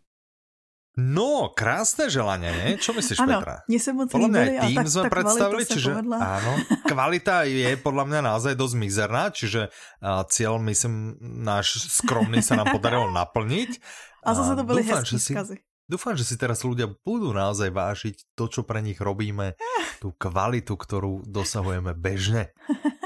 No, 0.92 1.48
krásne 1.56 2.12
želanie, 2.12 2.52
nie? 2.52 2.70
Čo 2.76 2.92
myslíš, 2.92 3.24
ano, 3.24 3.40
Petra? 3.40 3.56
mne 3.64 3.78
sa 3.80 3.90
moc 3.96 4.06
podľa 4.12 4.28
mňa 4.28 4.42
aj 4.44 4.52
tým 4.60 4.76
tak, 4.76 4.86
sme 4.92 5.02
predstavili, 5.08 5.62
čiže 5.64 5.90
povedla. 5.96 6.16
áno, 6.20 6.52
kvalita 6.84 7.36
je 7.48 7.70
podľa 7.80 8.04
mňa 8.12 8.20
naozaj 8.28 8.52
dosť 8.52 8.74
mizerná, 8.76 9.32
čiže 9.32 9.72
uh, 9.72 10.20
cieľ, 10.28 10.60
myslím, 10.60 11.16
náš 11.20 11.88
skromný 11.88 12.44
sa 12.44 12.60
nám 12.60 12.76
podarilo 12.76 13.08
naplniť. 13.24 13.70
A 14.20 14.36
zase 14.36 14.52
to 14.52 14.62
boli 14.68 14.84
dúfam, 14.84 15.00
hezký 15.00 15.16
si, 15.16 15.32
Dúfam, 15.92 16.16
že 16.16 16.24
si 16.24 16.40
teraz 16.40 16.64
ľudia 16.64 16.88
budú 17.04 17.36
naozaj 17.36 17.68
vážiť 17.68 18.16
to, 18.32 18.48
čo 18.48 18.60
pre 18.64 18.80
nich 18.80 19.00
robíme, 19.00 19.56
tú 20.02 20.12
kvalitu, 20.16 20.76
ktorú 20.76 21.24
dosahujeme 21.24 21.96
bežne. 21.96 22.52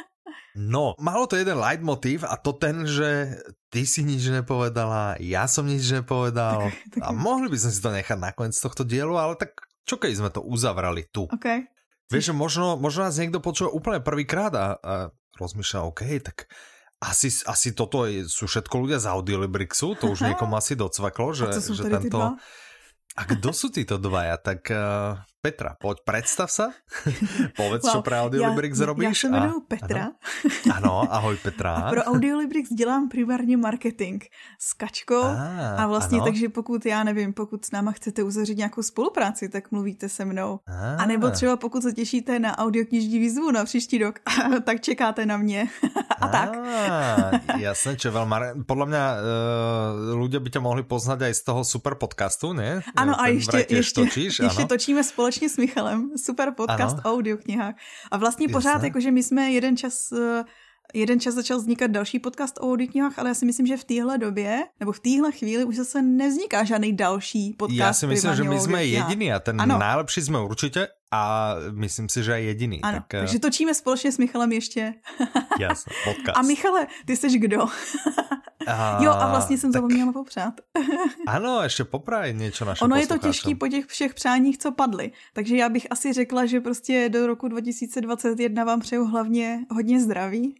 No, 0.56 0.96
malo 0.96 1.28
to 1.28 1.36
jeden 1.36 1.60
leitmotiv 1.60 2.24
a 2.24 2.40
to 2.40 2.56
ten, 2.56 2.88
že 2.88 3.36
ty 3.68 3.84
si 3.84 4.00
nič 4.00 4.32
nepovedala, 4.32 5.20
ja 5.20 5.44
som 5.44 5.68
nič 5.68 5.84
nepovedal 5.92 6.72
a 7.04 7.08
mohli 7.12 7.52
by 7.52 7.60
sme 7.60 7.72
si 7.76 7.80
to 7.84 7.92
nechať 7.92 8.16
nakoniec 8.16 8.56
tohto 8.56 8.80
dielu, 8.80 9.12
ale 9.20 9.36
tak 9.36 9.52
čo 9.84 10.00
keď 10.00 10.10
sme 10.16 10.30
to 10.32 10.40
uzavrali 10.40 11.04
tu? 11.12 11.28
Okay. 11.28 11.68
Vieš, 12.08 12.32
možno, 12.32 12.80
možno 12.80 13.04
nás 13.04 13.20
niekto 13.20 13.44
počúva 13.44 13.68
úplne 13.68 14.00
prvýkrát 14.00 14.52
a, 14.56 14.66
a 14.80 14.94
rozmýšľa, 15.36 15.88
OK, 15.92 16.02
tak 16.24 16.48
asi, 17.04 17.28
asi 17.44 17.76
toto 17.76 18.08
je, 18.08 18.24
sú 18.24 18.48
všetko 18.48 18.74
ľudia 18.80 18.98
z 19.02 19.12
Audiolibrixu, 19.12 19.92
to 20.00 20.08
už 20.08 20.24
niekomu 20.24 20.56
asi 20.56 20.72
docvaklo, 20.72 21.36
že, 21.36 21.52
že 21.52 21.84
tento... 21.84 22.40
A 23.16 23.22
kto 23.24 23.48
sú 23.52 23.72
títo 23.72 23.96
dvaja? 23.96 24.36
Tak 24.36 24.60
uh, 24.68 25.16
Petra, 25.46 25.78
poď 25.78 26.02
predstav 26.02 26.50
sa. 26.50 26.74
Povedz, 27.60 27.86
wow, 27.86 27.92
čo 27.94 27.98
pro 28.02 28.18
Audiolibrix 28.26 28.82
já, 28.82 28.86
robíš. 28.86 29.04
Já 29.04 29.14
se 29.14 29.28
jmenuji 29.28 29.60
Petra. 29.68 30.10
Ano. 30.74 31.06
ahoj 31.14 31.36
Petra. 31.42 31.74
A 31.74 31.90
pro 31.90 32.02
Audiolibrix 32.02 32.72
dělám 32.72 33.08
primárně 33.08 33.56
marketing 33.56 34.24
s 34.58 34.72
Kačkou. 34.72 35.22
A, 35.22 35.76
a 35.78 35.86
vlastně, 35.86 36.18
ano. 36.18 36.26
takže 36.26 36.48
pokud, 36.48 36.86
já 36.86 37.04
nevím, 37.04 37.32
pokud 37.32 37.64
s 37.64 37.70
náma 37.70 37.92
chcete 37.92 38.22
uzavřít 38.22 38.58
nějakou 38.58 38.82
spolupráci, 38.82 39.48
tak 39.48 39.70
mluvíte 39.70 40.08
se 40.08 40.24
mnou. 40.24 40.60
A, 40.66 40.96
a 41.02 41.06
nebo 41.06 41.30
třeba 41.30 41.56
pokud 41.56 41.82
se 41.82 41.92
těšíte 41.92 42.38
na 42.38 42.58
audioknižní 42.58 43.18
výzvu 43.18 43.50
na 43.50 43.64
příští 43.64 43.98
rok, 43.98 44.18
tak 44.64 44.80
čekáte 44.80 45.26
na 45.26 45.36
mě. 45.36 45.68
a, 46.20 46.28
tak. 46.28 46.50
Jasné, 47.58 47.96
čo 47.96 48.10
veľmi... 48.10 48.66
Podľa 48.66 48.86
mňa 48.88 49.04
uh, 49.04 49.20
ľudia 50.16 50.40
by 50.40 50.48
ťa 50.48 50.60
mohli 50.64 50.82
poznať 50.82 51.30
aj 51.30 51.32
z 51.38 51.42
toho 51.44 51.60
super 51.62 51.94
podcastu, 51.94 52.52
ne? 52.52 52.82
Ano, 52.96 53.20
a 53.20 53.28
ještě, 53.28 53.66
ještě, 53.68 54.00
točíš, 54.00 54.38
ještě 54.38 54.64
točíme 54.64 55.04
společně 55.04 55.35
společně 55.36 55.48
s 55.48 55.56
Michalem. 55.56 56.10
Super 56.16 56.52
podcast 56.56 56.98
ano. 56.98 57.02
o 57.04 57.14
audioknihách. 57.14 57.74
A 58.10 58.16
vlastně 58.16 58.48
pořád, 58.48 58.82
jakože 58.82 59.10
my 59.10 59.22
jsme 59.22 59.50
jeden 59.50 59.76
čas 59.76 60.12
eh, 60.12 60.44
jeden 60.94 61.20
čas 61.20 61.34
začal 61.34 61.58
vznikat 61.58 61.90
další 61.90 62.18
podcast 62.18 62.58
o 62.60 62.72
audioknihách, 62.72 63.18
ale 63.18 63.30
já 63.30 63.34
si 63.34 63.46
myslím, 63.46 63.66
že 63.66 63.76
v 63.76 63.84
téhle 63.84 64.18
době, 64.18 64.62
nebo 64.80 64.92
v 64.92 65.00
téhle 65.00 65.32
chvíli 65.32 65.64
už 65.64 65.76
zase 65.76 66.02
nevzniká 66.02 66.64
žádný 66.64 66.92
další 66.92 67.52
podcast. 67.58 67.78
Já 67.78 67.92
si 67.92 68.06
myslím, 68.06 68.34
že 68.34 68.44
my 68.44 68.60
jsme 68.60 68.84
jediný 68.84 69.32
a 69.32 69.40
ten 69.40 69.60
ano. 69.60 69.78
nejlepší 69.78 70.22
jsme 70.22 70.40
určitě 70.40 70.88
a 71.16 71.54
myslím 71.70 72.08
si, 72.08 72.22
že 72.22 72.32
je 72.32 72.42
jediný. 72.42 72.82
Ano, 72.82 72.98
tak, 72.98 73.14
eh, 73.14 73.18
takže 73.18 73.38
točíme 73.38 73.74
společně 73.74 74.12
s 74.12 74.18
Michalem 74.18 74.52
ještě. 74.52 74.94
Jasně, 75.60 75.92
podcast. 76.04 76.38
A 76.38 76.42
Michale, 76.42 76.86
ty 77.06 77.16
jsi 77.16 77.38
kdo? 77.38 77.66
A, 78.66 78.98
jo, 79.04 79.10
a 79.10 79.30
vlastně 79.30 79.58
jsem 79.58 79.72
tak... 79.72 79.82
zapomněla 79.82 80.12
popřát. 80.12 80.54
ano, 81.26 81.62
ještě 81.62 81.84
popraj 81.84 82.34
něco 82.34 82.64
našim 82.64 82.84
Ono 82.84 82.96
je 82.96 83.06
to 83.06 83.18
těžký 83.18 83.54
po 83.54 83.68
těch 83.68 83.86
všech 83.86 84.14
přáních, 84.14 84.58
co 84.58 84.72
padly. 84.72 85.12
Takže 85.32 85.56
já 85.56 85.68
bych 85.68 85.86
asi 85.90 86.12
řekla, 86.12 86.46
že 86.46 86.60
prostě 86.60 87.08
do 87.08 87.26
roku 87.26 87.48
2021 87.48 88.64
vám 88.64 88.80
přeju 88.80 89.04
hlavně 89.04 89.58
hodně 89.70 90.00
zdraví, 90.00 90.54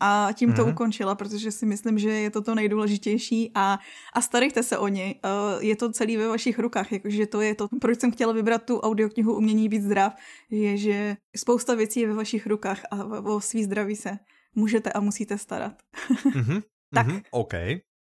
a 0.00 0.28
tím 0.32 0.52
to 0.52 0.62
mm-hmm. 0.62 0.70
ukončila, 0.70 1.14
protože 1.14 1.52
si 1.52 1.66
myslím, 1.66 1.98
že 1.98 2.10
je 2.10 2.30
to 2.30 2.42
to 2.42 2.54
nejdůležitější 2.54 3.50
a, 3.54 3.78
a 4.12 4.20
starejte 4.20 4.62
se 4.62 4.78
o 4.78 4.88
něj. 4.88 5.14
Uh, 5.24 5.64
je 5.64 5.76
to 5.76 5.92
celý 5.92 6.16
ve 6.16 6.28
vašich 6.28 6.58
rukách, 6.58 6.92
jakože 6.92 7.26
to 7.26 7.40
je 7.40 7.54
to, 7.54 7.68
proč 7.80 8.00
jsem 8.00 8.12
chtěla 8.12 8.32
vybrat 8.32 8.62
tu 8.62 8.80
audioknihu 8.80 9.36
Umění 9.36 9.68
být 9.68 9.82
zdrav, 9.82 10.12
je, 10.50 10.76
že 10.76 11.16
spousta 11.36 11.74
věcí 11.74 12.00
je 12.00 12.08
ve 12.08 12.14
vašich 12.14 12.46
rukách 12.46 12.80
a 12.90 13.04
o 13.04 13.40
svý 13.40 13.64
zdraví 13.64 13.96
se 13.96 14.18
můžete 14.54 14.92
a 14.92 15.00
musíte 15.00 15.38
starat. 15.38 15.72
mm-hmm. 16.10 16.62
tak. 16.94 17.06
Mm-hmm. 17.06 17.22
OK. 17.30 17.54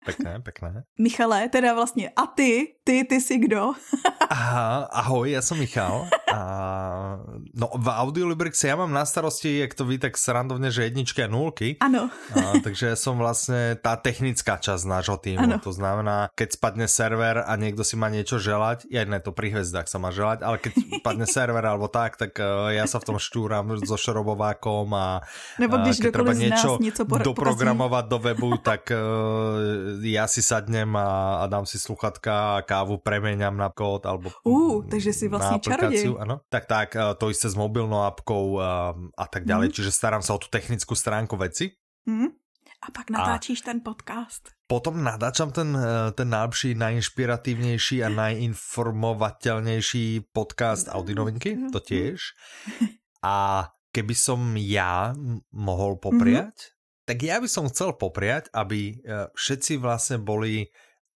Pekné, 0.05 0.39
pekné. 0.39 0.83
Michale, 0.99 1.49
teda 1.49 1.73
vlastně, 1.73 2.09
a 2.15 2.27
ty, 2.27 2.75
ty, 2.83 3.03
ty 3.03 3.21
jsi 3.21 3.37
kdo? 3.37 3.71
Aha, 4.29 4.89
ahoj, 4.91 5.31
ja 5.31 5.41
som 5.41 5.59
Michal. 5.59 6.07
A, 6.33 7.19
no 7.53 7.69
v 7.77 7.87
Audiolibrixe 7.93 8.65
ja 8.65 8.73
mám 8.73 8.89
na 8.89 9.05
starosti, 9.05 9.61
jak 9.61 9.77
to 9.77 9.85
ví, 9.85 10.01
tak 10.01 10.17
srandovne, 10.17 10.73
že 10.73 10.89
jedničky 10.89 11.21
a 11.21 11.29
nulky. 11.29 11.77
Ano. 11.77 12.09
A, 12.33 12.57
takže 12.65 12.93
ja 12.93 12.97
som 12.97 13.21
vlastne 13.21 13.77
tá 13.77 13.93
technická 13.99 14.57
časť 14.57 14.83
nášho 14.89 15.21
týmu. 15.21 15.45
Ano. 15.45 15.61
To 15.61 15.69
znamená, 15.69 16.33
keď 16.33 16.57
spadne 16.57 16.87
server 16.89 17.45
a 17.45 17.53
niekto 17.53 17.85
si 17.85 17.93
má 17.93 18.09
niečo 18.09 18.41
želať, 18.41 18.89
ja 18.89 19.05
ne 19.05 19.21
to 19.21 19.29
pri 19.29 19.53
hvezdách 19.53 19.85
sa 19.85 20.01
má 20.01 20.09
želať, 20.09 20.41
ale 20.41 20.57
keď 20.57 20.73
spadne 21.05 21.27
server 21.29 21.61
alebo 21.61 21.85
tak, 21.85 22.17
tak 22.17 22.33
uh, 22.41 22.73
ja 22.73 22.89
sa 22.89 22.97
v 22.97 23.13
tom 23.13 23.17
štúram 23.21 23.69
so 23.85 23.93
šrobovákom 23.99 24.89
a 24.97 25.21
Nebo 25.61 25.77
když 25.85 26.01
uh, 26.01 26.09
keď 26.09 26.11
treba 26.11 26.33
niečo, 26.33 26.81
niečo 26.81 27.05
doprogramovať 27.05 28.05
do 28.09 28.17
webu, 28.17 28.57
tak 28.57 28.89
uh, 28.89 29.92
ja 30.01 30.25
si 30.25 30.41
sadnem 30.41 30.89
a, 30.97 31.37
a 31.41 31.43
dám 31.45 31.69
si 31.69 31.77
sluchatka 31.77 32.57
a 32.57 32.61
kávu 32.65 32.97
premeňam 33.03 33.53
na 33.53 33.69
kód 33.69 34.09
alebo 34.09 34.33
uh, 34.45 34.81
takže 34.87 35.11
si 35.13 35.27
vlastne 35.29 35.61
čarodej 35.61 36.17
áno. 36.17 36.41
Tak 36.49 36.65
tak, 36.65 36.95
eh, 36.95 37.13
to 37.19 37.29
isté 37.29 37.49
s 37.49 37.55
mobilnou 37.57 38.03
apkou 38.07 38.57
a, 38.57 38.93
eh, 38.93 38.95
a 39.17 39.25
tak 39.27 39.45
ďalej, 39.45 39.67
mm. 39.69 39.75
čiže 39.75 39.91
starám 39.91 40.21
sa 40.25 40.33
o 40.35 40.39
tú 40.41 40.47
technickú 40.49 40.95
stránku 40.95 41.37
veci. 41.37 41.69
Mm. 42.09 42.31
A 42.83 42.91
pak 42.91 43.07
natáčíš 43.07 43.63
a 43.63 43.71
ten 43.71 43.79
podcast. 43.79 44.51
Potom 44.67 44.99
natáčam 44.99 45.55
ten, 45.55 45.71
eh, 45.71 46.11
ten 46.11 46.27
najlepší, 46.27 46.75
najinšpiratívnejší 46.75 48.03
a 48.03 48.11
najinformovateľnejší 48.11 50.35
podcast 50.35 50.91
Audi 50.91 51.15
novinky, 51.15 51.71
to 51.71 51.79
tiež. 51.79 52.35
A 53.23 53.71
keby 53.95 54.11
som 54.17 54.57
ja 54.59 55.15
mohol 55.53 56.01
popriať, 56.01 56.57
mm-hmm. 56.57 56.72
Tak 57.03 57.17
ja 57.23 57.39
by 57.39 57.47
som 57.51 57.67
chcel 57.67 57.95
popriať, 57.95 58.47
aby 58.55 58.99
všetci 59.35 59.79
vlastne 59.79 60.19
boli 60.19 60.71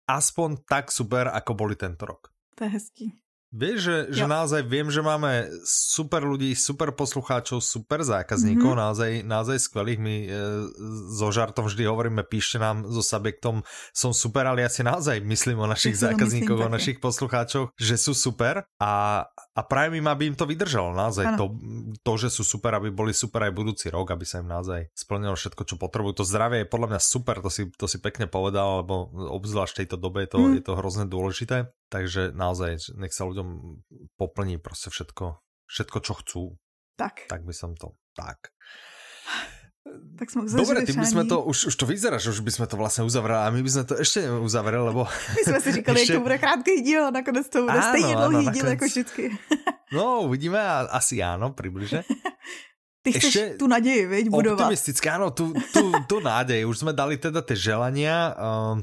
aspoň 0.05 0.65
tak 0.65 0.93
super, 0.93 1.29
ako 1.29 1.51
boli 1.57 1.73
tento 1.77 2.05
rok. 2.05 2.29
To 2.57 2.65
je 2.65 2.71
hezký. 2.71 3.07
Vieš, 3.55 3.77
že, 3.79 3.97
že 4.11 4.25
naozaj 4.27 4.67
viem, 4.67 4.91
že 4.91 4.99
máme 4.99 5.47
super 5.63 6.27
ľudí, 6.27 6.51
super 6.59 6.91
poslucháčov, 6.91 7.63
super 7.63 8.03
zákazníkov, 8.03 8.75
mm-hmm. 8.75 8.83
naozaj, 8.83 9.11
naozaj 9.23 9.57
skvelých. 9.63 9.99
My 10.01 10.15
e, 10.27 10.29
so 11.15 11.31
žartom 11.31 11.63
vždy 11.63 11.87
hovoríme, 11.87 12.19
píšte 12.27 12.59
nám 12.59 12.83
so 12.83 12.99
subjektom, 12.99 13.63
som 13.95 14.11
super, 14.11 14.43
ale 14.43 14.67
ja 14.67 14.69
si 14.69 14.83
naozaj 14.83 15.23
myslím 15.23 15.63
o 15.63 15.71
našich 15.71 15.95
ja 15.95 16.11
zákazníkoch, 16.11 16.67
o 16.67 16.67
našich 16.67 16.99
poslucháčoch, 16.99 17.71
že 17.79 17.95
sú 17.95 18.11
super 18.11 18.67
a, 18.75 19.23
a 19.55 19.63
prajem 19.63 20.03
im, 20.03 20.07
aby 20.11 20.27
im 20.27 20.35
to 20.35 20.43
vydržalo. 20.43 20.91
Naozaj 20.91 21.39
to, 21.39 21.55
to, 22.03 22.13
že 22.19 22.27
sú 22.27 22.43
super, 22.43 22.75
aby 22.75 22.91
boli 22.91 23.15
super 23.15 23.47
aj 23.47 23.55
budúci 23.55 23.87
rok, 23.87 24.11
aby 24.11 24.27
sa 24.27 24.43
im 24.43 24.51
naozaj 24.51 24.91
splnilo 24.91 25.39
všetko, 25.39 25.63
čo 25.63 25.79
potrebujú. 25.79 26.19
To 26.19 26.27
zdravie 26.27 26.67
je 26.67 26.71
podľa 26.71 26.87
mňa 26.91 27.01
super, 27.01 27.39
to 27.39 27.47
si, 27.47 27.71
to 27.71 27.87
si 27.87 28.03
pekne 28.03 28.27
povedal, 28.27 28.83
lebo 28.83 29.07
obzvlášť 29.31 29.71
v 29.71 29.79
tejto 29.87 29.95
dobe 29.95 30.27
je 30.27 30.29
to, 30.35 30.39
mm. 30.43 30.53
je 30.59 30.63
to 30.67 30.73
hrozne 30.75 31.07
dôležité. 31.07 31.71
Takže 31.87 32.35
naozaj, 32.35 32.91
nech 32.99 33.15
sa 33.15 33.23
ľuďom 33.23 33.79
poplní 34.19 34.59
proste 34.59 34.91
všetko, 34.91 35.39
všetko, 35.71 35.97
čo 36.03 36.13
chcú. 36.19 36.43
Tak. 36.99 37.31
Tak 37.31 37.47
by 37.47 37.53
som 37.55 37.79
to, 37.79 37.95
tak. 38.11 38.51
Tak 40.15 40.33
sme 40.33 40.49
Dobre, 40.49 40.81
tým 40.81 40.97
by 40.97 41.05
sme 41.05 41.23
to, 41.29 41.45
už, 41.45 41.69
už 41.69 41.75
to 41.77 41.85
vyzerá, 41.85 42.17
že 42.17 42.33
už 42.33 42.41
by 42.41 42.49
sme 42.49 42.65
to 42.65 42.73
vlastne 42.73 43.05
uzavreli 43.05 43.37
a 43.37 43.53
my 43.53 43.61
by 43.61 43.69
sme 43.69 43.83
to 43.85 43.93
ešte 44.01 44.25
uzavreli, 44.25 44.81
lebo... 44.81 45.05
My 45.37 45.41
sme 45.45 45.59
si 45.61 45.69
říkali, 45.77 45.97
ešte... 46.01 46.09
jak 46.09 46.17
to 46.17 46.25
bude 46.25 46.37
krátký 46.41 46.73
díl, 46.81 47.03
nakonec 47.13 47.45
to 47.45 47.69
bude 47.69 47.77
áno, 47.77 47.89
stejne 47.93 48.13
dlhý 48.17 48.45
díl 48.49 48.65
ako 48.65 48.85
vždycky. 48.89 49.23
No, 49.93 50.25
uvidíme 50.25 50.57
a 50.57 50.89
asi 50.89 51.21
áno, 51.21 51.53
približe. 51.53 52.01
Ty 53.05 53.09
chceš 53.13 53.29
ešte 53.29 53.43
tu 53.61 53.69
nádej, 53.69 54.09
veď, 54.09 54.25
budovať. 54.33 54.73
Optimistické, 54.73 55.07
áno, 55.13 55.29
tu, 55.29 55.53
tu, 55.53 55.93
tu 56.09 56.17
nádej. 56.17 56.65
Už 56.65 56.81
sme 56.81 56.91
dali 56.91 57.21
teda 57.21 57.45
tie 57.45 57.53
želania. 57.53 58.33
Um, 58.33 58.81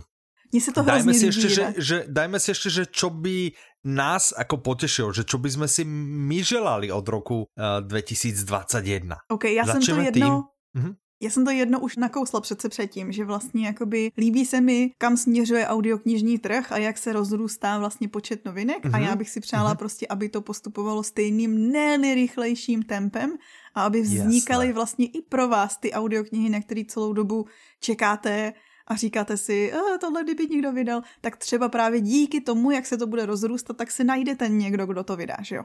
mne 0.55 0.61
sa 0.63 0.71
to 0.71 0.87
dajme 0.87 1.11
si 1.11 1.27
ešte, 1.27 1.49
že, 1.51 1.65
že, 1.75 1.97
dajme 2.07 2.39
si 2.39 2.55
ešte, 2.55 2.69
že 2.71 2.85
čo 2.87 3.11
by 3.11 3.51
nás 3.83 4.31
ako 4.31 4.63
potešilo, 4.63 5.11
že 5.11 5.27
čo 5.27 5.43
by 5.43 5.51
sme 5.51 5.67
si 5.67 5.83
my 5.83 6.39
želali 6.39 6.87
od 6.95 7.03
roku 7.03 7.51
uh, 7.59 7.83
2021. 7.83 9.27
OK, 9.27 9.45
já 9.51 9.67
Začneme 9.67 9.83
jsem 9.83 9.97
to 9.97 10.03
jedno... 10.07 10.29
Tým. 10.31 10.53
Mhm. 10.75 10.95
Já 11.23 11.31
jsem 11.31 11.45
to 11.45 11.51
jedno 11.51 11.81
už 11.81 11.97
nakousla 11.97 12.41
přece 12.41 12.69
předtím, 12.69 13.13
že 13.13 13.25
vlastně 13.25 13.67
jakoby 13.67 14.13
líbí 14.19 14.47
se 14.47 14.61
mi, 14.61 14.91
kam 14.99 15.17
směřuje 15.17 15.67
audioknižní 15.67 16.39
trh 16.39 16.73
a 16.73 16.79
jak 16.79 16.99
se 16.99 17.13
rozrůstá 17.13 17.79
vlastně 17.79 18.09
počet 18.09 18.45
novinek 18.45 18.85
mm-hmm. 18.85 18.97
a 18.97 18.99
já 18.99 19.17
bych 19.17 19.31
si 19.31 19.41
přála 19.41 19.75
mm-hmm. 19.75 19.79
prostě, 19.79 20.07
aby 20.07 20.29
to 20.29 20.43
postupovalo 20.43 21.03
stejným, 21.03 21.73
ne 21.73 22.15
rychlejším 22.15 22.83
tempem 22.83 23.37
a 23.75 23.83
aby 23.83 24.03
vznikaly 24.03 24.67
Jasne. 24.67 24.75
vlastně 24.75 25.07
i 25.07 25.23
pro 25.23 25.49
vás 25.49 25.77
ty 25.77 25.93
audioknihy, 25.93 26.49
na 26.49 26.61
které 26.61 26.83
celou 26.89 27.13
dobu 27.13 27.47
čekáte 27.81 28.53
a 28.87 28.97
říkáte 28.97 29.37
si, 29.37 29.73
e, 29.73 29.99
tohle 29.99 30.25
kdyby 30.25 30.47
někdo 30.47 30.73
vydal, 30.73 31.03
tak 31.21 31.37
třeba 31.37 31.69
právě 31.69 32.01
díky 32.01 32.41
tomu, 32.41 32.71
jak 32.71 32.87
se 32.87 32.97
to 32.97 33.07
bude 33.07 33.27
rozrůstat, 33.27 33.77
tak 33.77 33.91
si 33.91 34.05
najde 34.05 34.37
ten 34.37 34.59
někdo, 34.59 34.87
kdo 34.87 35.05
to 35.05 35.17
vydá, 35.17 35.37
že 35.41 35.57
jo? 35.57 35.63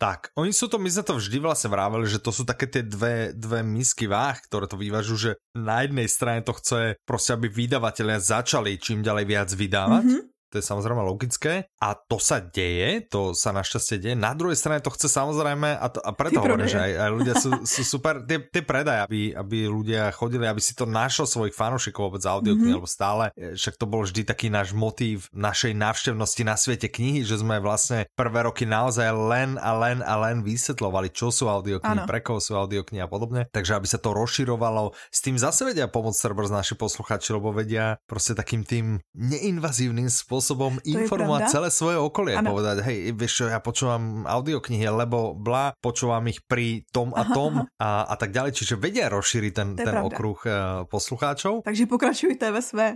Tak, 0.00 0.32
oni 0.32 0.48
sú 0.56 0.64
to, 0.72 0.80
my 0.80 0.88
sme 0.88 1.04
to 1.04 1.20
vždy 1.20 1.44
vlastne 1.44 1.68
vrávali, 1.68 2.08
že 2.08 2.24
to 2.24 2.32
sú 2.32 2.48
také 2.48 2.64
tie 2.64 2.80
dve, 2.80 3.36
dve 3.36 3.60
misky 3.60 4.08
váh, 4.08 4.40
ktoré 4.48 4.64
to 4.64 4.80
vyvážu, 4.80 5.20
že 5.20 5.30
na 5.52 5.84
jednej 5.84 6.08
strane 6.08 6.40
to 6.40 6.56
chce 6.56 6.96
proste, 7.04 7.36
aby 7.36 7.52
vydavatelia 7.52 8.16
začali 8.16 8.80
čím 8.80 9.04
ďalej 9.04 9.24
viac 9.28 9.48
vydávať, 9.52 10.04
mm-hmm 10.08 10.39
to 10.50 10.58
je 10.58 10.64
samozrejme 10.66 10.98
logické 11.06 11.70
a 11.78 11.94
to 11.94 12.18
sa 12.18 12.42
deje, 12.42 13.06
to 13.06 13.32
sa 13.38 13.54
našťastie 13.54 14.02
deje. 14.02 14.14
Na 14.18 14.34
druhej 14.34 14.58
strane 14.58 14.82
to 14.82 14.90
chce 14.90 15.06
samozrejme, 15.06 15.78
a, 15.78 15.86
to, 15.86 16.02
a 16.02 16.10
preto 16.10 16.42
hovorím, 16.42 16.66
že 16.66 16.82
aj, 16.82 16.92
aj 16.98 17.10
ľudia 17.14 17.34
sú, 17.38 17.50
sú 17.62 17.82
super, 17.86 18.26
tie, 18.26 18.42
tie 18.50 18.66
predaje, 18.66 19.06
aby, 19.06 19.20
aby 19.30 19.70
ľudia 19.70 20.10
chodili, 20.10 20.50
aby 20.50 20.58
si 20.58 20.74
to 20.74 20.90
našlo 20.90 21.30
svojich 21.30 21.54
fanúšikov 21.54 22.10
vôbec 22.10 22.26
audioknihy, 22.26 22.74
mm-hmm. 22.74 22.82
lebo 22.82 22.90
stále, 22.90 23.30
e, 23.38 23.54
však 23.54 23.78
to 23.78 23.86
bol 23.86 24.02
vždy 24.02 24.26
taký 24.26 24.50
náš 24.50 24.74
motív 24.74 25.30
našej 25.30 25.70
návštevnosti 25.78 26.42
na 26.42 26.58
svete 26.58 26.90
knihy, 26.90 27.22
že 27.22 27.38
sme 27.38 27.62
vlastne 27.62 28.10
prvé 28.18 28.42
roky 28.42 28.66
naozaj 28.66 29.06
len 29.14 29.54
a 29.62 29.70
len 29.78 30.02
a 30.02 30.18
len 30.18 30.42
vysvetlovali, 30.42 31.14
čo 31.14 31.30
sú 31.30 31.46
audioknihy, 31.46 32.10
pre 32.10 32.18
koho 32.26 32.42
sú 32.42 32.58
audioknihy 32.58 33.06
a 33.06 33.06
podobne. 33.06 33.46
Takže 33.54 33.78
aby 33.78 33.86
sa 33.86 34.02
to 34.02 34.10
rozširovalo, 34.10 34.90
s 35.14 35.22
tým 35.22 35.38
zase 35.38 35.62
vedia 35.62 35.86
pomôcť 35.86 36.18
z 36.18 36.50
naši 36.50 36.74
posluchači, 36.74 37.30
lebo 37.36 37.54
vedia 37.54 38.00
proste 38.10 38.34
takým 38.34 38.66
tým 38.66 38.98
neinvazívnym 39.14 40.10
spôsobom 40.10 40.39
spôsobom 40.40 40.80
informovať 40.80 41.52
celé 41.52 41.68
svoje 41.68 42.00
okolie. 42.00 42.40
Ano. 42.40 42.56
Povedať, 42.56 42.80
hej, 42.88 43.12
vieš 43.12 43.44
čo, 43.44 43.44
ja 43.52 43.60
počúvam 43.60 44.24
audioknihy, 44.24 44.88
lebo 44.88 45.36
bla, 45.36 45.76
počúvam 45.84 46.24
ich 46.32 46.40
pri 46.48 46.88
tom 46.88 47.12
a 47.12 47.28
tom 47.28 47.68
a, 47.76 48.08
a 48.08 48.14
tak 48.16 48.32
ďalej. 48.32 48.56
Čiže 48.56 48.80
vedia 48.80 49.12
rozšíriť 49.12 49.52
ten, 49.52 49.76
ten 49.76 50.00
okruh 50.00 50.40
uh, 50.48 50.52
poslucháčov. 50.88 51.68
Takže 51.68 51.84
pokračujte 51.84 52.48
ve 52.48 52.62
své 52.64 52.86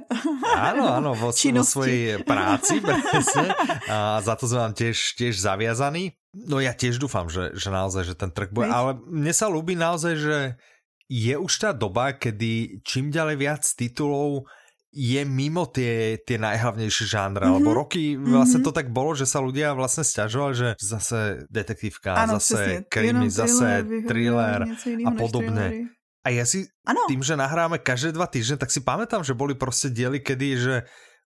Áno, 0.57 0.88
áno, 0.88 1.12
vo, 1.12 1.28
vo 1.30 1.62
svojej 1.62 2.24
práci. 2.24 2.80
A 3.92 4.24
za 4.24 4.34
to 4.40 4.49
sme 4.49 4.64
vám 4.64 4.74
tiež, 4.74 5.20
tiež 5.20 5.36
zaviazaní. 5.36 6.16
No 6.32 6.59
ja 6.59 6.72
tiež 6.72 6.97
dúfam, 6.97 7.28
že, 7.28 7.53
že 7.55 7.68
naozaj, 7.68 8.09
že 8.09 8.14
ten 8.16 8.32
trh 8.32 8.51
bude, 8.51 8.72
ale 8.72 8.97
mne 9.07 9.30
sa 9.36 9.47
ľúbi 9.53 9.76
naozaj, 9.76 10.14
že 10.16 10.38
je 11.05 11.36
už 11.36 11.53
tá 11.61 11.70
doba, 11.76 12.16
kedy 12.16 12.80
čím 12.82 13.12
ďalej 13.12 13.36
viac 13.36 13.62
titulov 13.76 14.49
je 14.95 15.22
mimo 15.26 15.66
tie, 15.66 16.22
tie 16.22 16.38
najhlavnejšie 16.38 17.05
žánre, 17.11 17.45
mm-hmm. 17.45 17.59
lebo 17.59 17.70
roky 17.74 18.14
vlastne 18.14 18.62
mm-hmm. 18.62 18.70
to 18.70 18.78
tak 18.78 18.88
bolo, 18.95 19.18
že 19.18 19.26
sa 19.26 19.42
ľudia 19.42 19.74
vlastne 19.74 20.07
stiažovali, 20.07 20.55
že 20.55 20.68
zase 20.78 21.51
detektívka, 21.51 22.14
ano, 22.14 22.38
zase 22.38 22.86
krimi, 22.86 23.26
zase 23.26 23.82
thriller 24.07 24.70
a 25.03 25.11
podobne. 25.18 25.90
A 26.24 26.32
ja 26.32 26.49
si 26.49 26.64
ano. 26.88 27.05
tým, 27.05 27.20
že 27.20 27.36
nahráme 27.36 27.82
každé 27.82 28.16
dva 28.16 28.24
týždne, 28.24 28.57
tak 28.57 28.72
si 28.72 28.80
pamätám, 28.80 29.20
že 29.20 29.36
boli 29.36 29.53
proste 29.53 29.92
diely, 29.92 30.24
kedy, 30.24 30.49
že 30.57 30.76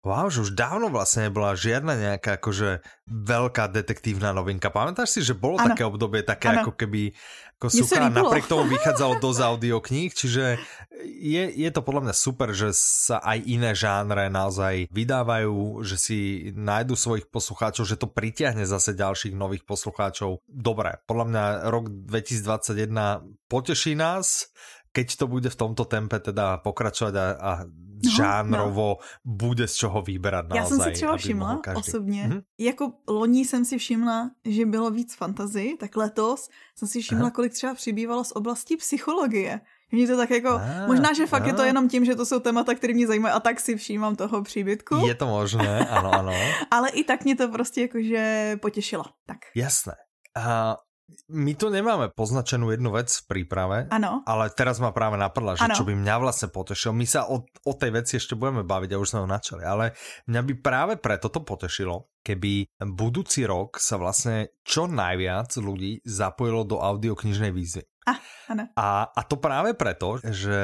Wow, 0.07 0.31
že 0.31 0.47
už 0.47 0.55
dávno 0.55 0.95
vlastne 0.95 1.27
nebola 1.27 1.59
žiadna 1.59 1.99
nejaká 1.99 2.39
akože 2.39 2.87
veľká 3.11 3.67
detektívna 3.75 4.31
novinka. 4.31 4.71
Pamätáš 4.71 5.19
si, 5.19 5.21
že 5.27 5.35
bolo 5.35 5.59
ano. 5.59 5.75
také 5.75 5.83
obdobie, 5.83 6.23
také 6.23 6.55
ano. 6.55 6.63
ako 6.63 6.79
keby 6.79 7.19
ako 7.59 7.75
suchá, 7.75 8.07
napriek 8.07 8.47
tomu 8.47 8.71
vychádzalo 8.71 9.19
dosť 9.25 9.41
audiokníh, 9.43 10.15
čiže 10.15 10.63
je, 11.03 11.43
je 11.51 11.71
to 11.75 11.83
podľa 11.83 12.11
mňa 12.11 12.15
super, 12.15 12.55
že 12.55 12.71
sa 12.71 13.19
aj 13.19 13.39
iné 13.51 13.75
žánre 13.75 14.31
naozaj 14.31 14.87
vydávajú, 14.95 15.83
že 15.83 15.97
si 15.99 16.19
nájdu 16.55 16.95
svojich 16.95 17.27
poslucháčov, 17.27 17.83
že 17.83 17.99
to 17.99 18.07
pritiahne 18.07 18.63
zase 18.63 18.95
ďalších 18.95 19.35
nových 19.35 19.67
poslucháčov. 19.67 20.47
Dobre, 20.47 21.03
podľa 21.11 21.25
mňa 21.35 21.45
rok 21.67 21.91
2021 21.91 23.51
poteší 23.51 23.99
nás, 23.99 24.55
keď 24.93 25.17
to 25.17 25.27
bude 25.27 25.51
v 25.51 25.57
tomto 25.57 25.85
tempe 25.85 26.21
teda 26.21 26.59
pokračovať 26.65 27.15
a, 27.15 27.27
a 27.39 27.51
no, 27.65 28.11
žánrovo 28.11 28.89
no. 28.97 29.03
bude 29.25 29.69
z 29.69 29.75
čoho 29.77 30.03
vyberať 30.03 30.45
naozaj. 30.49 30.59
Já 30.59 30.65
jsem 30.65 30.81
si 30.81 30.91
třeba 30.91 31.17
všimla 31.17 31.61
osobně, 31.75 32.23
mm-hmm. 32.29 32.43
jako 32.59 32.93
loni 33.09 33.45
jsem 33.45 33.65
si 33.65 33.79
všimla, 33.79 34.31
že 34.45 34.67
bylo 34.67 34.91
víc 34.91 35.15
fantazy, 35.15 35.77
tak 35.81 35.97
letos 35.97 36.49
jsem 36.77 36.89
si 36.89 37.01
všimla, 37.01 37.23
Aha. 37.23 37.31
kolik 37.31 37.53
třeba 37.53 37.75
přibývalo 37.75 38.25
z 38.25 38.33
oblasti 38.33 38.77
psychologie. 38.77 39.61
Mně 39.93 40.07
to 40.07 40.17
tak 40.17 40.31
jako, 40.31 40.49
ah, 40.49 40.87
možná, 40.87 41.13
že 41.13 41.27
fakt 41.27 41.43
ah. 41.43 41.47
je 41.47 41.53
to 41.53 41.63
jenom 41.63 41.89
tím, 41.89 42.05
že 42.05 42.15
to 42.15 42.27
jsou 42.27 42.41
témata, 42.41 42.75
které 42.75 42.95
mě 42.95 43.07
zajímají 43.07 43.35
a 43.35 43.41
tak 43.41 43.61
si 43.61 43.77
všímám 43.77 44.17
toho 44.17 44.43
příbytku. 44.43 45.07
Je 45.07 45.15
to 45.15 45.27
možné, 45.27 45.89
ano, 45.89 46.15
ano. 46.15 46.33
Ale 46.71 46.89
i 46.89 47.05
tak 47.05 47.25
mě 47.25 47.37
to 47.37 47.49
prostě 47.49 47.81
jakože 47.81 48.57
potěšilo. 48.63 49.05
Tak. 49.27 49.39
Jasné. 49.57 49.93
A 50.37 50.77
my 51.29 51.53
tu 51.57 51.73
nemáme 51.73 52.13
poznačenú 52.13 52.73
jednu 52.73 52.93
vec 52.93 53.09
v 53.09 53.25
príprave, 53.29 53.89
ano. 53.89 54.25
ale 54.25 54.53
teraz 54.53 54.81
ma 54.81 54.93
práve 54.93 55.17
napadla, 55.17 55.57
že 55.57 55.69
ano. 55.69 55.77
čo 55.77 55.85
by 55.85 55.97
mňa 55.97 56.15
vlastne 56.21 56.49
potešilo. 56.53 56.93
My 56.97 57.07
sa 57.09 57.29
o, 57.29 57.45
o 57.45 57.73
tej 57.77 57.91
veci 57.97 58.17
ešte 58.17 58.37
budeme 58.37 58.65
baviť 58.65 58.91
a 58.93 59.01
už 59.01 59.09
sme 59.13 59.23
ho 59.25 59.29
načali, 59.29 59.65
ale 59.65 59.97
mňa 60.29 60.41
by 60.45 60.55
práve 60.61 60.93
preto 61.01 61.33
to 61.33 61.41
potešilo, 61.45 62.13
keby 62.21 62.69
budúci 62.81 63.49
rok 63.49 63.81
sa 63.81 63.97
vlastne 63.97 64.53
čo 64.65 64.89
najviac 64.89 65.53
ľudí 65.57 66.05
zapojilo 66.05 66.65
do 66.65 66.77
audioknižnej 66.81 67.53
výzvy. 67.53 67.85
Ah, 68.09 68.21
a, 68.77 68.89
a 69.13 69.21
to 69.29 69.37
práve 69.37 69.77
preto, 69.77 70.17
že 70.25 70.61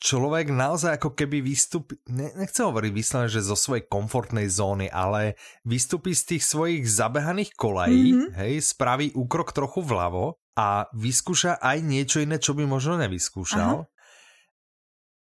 človek 0.00 0.48
naozaj 0.48 0.96
ako 0.96 1.12
keby 1.12 1.44
vystúpi, 1.44 2.00
ne, 2.08 2.32
nechcem 2.34 2.64
hovoriť 2.64 2.90
vyslovene, 2.90 3.30
že 3.30 3.44
zo 3.44 3.54
svojej 3.54 3.84
komfortnej 3.84 4.48
zóny, 4.48 4.88
ale 4.88 5.36
vystúpi 5.62 6.16
z 6.16 6.34
tých 6.34 6.42
svojich 6.48 6.88
zabehaných 6.88 7.52
kolají, 7.54 8.06
mm-hmm. 8.16 8.30
hej, 8.40 8.52
spraví 8.64 9.12
úkrok 9.12 9.52
trochu 9.52 9.84
vľavo 9.84 10.40
a 10.56 10.88
vyskúša 10.96 11.60
aj 11.60 11.78
niečo 11.84 12.24
iné, 12.24 12.40
čo 12.40 12.56
by 12.56 12.64
možno 12.64 12.96
nevyskúšal. 12.96 13.84
Aha. 13.84 13.88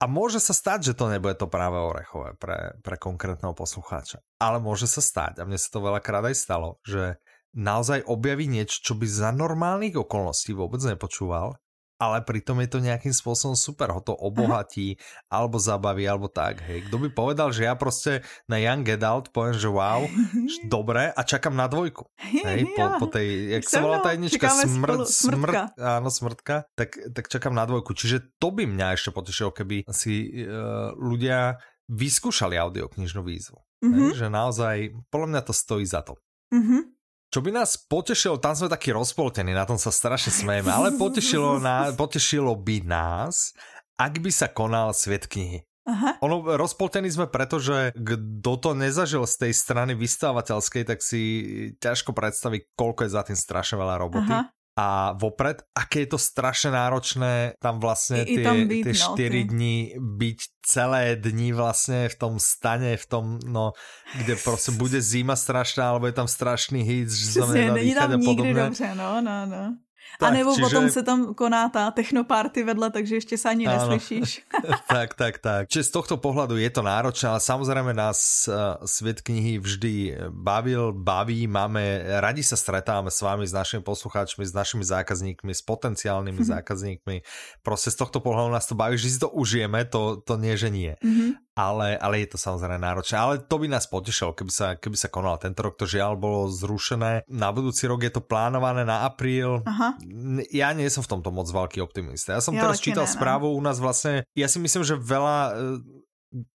A 0.01 0.05
môže 0.09 0.43
sa 0.43 0.51
stať, 0.51 0.91
že 0.91 0.97
to 0.99 1.07
nebude 1.07 1.39
to 1.39 1.47
práve 1.47 1.79
orechové 1.79 2.35
pre, 2.35 2.75
pre 2.83 2.99
konkrétneho 2.99 3.55
poslucháča. 3.55 4.19
Ale 4.35 4.59
môže 4.59 4.83
sa 4.83 4.99
stať, 4.99 5.39
a 5.39 5.47
mne 5.47 5.55
sa 5.55 5.71
to 5.71 5.79
veľakrát 5.79 6.27
aj 6.27 6.35
stalo, 6.35 6.83
že 6.83 7.23
naozaj 7.55 8.03
objaví 8.03 8.51
niečo, 8.51 8.83
čo 8.83 8.93
by 8.99 9.07
za 9.07 9.31
normálnych 9.31 9.95
okolností 9.95 10.51
vôbec 10.51 10.83
nepočúval 10.83 11.55
ale 12.03 12.19
pritom 12.27 12.59
je 12.59 12.69
to 12.75 12.79
nejakým 12.83 13.15
spôsobom 13.15 13.55
super, 13.55 13.95
ho 13.95 14.03
to 14.03 14.11
obohatí, 14.11 14.99
Aha. 14.99 15.39
alebo 15.39 15.55
zabaví, 15.55 16.03
alebo 16.03 16.27
tak, 16.27 16.59
hej. 16.67 16.83
Kto 16.91 16.99
by 16.99 17.09
povedal, 17.15 17.55
že 17.55 17.63
ja 17.63 17.79
proste 17.79 18.27
na 18.51 18.59
Young 18.59 18.83
Adult 18.83 19.31
poviem, 19.31 19.55
že 19.55 19.71
wow, 19.71 20.03
dobre 20.73 21.09
a 21.15 21.21
čakám 21.23 21.55
na 21.55 21.71
dvojku. 21.71 22.03
Hej, 22.19 22.67
po, 22.75 22.83
po 22.99 23.07
tej, 23.07 23.55
jak 23.59 23.63
sa 23.71 23.79
volá 23.79 24.03
tá 24.03 24.11
jednička, 24.11 24.51
smrt, 24.51 25.07
smrt, 25.07 25.79
áno, 25.79 26.09
smrtka, 26.11 26.67
tak, 26.75 26.99
tak 27.15 27.25
čakám 27.31 27.55
na 27.55 27.63
dvojku. 27.63 27.95
Čiže 27.95 28.35
to 28.35 28.51
by 28.51 28.67
mňa 28.67 28.99
ešte 28.99 29.15
potešilo, 29.15 29.55
keby 29.55 29.87
si 29.89 30.43
uh, 30.43 30.91
ľudia 30.99 31.57
vyskúšali 31.87 32.55
audioknižnú 32.59 33.21
výzvu. 33.23 33.59
Mm-hmm. 33.83 33.95
Hej, 33.95 34.07
že 34.15 34.27
naozaj, 34.31 34.75
podľa 35.11 35.27
mňa 35.35 35.41
to 35.43 35.53
stojí 35.53 35.83
za 35.83 36.01
to. 36.03 36.15
Mm-hmm. 36.55 36.92
Čo 37.33 37.41
by 37.41 37.49
nás 37.49 37.81
potešilo, 37.89 38.37
tam 38.37 38.53
sme 38.53 38.69
takí 38.69 38.93
rozpoltení, 38.93 39.57
na 39.57 39.65
tom 39.65 39.81
sa 39.81 39.89
strašne 39.89 40.29
smejeme, 40.29 40.69
ale 40.69 40.93
potešilo, 41.01 41.57
na, 41.57 41.89
potešilo 41.97 42.53
by 42.53 42.85
nás, 42.85 43.57
ak 43.97 44.21
by 44.21 44.29
sa 44.29 44.45
konal 44.53 44.93
svet 44.93 45.25
knihy. 45.25 45.65
Aha. 45.83 46.15
Ono, 46.23 46.45
rozpoltení 46.55 47.09
sme 47.11 47.27
preto, 47.27 47.57
že 47.57 47.91
kto 47.97 48.53
to 48.61 48.71
nezažil 48.77 49.25
z 49.25 49.49
tej 49.49 49.53
strany 49.57 49.97
vystávateľskej, 49.97 50.85
tak 50.85 51.01
si 51.01 51.21
ťažko 51.81 52.13
predstaví, 52.15 52.69
koľko 52.77 53.03
je 53.03 53.11
za 53.11 53.25
tým 53.25 53.35
strašne 53.35 53.81
veľa 53.81 53.95
roboty. 53.97 54.29
Aha 54.29 54.53
a 54.73 55.13
vopred, 55.13 55.61
aké 55.77 56.05
je 56.05 56.17
to 56.17 56.19
strašne 56.19 56.73
náročné 56.73 57.61
tam 57.61 57.77
vlastne 57.77 58.25
I, 58.25 58.41
tie, 58.41 58.45
byť, 58.65 58.83
tie 58.89 58.95
4 58.97 59.05
no, 59.05 59.49
dní 59.53 59.77
byť 60.01 60.39
celé 60.63 61.19
dni 61.19 61.51
vlastne 61.51 62.07
v 62.07 62.15
tom 62.15 62.39
stane, 62.39 62.95
v 62.95 63.05
tom, 63.05 63.25
no, 63.43 63.75
kde 64.15 64.35
proste 64.47 64.71
bude 64.71 64.97
zima 65.03 65.35
strašná, 65.35 65.91
alebo 65.91 66.07
je 66.07 66.15
tam 66.15 66.27
strašný 66.27 66.81
hit, 66.81 67.11
že 67.11 67.37
znamená 67.37 67.73
není 67.73 67.93
tam 67.93 68.19
nikdy 68.19 68.53
dobře, 68.53 68.95
no, 68.95 69.21
no, 69.21 69.45
no. 69.45 69.77
Tak, 70.19 70.29
a 70.29 70.33
nebo 70.33 70.53
čiže... 70.53 70.63
potom 70.63 70.83
se 70.89 71.01
tam 71.03 71.33
koná 71.33 71.69
tá 71.69 71.89
technoparty 71.89 72.61
vedle, 72.63 72.89
takže 72.93 73.17
ešte 73.17 73.35
sa 73.37 73.51
ani 73.51 73.65
Áno. 73.65 73.89
neslyšíš. 73.89 74.45
tak, 74.93 75.17
tak, 75.17 75.41
tak. 75.41 75.69
Čiže 75.69 75.89
z 75.89 75.91
tohto 75.91 76.15
pohľadu 76.21 76.57
je 76.57 76.69
to 76.69 76.85
náročné, 76.85 77.33
ale 77.33 77.41
samozrejme 77.41 77.91
nás 77.91 78.45
uh, 78.45 78.77
svet 78.85 79.25
knihy 79.25 79.57
vždy 79.57 79.93
bavil, 80.29 80.93
baví, 80.93 81.49
máme, 81.49 82.05
radi 82.21 82.45
sa 82.45 82.53
stretávame 82.53 83.09
s 83.09 83.19
vami, 83.21 83.45
s 83.49 83.53
našimi 83.53 83.81
poslucháčmi, 83.81 84.45
s 84.45 84.53
našimi 84.53 84.85
zákazníkmi, 84.85 85.51
s 85.51 85.61
potenciálnymi 85.65 86.37
mm-hmm. 86.37 86.53
zákazníkmi. 86.53 87.15
Proste 87.65 87.89
z 87.89 87.97
tohto 87.97 88.21
pohľadu 88.21 88.53
nás 88.53 88.69
to 88.69 88.77
baví, 88.77 88.95
že 88.99 89.09
si 89.09 89.17
to 89.17 89.31
užijeme, 89.33 89.85
to, 89.89 90.21
to 90.21 90.37
nie, 90.37 90.53
že 90.53 90.69
nie. 90.69 90.93
Mm-hmm 91.01 91.43
ale, 91.53 91.93
ale 92.01 92.25
je 92.25 92.33
to 92.33 92.37
samozrejme 92.41 92.81
náročné. 92.81 93.15
Ale 93.17 93.33
to 93.45 93.61
by 93.61 93.69
nás 93.69 93.85
potešilo, 93.85 94.33
keby 94.33 94.51
sa, 94.51 94.67
keby 94.73 94.97
sa 94.97 95.09
konalo. 95.13 95.37
Tento 95.37 95.61
rok 95.61 95.77
to 95.77 95.85
žiaľ 95.85 96.17
bolo 96.17 96.49
zrušené. 96.49 97.29
Na 97.29 97.53
budúci 97.53 97.85
rok 97.85 98.01
je 98.01 98.09
to 98.13 98.25
plánované 98.25 98.81
na 98.81 99.05
apríl. 99.05 99.61
Aha. 99.69 99.93
Ja 100.51 100.71
nie 100.75 100.87
som 100.91 101.05
v 101.05 101.11
tomto 101.17 101.29
moc 101.33 101.47
veľký 101.49 101.79
optimista. 101.79 102.37
Ja 102.37 102.41
som 102.43 102.55
ja 102.55 102.67
teraz 102.67 102.83
čítal 102.83 103.07
ne, 103.07 103.13
správu 103.13 103.51
u 103.51 103.61
nás 103.61 103.79
vlastne, 103.81 104.27
ja 104.37 104.47
si 104.47 104.57
myslím, 104.61 104.83
že 104.83 104.95
veľa 104.99 105.37
e, 105.49 105.51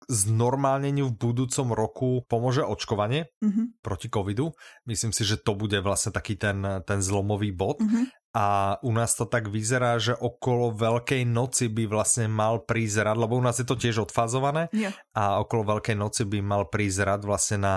znormálneniu 0.10 1.14
v 1.14 1.18
budúcom 1.18 1.68
roku 1.74 2.10
pomôže 2.26 2.66
očkovanie 2.66 3.30
mm-hmm. 3.40 3.82
proti 3.86 4.10
covidu. 4.10 4.54
Myslím 4.90 5.14
si, 5.14 5.22
že 5.22 5.38
to 5.38 5.54
bude 5.54 5.78
vlastne 5.86 6.10
taký 6.10 6.38
ten, 6.38 6.62
ten 6.86 7.00
zlomový 7.00 7.54
bod. 7.54 7.80
Mm-hmm 7.82 8.28
a 8.38 8.78
u 8.86 8.94
nás 8.94 9.18
to 9.18 9.26
tak 9.26 9.50
vyzerá, 9.50 9.98
že 9.98 10.14
okolo 10.14 10.70
Veľkej 10.70 11.26
noci 11.26 11.74
by 11.74 11.90
vlastne 11.90 12.30
mal 12.30 12.62
prísť 12.62 13.10
rad, 13.10 13.18
lebo 13.18 13.34
u 13.34 13.42
nás 13.42 13.58
je 13.58 13.66
to 13.66 13.74
tiež 13.74 14.06
odfázované 14.06 14.70
yeah. 14.70 14.94
a 15.18 15.42
okolo 15.42 15.78
Veľkej 15.78 15.98
noci 15.98 16.22
by 16.22 16.46
mal 16.46 16.70
prísť 16.70 17.00
rad 17.02 17.22
vlastne 17.26 17.58
na 17.66 17.76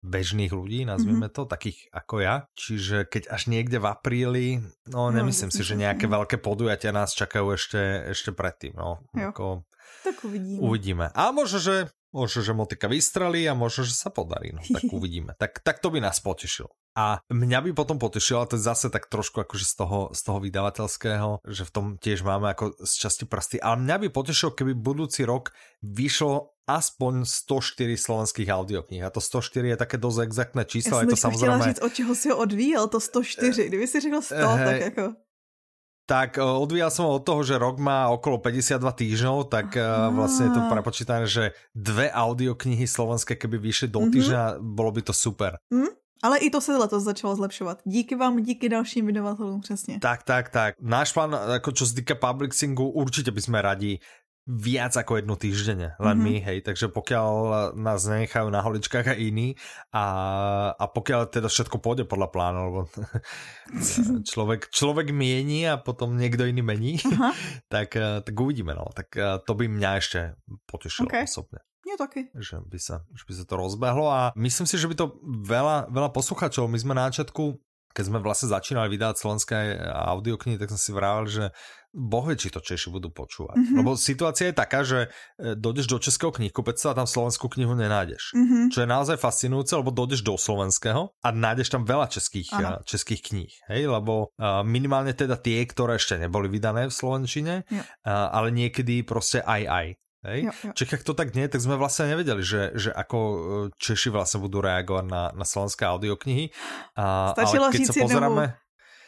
bežných 0.00 0.52
ľudí, 0.52 0.88
nazvime 0.88 1.28
mm-hmm. 1.28 1.36
to, 1.36 1.50
takých 1.50 1.78
ako 1.92 2.14
ja. 2.24 2.34
Čiže 2.56 3.08
keď 3.08 3.28
až 3.28 3.42
niekde 3.52 3.78
v 3.78 3.86
apríli, 3.88 4.46
no, 4.88 5.08
no 5.08 5.14
nemyslím 5.14 5.52
si, 5.52 5.60
že 5.60 5.76
nejaké 5.76 6.08
no. 6.08 6.20
veľké 6.20 6.40
podujatia 6.40 6.92
nás 6.92 7.12
čakajú 7.12 7.52
ešte, 7.52 8.12
ešte 8.12 8.32
predtým. 8.32 8.74
No, 8.76 9.04
ako, 9.12 9.68
tak 10.04 10.16
uvidíme. 10.24 10.58
Uvidíme. 10.60 11.06
A 11.12 11.30
možno, 11.30 11.60
že 11.60 11.76
Možno, 12.10 12.42
že 12.42 12.50
motika 12.50 12.90
vystrelí 12.90 13.46
a 13.46 13.54
možno, 13.54 13.86
že 13.86 13.94
sa 13.94 14.10
podarí. 14.10 14.50
No, 14.50 14.58
tak 14.66 14.90
uvidíme. 14.90 15.38
Tak, 15.38 15.62
tak 15.62 15.78
to 15.78 15.94
by 15.94 16.02
nás 16.02 16.18
potešilo. 16.18 16.74
A 16.98 17.22
mňa 17.30 17.58
by 17.66 17.70
potom 17.70 18.02
potešilo, 18.02 18.42
a 18.42 18.48
to 18.50 18.58
je 18.58 18.66
zase 18.66 18.90
tak 18.90 19.06
trošku 19.06 19.46
akože 19.46 19.62
z 19.62 19.74
toho, 19.78 19.98
z 20.10 20.20
toho 20.26 20.38
vydavateľského, 20.42 21.46
že 21.46 21.62
v 21.62 21.70
tom 21.70 21.86
tiež 21.96 22.26
máme 22.26 22.50
ako 22.50 22.74
z 22.82 22.92
časti 22.98 23.24
prsty, 23.30 23.56
ale 23.62 23.78
mňa 23.78 23.96
by 24.02 24.08
potešilo, 24.10 24.50
keby 24.50 24.74
budúci 24.74 25.22
rok 25.22 25.54
vyšlo 25.86 26.58
aspoň 26.66 27.26
104 27.26 27.94
slovenských 27.94 28.48
audiokníh. 28.50 29.02
A 29.02 29.10
to 29.10 29.22
104 29.22 29.74
je 29.74 29.76
také 29.78 29.96
dosť 29.98 30.18
exaktné 30.26 30.62
číslo. 30.66 30.98
Ja 30.98 31.06
som 31.06 31.14
to 31.14 31.18
samozrejme... 31.18 31.62
říct, 31.66 31.82
od 31.82 31.92
čeho 31.94 32.12
si 32.14 32.26
ho 32.30 32.36
odvíjel, 32.38 32.86
to 32.86 32.98
104. 33.02 33.70
Kdyby 33.70 33.86
si 33.86 33.96
řekl 34.00 34.20
100, 34.22 34.34
uh, 34.34 34.58
tak 34.58 34.80
jako 34.80 35.06
tak 36.10 36.38
e, 36.38 36.42
odvíjal 36.42 36.90
som 36.90 37.06
od 37.06 37.22
toho, 37.22 37.46
že 37.46 37.54
rok 37.54 37.78
má 37.78 38.10
okolo 38.10 38.42
52 38.42 38.82
týždňov, 38.82 39.46
tak 39.46 39.78
uh, 39.78 40.10
vlastne 40.10 40.50
je 40.50 40.58
to 40.58 40.66
prepočítané, 40.66 41.30
že 41.30 41.54
dve 41.70 42.10
audioknihy 42.10 42.82
slovenské, 42.82 43.38
keby 43.38 43.62
vyšli 43.62 43.86
do 43.86 44.02
mm-hmm. 44.02 44.14
týždňa, 44.18 44.42
bolo 44.58 44.90
by 44.90 45.06
to 45.06 45.14
super. 45.14 45.62
Mm? 45.70 45.99
Ale 46.22 46.38
i 46.38 46.50
to 46.50 46.60
se 46.60 46.76
letos 46.76 47.02
začalo 47.02 47.36
zlepšovat. 47.36 47.78
Díky 47.84 48.14
vám, 48.14 48.42
díky 48.42 48.68
dalším 48.68 49.06
vydavatelům, 49.06 49.60
přesně. 49.60 49.98
Tak, 50.00 50.22
tak, 50.22 50.48
tak. 50.48 50.74
Náš 50.80 51.12
plán, 51.12 51.32
ako 51.34 51.72
čo 51.72 51.88
sa 51.88 51.96
týka 51.96 52.14
publicingu, 52.14 52.92
určite 52.92 53.32
by 53.32 53.40
sme 53.40 53.58
radi 53.64 54.00
viac 54.50 54.96
ako 54.96 55.20
jednu 55.20 55.36
týždenne, 55.36 55.94
len 56.00 56.16
mm-hmm. 56.18 56.26
my, 56.26 56.34
hej, 56.42 56.58
takže 56.66 56.90
pokiaľ 56.90 57.30
nás 57.78 58.02
nenechajú 58.08 58.50
na 58.50 58.64
holičkách 58.64 59.12
a 59.12 59.14
iní 59.14 59.54
a, 59.94 60.04
a 60.74 60.84
pokiaľ 60.90 61.30
teda 61.30 61.46
všetko 61.46 61.78
pôjde 61.78 62.04
podľa 62.08 62.28
plánu, 62.34 62.58
lebo 62.66 62.80
človek, 64.30 64.72
človek 64.74 65.14
mieni 65.14 65.70
a 65.70 65.78
potom 65.78 66.18
niekto 66.18 66.48
iný 66.48 66.66
mení, 66.66 66.98
uh-huh. 66.98 67.30
tak, 67.70 67.94
tak 67.96 68.34
uvidíme, 68.34 68.74
no, 68.74 68.90
tak 68.90 69.14
to 69.46 69.52
by 69.54 69.70
mňa 69.70 69.90
ešte 70.02 70.20
potešilo 70.66 71.06
okay. 71.06 71.30
osobne. 71.30 71.62
Taky. 72.00 72.32
Že 72.32 72.64
by, 72.64 72.78
sa, 72.80 73.04
že 73.12 73.24
by 73.28 73.32
sa 73.36 73.44
to 73.44 73.54
rozbehlo 73.60 74.08
a 74.08 74.32
myslím 74.32 74.64
si, 74.64 74.80
že 74.80 74.88
by 74.88 74.96
to 74.96 75.20
veľa, 75.44 75.92
veľa 75.92 76.10
posluchačov, 76.16 76.64
my 76.64 76.80
sme 76.80 76.96
na 76.96 77.12
začiatku 77.12 77.60
keď 77.90 78.04
sme 78.06 78.18
vlastne 78.22 78.48
začínali 78.54 78.86
vydávať 78.86 79.16
slovenské 79.18 79.82
audioknihy, 80.14 80.62
tak 80.62 80.70
som 80.70 80.78
si 80.78 80.94
vravel, 80.94 81.26
že 81.26 81.50
boh 81.90 82.22
vie, 82.22 82.38
či 82.38 82.54
to 82.54 82.62
Češi 82.62 82.86
budú 82.94 83.10
počúvať. 83.10 83.58
Mm-hmm. 83.58 83.78
Lebo 83.82 83.98
situácia 83.98 84.46
je 84.46 84.54
taká, 84.54 84.86
že 84.86 85.10
e, 85.42 85.58
dojdeš 85.58 85.90
do 85.90 85.98
českého 85.98 86.30
knihkupectva 86.30 86.94
a 86.94 86.98
tam 87.02 87.08
slovenskú 87.10 87.50
knihu 87.58 87.74
nenájdeš. 87.74 88.30
Mm-hmm. 88.30 88.70
Čo 88.70 88.78
je 88.86 88.88
naozaj 88.88 89.16
fascinujúce, 89.18 89.74
lebo 89.74 89.90
dojdeš 89.90 90.22
do 90.22 90.38
slovenského 90.38 91.10
a 91.18 91.28
nájdeš 91.34 91.74
tam 91.74 91.82
veľa 91.82 92.06
českých. 92.06 92.46
E, 92.54 92.78
českých 92.86 93.26
kníh. 93.26 93.52
Hej? 93.66 93.90
Lebo 93.90 94.30
uh, 94.38 94.62
minimálne 94.62 95.10
teda 95.10 95.34
tie, 95.34 95.66
ktoré 95.66 95.98
ešte 95.98 96.14
neboli 96.14 96.46
vydané 96.46 96.86
v 96.86 96.94
slovenčine, 96.94 97.66
uh, 97.66 97.82
ale 98.06 98.54
niekedy 98.54 99.02
proste 99.02 99.42
aj 99.42 99.62
aj. 99.66 99.86
Hej? 100.20 100.52
Jo, 100.52 100.52
jo. 100.68 100.72
Ak 100.76 101.02
to 101.02 101.16
tak 101.16 101.32
nie, 101.32 101.48
tak 101.48 101.64
sme 101.64 101.80
vlastne 101.80 102.12
nevedeli, 102.12 102.44
že, 102.44 102.76
že 102.76 102.90
ako 102.92 103.18
e, 103.18 103.36
Češi 103.80 104.12
vlastne 104.12 104.44
budú 104.44 104.60
reagovať 104.60 105.04
na, 105.08 105.32
na 105.32 105.44
slovenské 105.48 105.88
audioknihy. 105.88 106.52
A, 107.00 107.32
Stačilo 107.32 107.68
ale 107.68 107.72
keď 107.72 107.88
sa 107.88 107.94
pozeráme... 108.04 108.44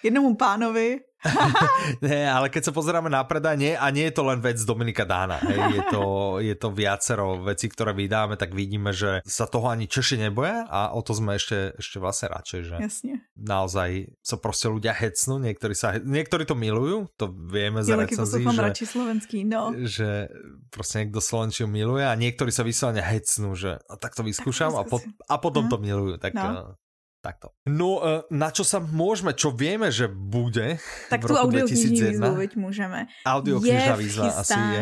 jednomu 0.00 0.32
pánovi, 0.40 1.04
nie, 2.04 2.26
ale 2.26 2.50
keď 2.50 2.70
sa 2.70 2.72
pozeráme 2.74 3.06
na 3.06 3.22
predaj, 3.22 3.54
nie, 3.54 3.72
a 3.78 3.86
nie 3.94 4.10
je 4.10 4.14
to 4.14 4.22
len 4.26 4.42
vec 4.42 4.58
Dominika 4.62 5.06
Dána, 5.06 5.38
hej, 5.42 5.78
je, 5.78 5.82
to, 5.90 6.02
je 6.42 6.54
to 6.58 6.68
viacero 6.74 7.38
vecí, 7.42 7.70
ktoré 7.70 7.94
vydáme, 7.94 8.34
tak 8.34 8.52
vidíme, 8.52 8.90
že 8.90 9.22
sa 9.22 9.46
toho 9.46 9.70
ani 9.70 9.86
Češi 9.86 10.18
neboja 10.18 10.66
a 10.66 10.90
o 10.94 11.00
to 11.00 11.14
sme 11.14 11.38
ešte, 11.38 11.78
ešte 11.78 12.02
vlastne 12.02 12.26
radšej, 12.34 12.60
že 12.66 12.76
Jasne. 12.82 13.14
naozaj 13.38 14.18
sa 14.18 14.36
proste 14.38 14.66
ľudia 14.66 14.90
hecnú, 14.94 15.38
niektorí, 15.38 15.74
sa, 15.78 15.98
niektorí 16.02 16.42
to 16.42 16.58
milujú, 16.58 17.06
to 17.14 17.30
vieme 17.30 17.82
z 17.86 17.94
recenzí, 17.94 18.42
že, 18.42 18.90
slovenský, 18.90 19.38
no. 19.46 19.74
že 19.86 20.26
proste 20.74 21.06
niekto 21.06 21.22
Slovenčiu 21.22 21.70
miluje 21.70 22.02
a 22.02 22.14
niektorí 22.18 22.50
sa 22.50 22.66
vyslovene 22.66 23.02
hecnú, 23.02 23.54
že 23.54 23.78
tak 24.02 24.18
to 24.18 24.26
vyskúšam 24.26 24.74
a, 24.74 24.82
po, 24.82 24.98
a 25.30 25.34
potom 25.38 25.70
to 25.70 25.78
milujú, 25.78 26.18
tak 26.18 26.34
no. 26.34 26.74
Takto. 27.22 27.54
No, 27.70 28.02
e, 28.02 28.26
na 28.34 28.50
čo 28.50 28.66
sa 28.66 28.82
môžeme, 28.82 29.30
čo 29.32 29.54
vieme, 29.54 29.94
že 29.94 30.10
bude 30.10 30.82
Tak 31.06 31.22
v 31.22 31.30
tu 31.30 31.34
audioknižní 31.38 32.18
výzvu, 32.18 32.34
veď 32.34 32.52
môžeme. 32.58 33.06
Audioknižná 33.22 33.94
výzva 33.94 34.34
asi 34.34 34.58
je. 34.58 34.80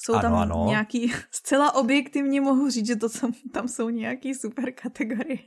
Jsou 0.00 0.16
ano, 0.16 0.22
tam 0.22 0.34
ano. 0.34 0.64
nějaký, 0.68 1.12
zcela 1.30 1.74
objektivně 1.74 2.40
mohu 2.40 2.70
říct, 2.70 2.86
že 2.86 2.96
to 2.96 3.08
jsou, 3.08 3.28
tam 3.52 3.68
jsou 3.68 3.92
nějaký 3.92 4.34
super 4.34 4.72
kategorie. 4.72 5.44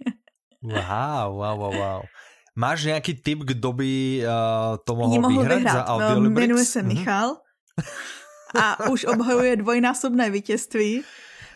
Wow, 0.62 1.42
wow, 1.42 1.58
wow, 1.60 1.76
wow. 1.76 2.02
Máš 2.56 2.84
nějaký 2.84 3.14
tip, 3.14 3.40
kdo 3.40 3.74
by 3.74 4.22
uh, 4.22 4.78
to 4.86 4.96
mohl, 4.96 5.22
mohl 5.22 5.42
vyhrát, 5.42 5.58
vyhrát 5.58 5.74
za 5.74 5.86
Audiolibrix? 5.86 6.48
Jmenuje 6.48 6.66
se 6.66 6.82
mm-hmm. 6.82 6.88
Michal 6.88 7.38
a 8.62 8.90
už 8.90 9.06
obhajuje 9.06 9.56
dvojnásobné 9.56 10.30
vítězství. 10.30 11.04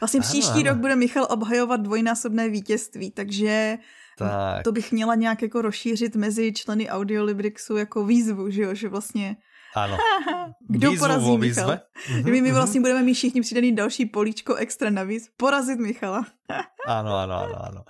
Vlastně 0.01 0.21
příští 0.21 0.59
ano, 0.61 0.63
rok 0.63 0.77
bude 0.77 0.95
Michal 0.95 1.27
obhajovat 1.29 1.81
dvojnásobné 1.81 2.49
vítězství, 2.49 3.11
takže 3.11 3.77
tak. 4.17 4.63
to 4.63 4.71
bych 4.71 4.91
měla 4.91 5.15
nějak 5.15 5.41
jako 5.41 5.61
rozšířit 5.61 6.15
mezi 6.15 6.53
členy 6.53 6.89
Audiolibrixu 6.89 7.77
jako 7.77 8.05
výzvu, 8.05 8.49
že 8.49 8.61
jo, 8.61 8.73
že 8.73 8.89
vlastně 8.89 9.37
Áno. 9.77 9.95
Kdo 10.73 10.91
Výzvu 10.91 11.05
porazí 11.05 11.37
Michal? 11.37 11.69
Mm-hmm. 11.69 12.31
My, 12.31 12.41
my 12.41 12.51
vlastně 12.51 12.81
budeme 12.81 13.01
mít 13.03 13.13
všichni 13.13 13.41
přidaný 13.41 13.75
další 13.75 14.05
políčko 14.05 14.55
extra 14.55 14.89
navíc. 14.89 15.29
Porazit 15.37 15.79
Michala. 15.79 16.25
áno, 16.87 17.13
áno, 17.13 17.35
áno, 17.45 17.57
áno. 17.59 17.81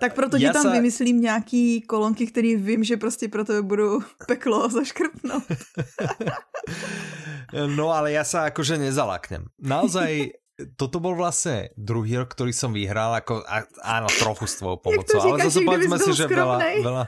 Tak 0.00 0.14
proto 0.18 0.38
ti 0.38 0.50
tam 0.50 0.66
sa... 0.66 0.74
vymyslím 0.74 1.20
nějaký 1.20 1.86
kolonky, 1.86 2.26
který 2.26 2.56
vím, 2.56 2.84
že 2.84 2.96
prostě 2.96 3.28
pro 3.28 3.44
tebe 3.44 3.62
budou 3.62 4.00
peklo 4.26 4.68
zaškrtnout. 4.68 5.42
no 7.76 7.94
ale 7.94 8.10
ja 8.12 8.24
sa 8.26 8.50
akože 8.50 8.78
nezalaknem. 8.78 9.46
Naozaj 9.62 10.34
toto 10.78 11.02
bol 11.02 11.18
vlastne 11.18 11.74
druhý 11.74 12.22
rok, 12.22 12.30
ktorý 12.30 12.54
som 12.54 12.70
vyhral, 12.70 13.18
ako, 13.18 13.42
áno, 13.82 14.06
trochu 14.06 14.46
s 14.46 14.62
tvojou 14.62 14.78
pomocou, 14.78 15.18
ale 15.18 15.50
zase 15.50 15.66
povedzme 15.66 15.96
si, 15.98 16.10
že 16.14 16.26
veľa, 16.30 16.58
veľa, 16.82 17.04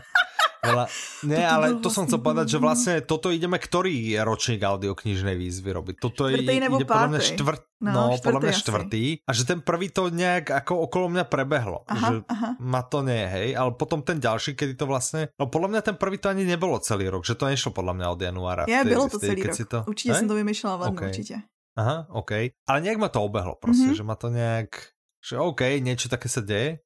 Veľa... 0.66 0.84
Nie, 1.30 1.47
toto 1.47 1.55
ale 1.55 1.66
to 1.78 1.88
som 1.90 2.03
chcel 2.11 2.20
povedať, 2.20 2.47
že 2.57 2.59
vlastne 2.59 2.94
toto 3.03 3.30
ideme 3.30 3.57
ktorý 3.57 4.18
ročník 4.26 4.61
audioknižnej 4.62 5.36
výzvy 5.38 5.70
robiť. 5.70 5.94
Toto 6.03 6.26
je, 6.26 6.42
ide 6.42 6.86
podľa 6.86 7.09
mňa 7.16 7.22
štvrt, 7.22 7.62
no, 7.86 7.90
no 7.92 8.18
podľa 8.18 8.40
mňa 8.42 8.55
štvrtý. 8.55 9.05
A 9.26 9.30
že 9.30 9.42
ten 9.47 9.61
prvý 9.62 9.88
to 9.90 10.11
nejak 10.11 10.51
ako 10.51 10.86
okolo 10.90 11.07
mňa 11.12 11.24
prebehlo. 11.26 11.86
Aha, 11.86 11.99
že 11.99 12.14
aha. 12.26 12.49
ma 12.59 12.82
to 12.82 13.07
nie, 13.07 13.24
hej. 13.26 13.49
Ale 13.55 13.74
potom 13.78 14.03
ten 14.03 14.18
ďalší, 14.18 14.59
kedy 14.59 14.74
to 14.74 14.86
vlastne... 14.88 15.30
No 15.38 15.47
podľa 15.47 15.78
mňa 15.78 15.80
ten 15.92 15.97
prvý 15.97 16.18
to 16.18 16.30
ani 16.30 16.42
nebolo 16.42 16.78
celý 16.82 17.09
rok, 17.11 17.22
že 17.22 17.38
to 17.38 17.47
nešlo 17.47 17.70
podľa 17.70 17.94
mňa 17.97 18.07
od 18.11 18.20
januára. 18.20 18.62
Ja, 18.66 18.82
bylo 18.82 19.07
to 19.07 19.22
celý 19.22 19.47
rok. 19.47 19.57
To... 19.57 19.78
Určite 19.86 20.12
hej? 20.14 20.20
som 20.22 20.28
to 20.30 20.36
vymýšľala 20.36 20.92
okay. 20.92 21.11
určite. 21.11 21.36
Aha, 21.77 22.09
OK. 22.12 22.57
Ale 22.64 22.79
nejak 22.81 22.99
ma 22.99 23.12
to 23.12 23.20
obehlo 23.20 23.61
proste, 23.61 23.93
mm-hmm. 23.93 24.01
že 24.01 24.09
ma 24.09 24.16
to 24.16 24.29
nejak... 24.33 24.97
Že 25.20 25.35
OK, 25.43 25.62
niečo 25.85 26.09
také 26.09 26.33
sa 26.33 26.41
deje. 26.41 26.81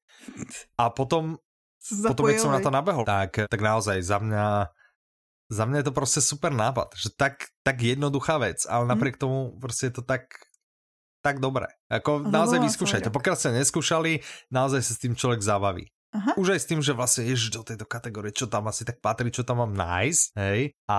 A 0.75 0.91
potom 0.91 1.39
potom, 1.81 2.29
keď 2.29 2.37
som 2.37 2.53
na 2.53 2.61
to 2.61 2.69
nabehol, 2.69 3.09
tak, 3.09 3.49
tak 3.49 3.61
naozaj 3.61 4.05
za 4.05 4.21
mňa 4.21 4.69
za 5.51 5.65
mňa 5.67 5.83
je 5.83 5.87
to 5.91 5.97
proste 5.97 6.21
super 6.23 6.55
nápad, 6.55 6.95
že 6.95 7.11
tak, 7.11 7.51
tak 7.67 7.83
jednoduchá 7.83 8.39
vec, 8.39 8.63
ale 8.71 8.87
mm. 8.87 8.91
napriek 8.95 9.17
tomu 9.19 9.59
proste 9.59 9.91
je 9.91 9.99
to 9.99 10.05
tak 10.07 10.31
tak 11.21 11.37
dobré. 11.37 11.69
Ako 11.93 12.25
naozaj 12.25 12.65
vyskúšajte. 12.65 13.13
Pokiaľ 13.13 13.37
ste 13.37 13.53
neskúšali, 13.53 14.25
naozaj 14.49 14.81
sa 14.81 14.93
s 14.97 15.03
tým 15.05 15.13
človek 15.13 15.45
zabaví. 15.45 15.93
Aha. 16.11 16.35
Už 16.35 16.59
aj 16.59 16.61
s 16.67 16.67
tým, 16.67 16.83
že 16.83 16.91
vlastne 16.91 17.23
ježiš 17.23 17.55
do 17.55 17.63
tejto 17.63 17.87
kategórie, 17.87 18.35
čo 18.35 18.51
tam 18.51 18.67
asi 18.67 18.83
tak 18.83 18.99
patrí, 18.99 19.31
čo 19.31 19.47
tam 19.47 19.63
mám 19.63 19.79
nájsť, 19.79 20.25
hej. 20.43 20.75
A 20.91 20.99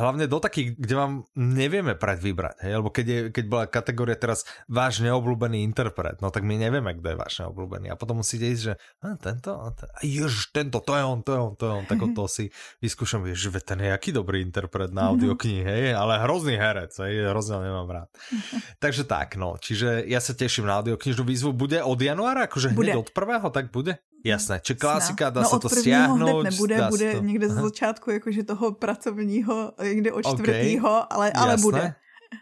hlavne 0.00 0.24
do 0.24 0.40
takých, 0.40 0.72
kde 0.72 0.94
vám 0.96 1.12
nevieme 1.36 1.92
prať 1.92 2.18
vybrať, 2.24 2.56
hej. 2.64 2.72
Lebo 2.80 2.88
keď, 2.88 3.06
je, 3.06 3.20
keď 3.28 3.44
bola 3.44 3.64
kategória 3.68 4.16
teraz 4.16 4.48
váš 4.72 5.04
neobľúbený 5.04 5.60
interpret, 5.60 6.16
no 6.24 6.32
tak 6.32 6.48
my 6.48 6.56
nevieme, 6.56 6.96
kto 6.96 7.12
je 7.12 7.16
váš 7.20 7.34
neobľúbený. 7.44 7.92
A 7.92 8.00
potom 8.00 8.24
musíte 8.24 8.48
ísť, 8.48 8.62
že 8.72 8.74
a, 9.04 9.20
tento, 9.20 9.52
a 9.52 9.68
ten, 9.76 9.88
a 9.92 10.00
ježiš, 10.00 10.48
tento, 10.48 10.80
to 10.80 10.92
je 10.96 11.04
on, 11.04 11.20
to 11.20 11.30
je 11.36 11.40
on, 11.44 11.52
to 11.52 11.64
je 11.68 11.72
on. 11.76 11.84
Tak 11.84 11.98
to 12.16 12.24
si 12.24 12.44
vyskúšam, 12.80 13.28
že 13.28 13.52
ten 13.60 13.84
je 13.84 13.92
aký 13.92 14.16
dobrý 14.16 14.40
interpret 14.40 14.96
na 14.96 15.12
audioknihy, 15.12 15.60
hej. 15.60 15.84
Ale 15.92 16.24
hrozný 16.24 16.56
herec, 16.56 16.96
hej, 17.04 17.28
hrozne 17.28 17.68
nemám 17.68 17.88
rád. 18.00 18.08
Takže 18.82 19.04
tak, 19.04 19.36
no. 19.36 19.60
Čiže 19.60 20.08
ja 20.08 20.24
sa 20.24 20.32
teším 20.32 20.64
na 20.64 20.80
audioknižnú 20.80 21.20
výzvu. 21.20 21.52
Bude 21.52 21.84
od 21.84 22.00
januára, 22.00 22.48
akože 22.48 22.72
hneď 22.72 22.96
od 22.96 23.12
prvého, 23.12 23.52
tak 23.52 23.68
bude? 23.68 24.00
Jasné, 24.24 24.62
či 24.62 24.78
klasika, 24.78 25.34
dá 25.34 25.42
no, 25.42 25.50
sa 25.50 25.58
to 25.58 25.66
stiahnuť? 25.66 26.46
nebude, 26.46 26.76
bude 26.90 27.08
to... 27.12 27.20
někde 27.26 27.46
z 27.48 27.54
začátku 27.54 28.10
jakože 28.10 28.42
toho 28.42 28.72
pracovního, 28.72 29.72
někde 29.82 30.12
od 30.12 30.22
čtvrtýho, 30.22 30.90
okay. 30.90 31.06
ale, 31.10 31.26
ale 31.32 31.56
bude. 31.56 31.94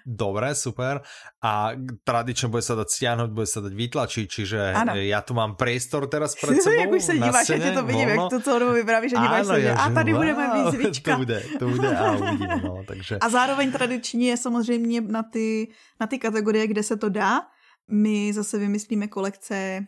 Dobre, 0.06 0.54
super. 0.54 1.02
A 1.42 1.74
tradične 2.06 2.46
bude 2.46 2.62
sa 2.62 2.78
dať 2.78 2.88
stiahnuť, 2.94 3.30
bude 3.34 3.48
sa 3.48 3.58
dať 3.58 3.74
vytlačiť, 3.74 4.26
čiže 4.30 4.60
ano. 4.70 4.94
ja 4.94 5.18
tu 5.24 5.34
mám 5.34 5.58
priestor 5.58 6.06
teraz 6.06 6.38
pred 6.38 6.62
sebou. 6.62 6.78
Jak 6.86 6.90
už 6.94 7.02
sa 7.02 7.14
díváš, 7.18 7.46
ja 7.50 7.72
to 7.74 7.82
vidím, 7.82 8.08
jak 8.14 8.30
to 8.30 8.38
celou 8.38 8.58
dobu 8.58 8.72
vypravíš, 8.78 9.10
že 9.10 9.18
díváš 9.18 9.46
sa, 9.46 9.56
ja, 9.58 9.74
a 9.74 9.90
tady 9.90 10.10
wow, 10.14 10.20
budeme 10.22 10.44
výzvička. 10.54 11.10
To 11.18 11.18
bude, 11.18 11.38
to 11.58 11.64
bude 11.68 11.88
a 11.90 12.12
uvidíme, 12.12 12.56
no, 12.62 12.74
takže. 12.90 13.18
A 13.18 13.26
zároveň 13.28 13.72
tradičně 13.72 14.36
samozřejmě 14.36 15.00
na 15.00 15.22
ty, 15.22 15.74
na 16.00 16.06
ty 16.06 16.18
kategorie, 16.18 16.66
kde 16.66 16.82
se 16.82 16.96
to 16.96 17.08
dá, 17.08 17.50
my 17.90 18.32
zase 18.32 18.58
vymyslíme 18.58 19.08
kolekce 19.08 19.84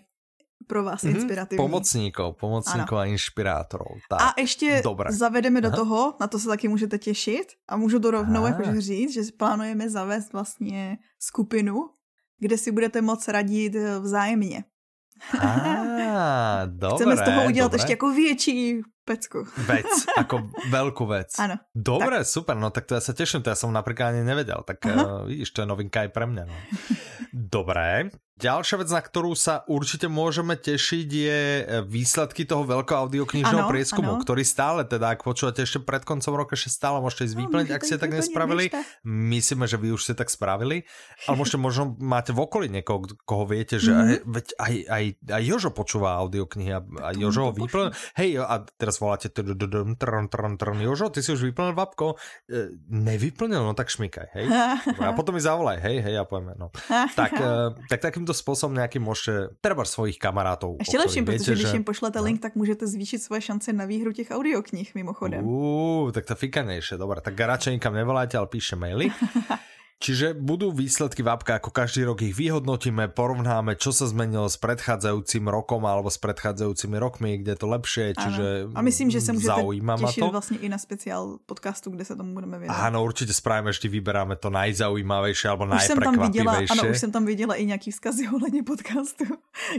pro 0.67 0.85
vás 0.85 1.03
mm-hmm. 1.03 1.15
inspirativní. 1.15 1.57
Pomocníkov, 1.57 2.37
pomocníkov 2.37 2.99
ano. 2.99 3.03
a 3.03 3.05
inšpirátorov. 3.05 3.97
Tak, 4.11 4.21
a 4.21 4.35
ještě 4.39 4.81
Dobre. 4.85 5.13
zavedeme 5.13 5.61
do 5.61 5.71
toho, 5.71 6.15
na 6.21 6.27
to 6.27 6.39
se 6.39 6.49
taky 6.49 6.69
můžete 6.69 6.99
těšit 6.99 7.47
a 7.69 7.77
můžu 7.77 8.01
to 8.01 8.11
rovnou 8.11 8.47
jakože 8.47 8.81
říct, 8.81 9.13
že 9.13 9.23
plánujeme 9.37 9.91
zavést 9.91 10.33
vlastně 10.33 10.99
skupinu, 11.19 11.91
kde 12.39 12.59
si 12.59 12.73
budete 12.73 13.03
moc 13.03 13.29
radit 13.29 13.75
eh, 13.75 13.99
vzájemně. 13.99 14.65
Dobré, 16.67 16.95
Chceme 16.95 17.17
z 17.17 17.23
toho 17.23 17.45
udělat 17.47 17.73
dobré. 17.73 17.79
ještě 17.79 17.93
jako 17.93 18.13
větší 18.13 18.83
pecku. 19.05 19.45
Vec, 19.67 19.87
ako 20.23 20.55
veľkú 20.71 21.05
vec. 21.11 21.35
Áno. 21.39 21.59
Dobre, 21.75 22.23
tak. 22.23 22.31
super, 22.31 22.55
no 22.55 22.71
tak 22.71 22.87
to 22.87 22.95
ja 22.95 23.03
sa 23.03 23.13
teším, 23.13 23.43
to 23.43 23.51
ja 23.51 23.59
som 23.59 23.75
napríklad 23.75 24.15
ani 24.15 24.23
nevedel, 24.23 24.63
tak 24.63 24.83
uh, 24.87 25.27
vidíš, 25.27 25.51
to 25.51 25.67
je 25.67 25.69
novinka 25.69 26.07
aj 26.07 26.11
pre 26.15 26.27
mňa. 26.31 26.45
No. 26.47 26.57
Dobre, 27.55 28.15
Ďalšia 28.41 28.77
vec, 28.81 28.89
na 28.89 29.03
ktorú 29.05 29.37
sa 29.37 29.63
určite 29.69 30.09
môžeme 30.09 30.57
tešiť, 30.57 31.09
je 31.09 31.41
e, 31.61 31.63
výsledky 31.85 32.49
toho 32.49 32.65
veľkého 32.65 33.07
audioknižného 33.07 33.69
prieskumu, 33.69 34.17
ano. 34.17 34.23
ktorý 34.25 34.43
stále, 34.43 34.89
teda 34.89 35.15
ak 35.15 35.23
počúvate 35.23 35.63
ešte 35.63 35.79
pred 35.85 36.03
koncom 36.03 36.33
roka, 36.35 36.59
ešte 36.59 36.73
stále 36.75 36.99
môžete 36.99 37.29
ísť 37.29 37.37
no, 37.37 37.41
vyplniť, 37.47 37.71
ak 37.71 37.83
ste 37.87 37.97
tak 38.03 38.11
nespravili. 38.11 38.73
Myslíme, 39.07 39.71
že 39.71 39.77
vy 39.79 39.95
už 39.95 40.03
ste 40.09 40.15
tak 40.17 40.33
spravili, 40.33 40.89
ale 41.31 41.35
môžete 41.39 41.59
možno 41.61 41.95
máte 42.03 42.35
v 42.35 42.43
okolí 42.43 42.67
niekoho, 42.73 43.05
koho 43.23 43.45
viete, 43.47 43.79
že 43.79 43.95
mm-hmm. 43.95 44.11
aj, 44.11 44.19
veď 44.27 44.47
aj, 44.59 44.75
aj, 44.91 45.05
aj 45.39 45.43
Jožo 45.47 45.71
počúva 45.71 46.19
audioknihy 46.19 46.73
a, 46.75 46.81
a 46.83 47.09
Jožo 47.15 47.49
ho 47.49 47.53
vyplnil. 47.55 47.95
Hej, 48.19 48.43
a 48.43 48.65
teraz 48.77 48.99
voláte 48.99 49.31
Jožo, 50.83 51.07
ty 51.15 51.21
si 51.23 51.31
už 51.31 51.53
vyplnil 51.53 51.79
babko. 51.79 52.19
E, 52.51 52.75
nevyplnil, 52.91 53.63
no 53.63 53.73
tak 53.79 53.93
šmykaj, 53.93 54.29
hej. 54.35 54.47
A 55.03 55.15
potom 55.15 55.35
mi 55.35 55.43
zavolaj, 55.43 55.83
hej, 55.83 55.99
hej, 56.01 56.15
a 56.19 56.25
poďme, 56.27 56.55
no. 56.59 56.71
Tak, 57.19 57.33
e, 57.39 57.75
tak 57.91 58.01
takýmto 58.03 58.32
takýmto 58.33 58.41
spôsobom 58.41 58.73
nejaký 58.81 58.99
môžete 58.99 59.53
treba 59.61 59.85
svojich 59.85 60.17
kamarátov. 60.17 60.81
Ještě 60.81 60.99
lepším, 60.99 61.25
protože 61.25 61.53
když 61.53 61.73
jim 61.73 61.85
pošlete 61.85 62.19
no. 62.19 62.25
link, 62.25 62.41
tak 62.41 62.55
můžete 62.57 62.87
zvýšit 62.87 63.19
svoje 63.19 63.41
šance 63.41 63.73
na 63.73 63.85
výhru 63.85 64.13
těch 64.13 64.31
audioknih 64.31 64.95
mimochodem. 64.95 65.45
Uú, 65.45 66.11
tak 66.13 66.25
to 66.25 66.35
fikanejšie, 66.35 66.99
dobré. 66.99 67.21
Tak 67.21 67.37
radšej 67.37 67.73
nikam 67.77 67.95
nevoláte, 67.95 68.39
ale 68.39 68.47
píše 68.47 68.77
maily. 68.77 69.13
Čiže 70.03 70.35
budú 70.35 70.75
výsledky 70.75 71.23
VAPka, 71.23 71.63
ako 71.63 71.71
každý 71.71 72.03
rok 72.03 72.27
ich 72.27 72.35
vyhodnotíme, 72.35 73.07
porovnáme, 73.15 73.79
čo 73.79 73.95
sa 73.95 74.11
zmenilo 74.11 74.51
s 74.51 74.59
predchádzajúcim 74.59 75.47
rokom 75.47 75.87
alebo 75.87 76.11
s 76.11 76.19
predchádzajúcimi 76.19 76.99
rokmi, 76.99 77.39
kde 77.39 77.55
je 77.55 77.59
to 77.63 77.69
lepšie, 77.71 78.05
čiže 78.19 78.47
A 78.75 78.83
myslím, 78.83 79.15
že 79.15 79.23
sa 79.23 79.31
môžete 79.31 79.63
tešiť 79.63 80.23
to. 80.27 80.35
vlastne 80.35 80.59
i 80.59 80.67
na 80.67 80.83
speciál 80.83 81.39
podcastu, 81.47 81.95
kde 81.95 82.03
sa 82.03 82.19
tomu 82.19 82.35
budeme 82.35 82.59
venovať. 82.59 82.83
Áno, 82.83 82.99
určite 83.07 83.31
spravíme, 83.31 83.71
vždy 83.71 83.87
vyberáme 83.87 84.35
to 84.43 84.51
najzaujímavejšie 84.51 85.47
alebo 85.47 85.71
už 85.71 85.87
najprekvapivejšie. 85.87 86.75
Áno, 86.75 86.83
už 86.91 86.99
som 86.99 87.11
tam 87.15 87.23
videla 87.23 87.55
i 87.55 87.63
nejaký 87.71 87.95
vzkazy 87.95 88.27
ohľadne 88.35 88.67
podcastu. 88.67 89.31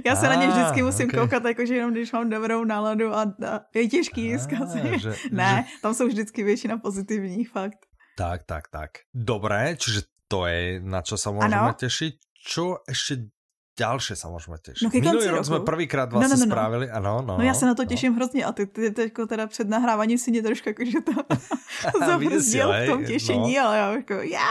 Ja 0.07 0.15
sa 0.15 0.32
na 0.32 0.39
ne 0.39 0.47
vždycky 0.47 0.88
musím 0.88 1.11
okay. 1.11 1.19
koukať, 1.19 1.51
akože 1.51 1.74
jenom 1.76 1.91
když 1.91 2.15
mám 2.15 2.32
dobrou 2.32 2.63
náladu 2.63 3.11
a, 3.11 3.28
a 3.28 3.67
je 3.76 3.91
těžký 3.91 4.39
vzkazy. 4.39 5.03
Že, 5.03 5.11
ne, 5.36 5.67
že... 5.67 5.84
tam 5.84 5.91
sú 5.91 6.07
vždycky 6.07 6.47
väčšina 6.47 6.80
pozitívnych, 6.80 7.51
fakt. 7.51 7.91
Tak, 8.13 8.45
tak, 8.45 8.69
tak. 8.69 9.09
Dobre, 9.09 9.74
čiže 9.74 10.12
to 10.34 10.49
je, 10.49 10.81
na 10.81 11.05
čo 11.05 11.13
sa 11.13 11.29
môžeme 11.29 11.69
ano. 11.69 11.77
tešiť. 11.77 12.13
Čo 12.34 12.81
ešte 12.89 13.29
ďalšie 13.77 14.17
sa 14.17 14.34
môžeme 14.34 14.57
tešiť. 14.57 14.86
No, 14.86 14.89
Minulý 14.89 15.29
rok 15.29 15.45
sme 15.45 15.61
prvýkrát 15.61 16.09
no, 16.09 16.17
vlastne 16.17 16.41
no, 16.41 16.45
no, 16.45 16.45
no. 16.45 16.53
spravili, 16.53 16.86
ano, 16.89 17.13
no, 17.21 17.34
no. 17.38 17.43
já 17.43 17.53
se 17.53 17.65
na 17.65 17.75
to 17.77 17.86
těším 17.86 18.11
no. 18.11 18.15
hrozně 18.15 18.45
a 18.45 18.51
ty, 18.51 18.65
ty, 18.65 18.93
jako 19.01 19.27
teda 19.27 19.47
před 19.47 19.69
nahráváním 19.69 20.17
si 20.17 20.31
mě 20.31 20.41
trošku 20.41 20.69
jakože 20.69 21.01
to 21.01 21.11
zabrzdil 22.05 22.73
v 22.73 22.86
tom 22.89 23.05
těšení, 23.05 23.55
no. 23.55 23.65
ale 23.65 23.77
já 23.77 23.91
jako 23.91 24.13
já. 24.13 24.49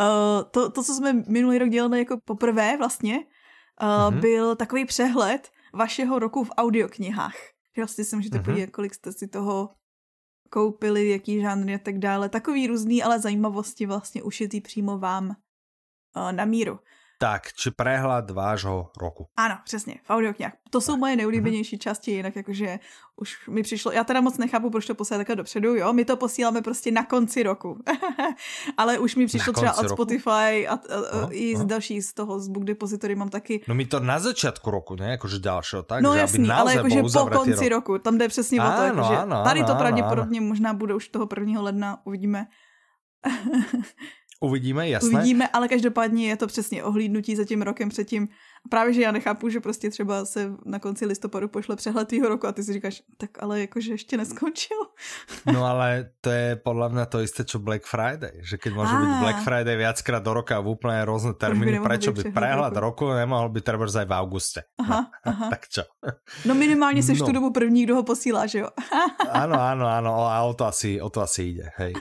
Uh, 0.00 0.50
to, 0.50 0.70
to, 0.70 0.82
co 0.84 0.94
jsme 0.94 1.12
minulý 1.12 1.58
rok 1.58 1.68
dělali 1.68 1.98
jako 1.98 2.20
poprvé 2.24 2.76
vlastně, 2.76 3.16
uh, 3.16 3.88
mm-hmm. 3.88 4.20
byl 4.20 4.56
takový 4.56 4.84
přehled 4.84 5.48
vašeho 5.74 6.18
roku 6.18 6.44
v 6.44 6.50
audioknihách. 6.56 7.36
Vlastně 7.76 8.04
si 8.04 8.16
můžete 8.16 8.38
mm-hmm. 8.38 8.44
podívat, 8.44 8.70
kolik 8.70 8.94
jste 8.94 9.12
si 9.12 9.28
toho 9.28 9.70
koupili, 10.50 11.08
jaký 11.08 11.40
žánry 11.40 11.74
a 11.74 11.78
tak 11.78 11.98
dále. 11.98 12.28
Takový 12.28 12.66
různý, 12.66 13.02
ale 13.02 13.20
zajímavosti 13.20 13.86
vlastně 13.86 14.22
ušitý 14.22 14.60
přímo 14.60 14.98
vám 14.98 15.28
uh, 15.28 16.32
na 16.32 16.44
míru. 16.44 16.78
Tak, 17.20 17.52
či 17.52 17.68
prehľad 17.68 18.32
vášho 18.32 18.96
roku. 18.96 19.28
Ano, 19.36 19.60
přesně, 19.64 19.94
v 20.04 20.10
audioknihách. 20.10 20.52
To 20.70 20.80
jsou 20.80 20.96
moje 20.96 21.16
nejoblíbenější 21.16 21.76
mm-hmm. 21.76 21.82
části, 21.82 22.10
jinak 22.10 22.36
jakože 22.36 22.78
už 23.16 23.48
mi 23.48 23.62
přišlo, 23.62 23.92
já 23.92 24.04
teda 24.04 24.20
moc 24.20 24.38
nechápu, 24.38 24.70
proč 24.70 24.86
to 24.86 24.94
posílat 24.94 25.18
takhle 25.18 25.36
dopředu, 25.36 25.74
jo, 25.74 25.92
my 25.92 26.04
to 26.04 26.16
posíláme 26.16 26.62
prostě 26.62 26.90
na 26.90 27.04
konci 27.04 27.42
roku. 27.42 27.78
Ale 28.76 28.98
už 28.98 29.16
mi 29.16 29.26
přišlo 29.26 29.52
třeba 29.52 29.72
od 29.72 29.82
roku? 29.82 29.94
Spotify 29.94 30.68
a, 30.68 30.72
a, 30.72 30.76
a 31.12 31.20
no, 31.20 31.28
i 31.30 31.54
no. 31.54 31.60
z 31.60 31.64
další 31.64 32.02
z 32.02 32.14
toho, 32.14 32.40
z 32.40 32.48
Book 32.48 32.64
Depository 32.64 33.14
mám 33.14 33.28
taky. 33.28 33.64
No 33.68 33.74
mi 33.74 33.86
to 33.86 34.00
na 34.00 34.18
začátku 34.18 34.70
roku, 34.70 34.96
ne, 34.96 35.10
jakože 35.10 35.38
dalšího, 35.38 35.82
tak? 35.82 36.02
No 36.02 36.14
že 36.14 36.20
jasný, 36.20 36.50
ale 36.50 36.74
jakože 36.74 37.02
po 37.02 37.26
konci 37.26 37.68
rok. 37.68 37.70
roku, 37.70 37.98
tam 37.98 38.18
jde 38.18 38.28
přesně 38.28 38.58
ano, 38.60 38.72
o 38.72 38.76
to, 38.76 38.82
jakože 38.82 39.44
tady 39.44 39.64
to 39.64 39.74
pravděpodobně 39.74 40.40
možná 40.40 40.74
bude 40.74 40.94
už 40.94 41.08
toho 41.08 41.28
1. 41.36 41.60
ledna, 41.60 41.98
uvidíme. 42.04 42.46
Uvidíme, 44.40 44.88
jasné. 44.88 45.18
Uvidíme, 45.18 45.48
ale 45.48 45.68
každopádně 45.68 46.28
je 46.28 46.36
to 46.36 46.46
přesně 46.46 46.84
ohlídnutí 46.84 47.36
za 47.36 47.44
tím 47.44 47.62
rokem 47.62 47.88
předtím. 47.88 48.28
Právě, 48.68 48.92
že 48.92 49.02
já 49.02 49.12
nechápu, 49.12 49.48
že 49.48 49.60
prostě 49.60 49.90
třeba 49.90 50.24
se 50.24 50.52
na 50.64 50.78
konci 50.78 51.06
listopadu 51.06 51.48
pošle 51.48 51.76
přehled 51.76 52.08
tvýho 52.08 52.28
roku 52.28 52.46
a 52.46 52.52
ty 52.52 52.62
si 52.62 52.72
říkáš, 52.72 53.02
tak 53.16 53.42
ale 53.42 53.60
jakože 53.60 53.92
ještě 53.92 54.16
neskončil. 54.16 54.76
No 55.52 55.64
ale 55.64 56.10
to 56.20 56.30
je 56.30 56.56
podle 56.56 56.88
mě 56.88 57.06
to 57.06 57.20
isté, 57.20 57.44
čo 57.44 57.58
Black 57.58 57.86
Friday. 57.86 58.32
Že 58.42 58.56
keď 58.56 58.72
může 58.74 58.94
být 58.94 59.18
Black 59.20 59.38
Friday 59.44 59.76
viackrát 59.76 60.22
do 60.22 60.34
roka 60.34 60.60
v 60.60 60.68
úplně 60.68 61.04
různé 61.04 61.32
termíny, 61.34 61.80
prečo 61.80 62.12
by 62.12 62.22
prehľad 62.22 62.76
roku. 62.76 63.12
nemohl 63.12 63.48
být 63.48 63.64
třeba 63.64 63.86
aj 63.98 64.06
v 64.06 64.12
auguste. 64.12 64.62
Aha, 64.78 65.00
no, 65.26 65.32
aha. 65.32 65.46
tak 65.50 65.68
čo? 65.68 65.82
No 66.44 66.54
minimálně 66.54 67.02
jsi 67.02 67.14
no. 67.14 67.26
tu 67.26 67.32
dobu 67.32 67.50
první, 67.50 67.84
kdo 67.84 67.94
ho 67.94 68.02
posílá, 68.02 68.46
že 68.46 68.58
jo? 68.58 68.68
ano, 69.32 69.60
ano, 69.60 69.86
ano, 69.86 70.12
a 70.26 70.42
o 70.42 70.54
to 70.54 70.66
asi, 70.66 71.00
o 71.00 71.10
to 71.10 71.20
asi 71.20 71.42
ide, 71.42 71.70
hej. 71.76 71.94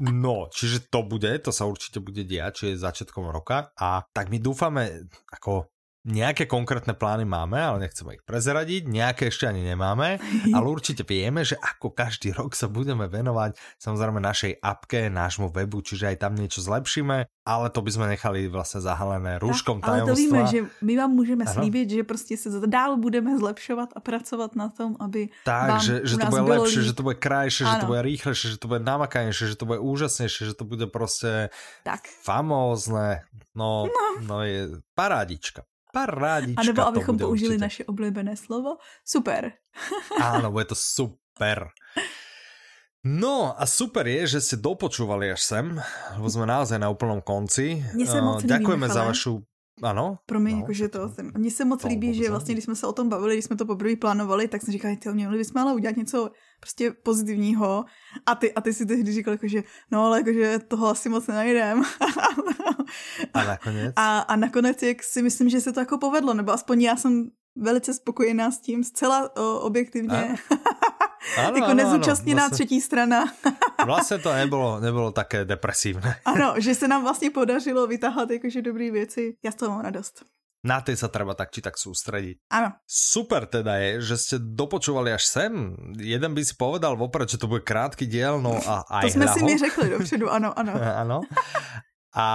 No, 0.00 0.50
čiže 0.50 0.90
to 0.90 1.06
bude, 1.06 1.38
to 1.38 1.54
sa 1.54 1.70
určite 1.70 2.02
bude 2.02 2.26
diať, 2.26 2.66
čiže 2.66 2.82
začiatkom 2.82 3.30
roka 3.30 3.70
a 3.78 4.02
tak 4.10 4.26
my 4.26 4.42
dúfame, 4.42 5.06
ako 5.30 5.70
Nejaké 6.04 6.44
konkrétne 6.44 6.92
plány 6.92 7.24
máme, 7.24 7.56
ale 7.56 7.88
nechceme 7.88 8.20
ich 8.20 8.24
prezradiť, 8.28 8.92
nejaké 8.92 9.32
ešte 9.32 9.48
ani 9.48 9.64
nemáme, 9.64 10.20
ale 10.56 10.66
určite 10.68 11.00
vieme, 11.00 11.40
že 11.48 11.56
ako 11.56 11.96
každý 11.96 12.36
rok 12.36 12.52
sa 12.52 12.68
budeme 12.68 13.08
venovať 13.08 13.56
samozrejme 13.80 14.20
našej 14.20 14.60
apke, 14.60 15.08
nášmu 15.08 15.48
webu, 15.48 15.80
čiže 15.80 16.12
aj 16.12 16.16
tam 16.20 16.36
niečo 16.36 16.60
zlepšíme, 16.60 17.24
ale 17.48 17.66
to 17.72 17.80
by 17.80 17.88
sme 17.88 18.06
nechali 18.12 18.52
vlastne 18.52 18.84
zahalené 18.84 19.40
rúškom 19.40 19.80
tak, 19.80 20.04
tajomstva. 20.04 20.12
Ale 20.12 20.12
to 20.12 20.20
víme, 20.20 20.42
že 20.44 20.58
my 20.84 20.92
vám 21.00 21.10
můžeme 21.10 21.44
ano. 21.48 21.54
slíbit, 21.56 21.90
že 21.90 22.04
prostě 22.04 22.36
se 22.36 22.48
dál 22.68 22.96
budeme 23.00 23.38
zlepšovat 23.38 23.88
a 23.96 24.00
pracovat 24.00 24.56
na 24.56 24.68
tom, 24.68 25.00
aby 25.00 25.32
tak, 25.44 25.68
vám 25.68 25.80
že, 25.80 25.94
že 26.04 26.16
to 26.20 26.26
bude 26.26 26.42
lepšie, 26.42 26.80
líp. 26.80 26.88
že 26.88 26.92
to 26.92 27.02
bude 27.02 27.16
krajšie, 27.16 27.64
ano. 27.64 27.72
že 27.72 27.80
to 27.80 27.86
bude 27.86 28.02
rýchlejšie, 28.04 28.46
že 28.50 28.58
to 28.60 28.68
bude 28.68 28.82
namakanejšie, 28.84 29.44
že 29.48 29.56
to 29.56 29.64
bude 29.64 29.80
úžasnejšie, 29.80 30.42
že 30.52 30.54
to 30.54 30.64
bude 30.68 30.86
prostě 30.86 31.48
tak. 31.80 32.04
famózne. 32.20 33.24
No, 33.54 33.86
no. 33.86 34.26
no 34.26 34.42
je 34.42 34.68
parádička. 34.94 35.64
Parádička 35.94 36.58
A 36.58 36.66
nebo 36.66 36.82
abychom 36.82 37.14
použili 37.14 37.54
určite. 37.54 37.64
naše 37.64 37.82
oblíbené 37.86 38.34
slovo. 38.34 38.82
Super. 39.06 39.54
Áno, 40.34 40.50
bude 40.50 40.74
to 40.74 40.76
super. 40.76 41.70
No 43.04 43.52
a 43.54 43.68
super 43.68 44.08
je, 44.08 44.36
že 44.36 44.38
ste 44.40 44.56
dopočúvali 44.58 45.28
až 45.30 45.40
sem, 45.44 45.66
lebo 46.16 46.26
sme 46.26 46.48
naozaj 46.48 46.80
na 46.80 46.88
úplnom 46.88 47.20
konci. 47.20 47.84
Moc 47.94 48.42
Ďakujeme 48.42 48.88
za 48.88 49.04
vašu 49.04 49.44
ano. 49.82 50.18
Promiň, 50.26 50.54
no, 50.54 50.60
jakože 50.60 50.88
to 50.88 51.08
jsem. 51.08 51.32
Mně 51.38 51.50
se 51.50 51.64
moc 51.64 51.84
líbí, 51.84 52.14
že 52.14 52.30
vlastně, 52.30 52.54
když 52.54 52.64
jsme 52.64 52.74
se 52.74 52.86
o 52.86 52.92
tom 52.92 53.08
bavili, 53.08 53.34
když 53.34 53.44
jsme 53.44 53.56
to 53.56 53.66
poprvé 53.66 53.96
plánovali, 53.96 54.48
tak 54.48 54.62
jsme 54.62 54.72
říkali, 54.72 54.96
ty 54.96 55.12
měli 55.12 55.38
bychom 55.38 55.62
ale 55.62 55.74
udělat 55.74 55.96
něco 55.96 56.30
prostě 56.60 56.90
pozitivního. 56.90 57.84
A 58.26 58.34
ty, 58.34 58.54
a 58.54 58.60
ty 58.60 58.72
si 58.72 58.86
tehdy 58.86 59.12
říkal, 59.12 59.34
jakože, 59.34 59.62
no 59.90 60.04
ale 60.04 60.18
jakože 60.18 60.58
toho 60.58 60.88
asi 60.88 61.08
moc 61.08 61.26
nenajdem. 61.26 61.82
a 63.34 63.44
nakonec? 63.44 63.92
A, 63.96 64.18
a 64.18 64.36
nakonec, 64.36 64.82
jak 64.82 65.02
si 65.02 65.22
myslím, 65.22 65.48
že 65.48 65.60
se 65.60 65.72
to 65.72 65.80
jako 65.80 65.98
povedlo, 65.98 66.34
nebo 66.34 66.52
aspoň 66.52 66.82
já 66.82 66.96
jsem 66.96 67.30
velice 67.56 67.94
spokojená 67.94 68.50
s 68.50 68.60
tím, 68.60 68.84
zcela 68.84 69.36
o, 69.36 69.60
objektivně. 69.60 70.36
Ano, 71.38 71.56
jako 71.56 71.64
ano, 71.64 71.74
nezúčastněná 71.74 72.42
ano, 72.42 72.48
vlastně, 72.48 72.66
třetí 72.66 72.80
strana. 72.80 73.24
vlastně 73.86 74.18
to 74.18 74.32
nebylo, 74.32 74.80
nebylo 74.80 75.12
také 75.12 75.44
depresívne. 75.44 76.20
ano, 76.24 76.54
že 76.58 76.74
se 76.74 76.88
nám 76.88 77.02
vlastně 77.02 77.30
podařilo 77.30 77.86
vytáhat 77.86 78.30
jakože 78.30 78.62
dobré 78.62 78.90
věci. 78.90 79.36
Já 79.44 79.52
z 79.52 79.54
toho 79.54 79.70
mám 79.70 79.80
radost. 79.80 80.24
Na 80.64 80.80
tej 80.80 80.96
sa 80.96 81.12
treba 81.12 81.36
tak 81.36 81.52
či 81.52 81.60
tak 81.60 81.76
sústrediť. 81.76 82.48
Áno. 82.48 82.72
Super 82.88 83.44
teda 83.44 83.76
je, 83.84 83.90
že 84.00 84.16
ste 84.16 84.36
dopočúvali 84.40 85.12
až 85.12 85.28
sem. 85.28 85.52
Jeden 86.00 86.32
by 86.32 86.40
si 86.40 86.56
povedal 86.56 86.96
vopred, 86.96 87.28
že 87.28 87.36
to 87.36 87.52
bude 87.52 87.68
krátky 87.68 88.08
diel, 88.08 88.40
no 88.40 88.56
a 88.64 88.80
aj 89.04 89.12
To 89.12 89.20
sme 89.20 89.28
si 89.28 89.40
mi 89.44 89.60
řekli 89.60 89.92
dopředu, 89.92 90.24
ano, 90.32 90.56
ano. 90.56 90.72
ano. 90.72 91.18
A, 92.16 92.26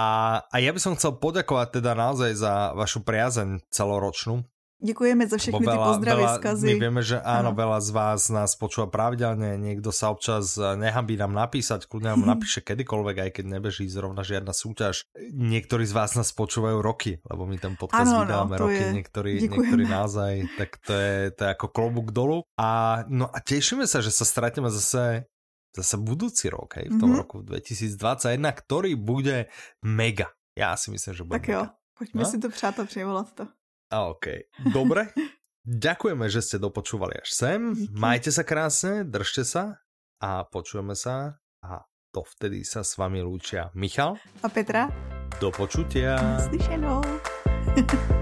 a 0.46 0.56
ja 0.62 0.70
by 0.70 0.78
som 0.78 0.94
chcel 0.94 1.18
poďakovať 1.18 1.82
teda 1.82 1.98
naozaj 1.98 2.30
za 2.38 2.70
vašu 2.78 3.02
priazeň 3.02 3.66
celoročnú, 3.66 4.46
Děkujeme 4.80 5.28
za 5.28 5.36
všechny 5.36 5.60
veľa, 5.60 5.76
ty 5.76 5.88
pozdravy, 5.92 6.24
veľa, 6.24 6.36
skazy. 6.40 6.66
My 6.72 6.74
vieme, 6.80 7.02
že 7.04 7.20
áno, 7.20 7.52
ano. 7.52 7.60
veľa 7.60 7.78
z 7.84 7.90
vás 7.92 8.20
nás 8.32 8.56
počúva 8.56 8.88
pravidelne, 8.88 9.60
niekto 9.60 9.92
sa 9.92 10.08
občas 10.08 10.56
nehambí 10.56 11.20
nám 11.20 11.36
napísať, 11.36 11.84
kľudne 11.84 12.16
nám 12.16 12.24
napíše 12.32 12.64
kedykoľvek, 12.64 13.16
aj 13.28 13.30
keď 13.36 13.44
nebeží 13.60 13.84
zrovna 13.92 14.24
žiadna 14.24 14.56
súťaž. 14.56 15.04
Niektorí 15.36 15.84
z 15.84 15.92
vás 15.92 16.16
nás 16.16 16.32
počúvajú 16.32 16.80
roky, 16.80 17.20
lebo 17.28 17.44
my 17.44 17.60
ten 17.60 17.76
podcast 17.76 18.08
ano, 18.08 18.24
no, 18.24 18.24
vydávame 18.24 18.56
no, 18.56 18.62
roky, 18.64 18.84
je. 18.88 18.90
niektorí, 18.96 19.32
niektorí 19.52 19.84
naozaj, 19.84 20.32
tak 20.56 20.80
to 20.80 20.96
je, 20.96 21.16
to 21.36 21.40
je 21.44 21.50
ako 21.52 21.66
klobúk 21.68 22.08
dolu. 22.16 22.48
A, 22.56 23.04
no 23.12 23.28
a 23.28 23.38
tešíme 23.44 23.84
sa, 23.84 24.00
že 24.00 24.08
sa 24.08 24.24
stretneme 24.24 24.72
zase 24.72 25.28
zase 25.70 26.02
budúci 26.02 26.50
rok, 26.50 26.82
hej, 26.82 26.90
v 26.90 26.98
tom 26.98 27.14
mm-hmm. 27.14 27.20
roku 27.22 27.36
2021, 27.46 28.42
ktorý 28.42 28.98
bude 28.98 29.46
mega. 29.86 30.34
Ja 30.58 30.74
si 30.74 30.90
myslím, 30.90 31.14
že 31.14 31.22
bude 31.22 31.38
Tak 31.38 31.46
mega. 31.46 31.54
jo, 31.54 31.62
poďme 31.94 32.22
no? 32.26 32.26
si 32.26 32.36
to 32.42 32.48
přát 32.50 32.74
a 32.80 32.84
přivolat 32.84 33.28
to. 33.38 33.46
OK, 33.90 34.54
dobre. 34.70 35.10
Ďakujeme, 35.66 36.26
že 36.30 36.40
ste 36.40 36.56
dopočúvali 36.62 37.20
až 37.20 37.30
sem. 37.34 37.60
Majte 37.92 38.30
sa 38.32 38.46
krásne, 38.46 39.04
držte 39.04 39.44
sa 39.44 39.82
a 40.22 40.46
počujeme 40.46 40.94
sa 40.94 41.42
a 41.60 41.84
to 42.10 42.24
vtedy 42.38 42.62
sa 42.66 42.86
s 42.86 42.94
vami 42.94 43.22
lúčia 43.22 43.70
Michal 43.74 44.18
a 44.42 44.48
Petra. 44.50 44.88
Do 45.38 45.50
počutia. 45.50 46.18
Slyšenou. 46.48 47.02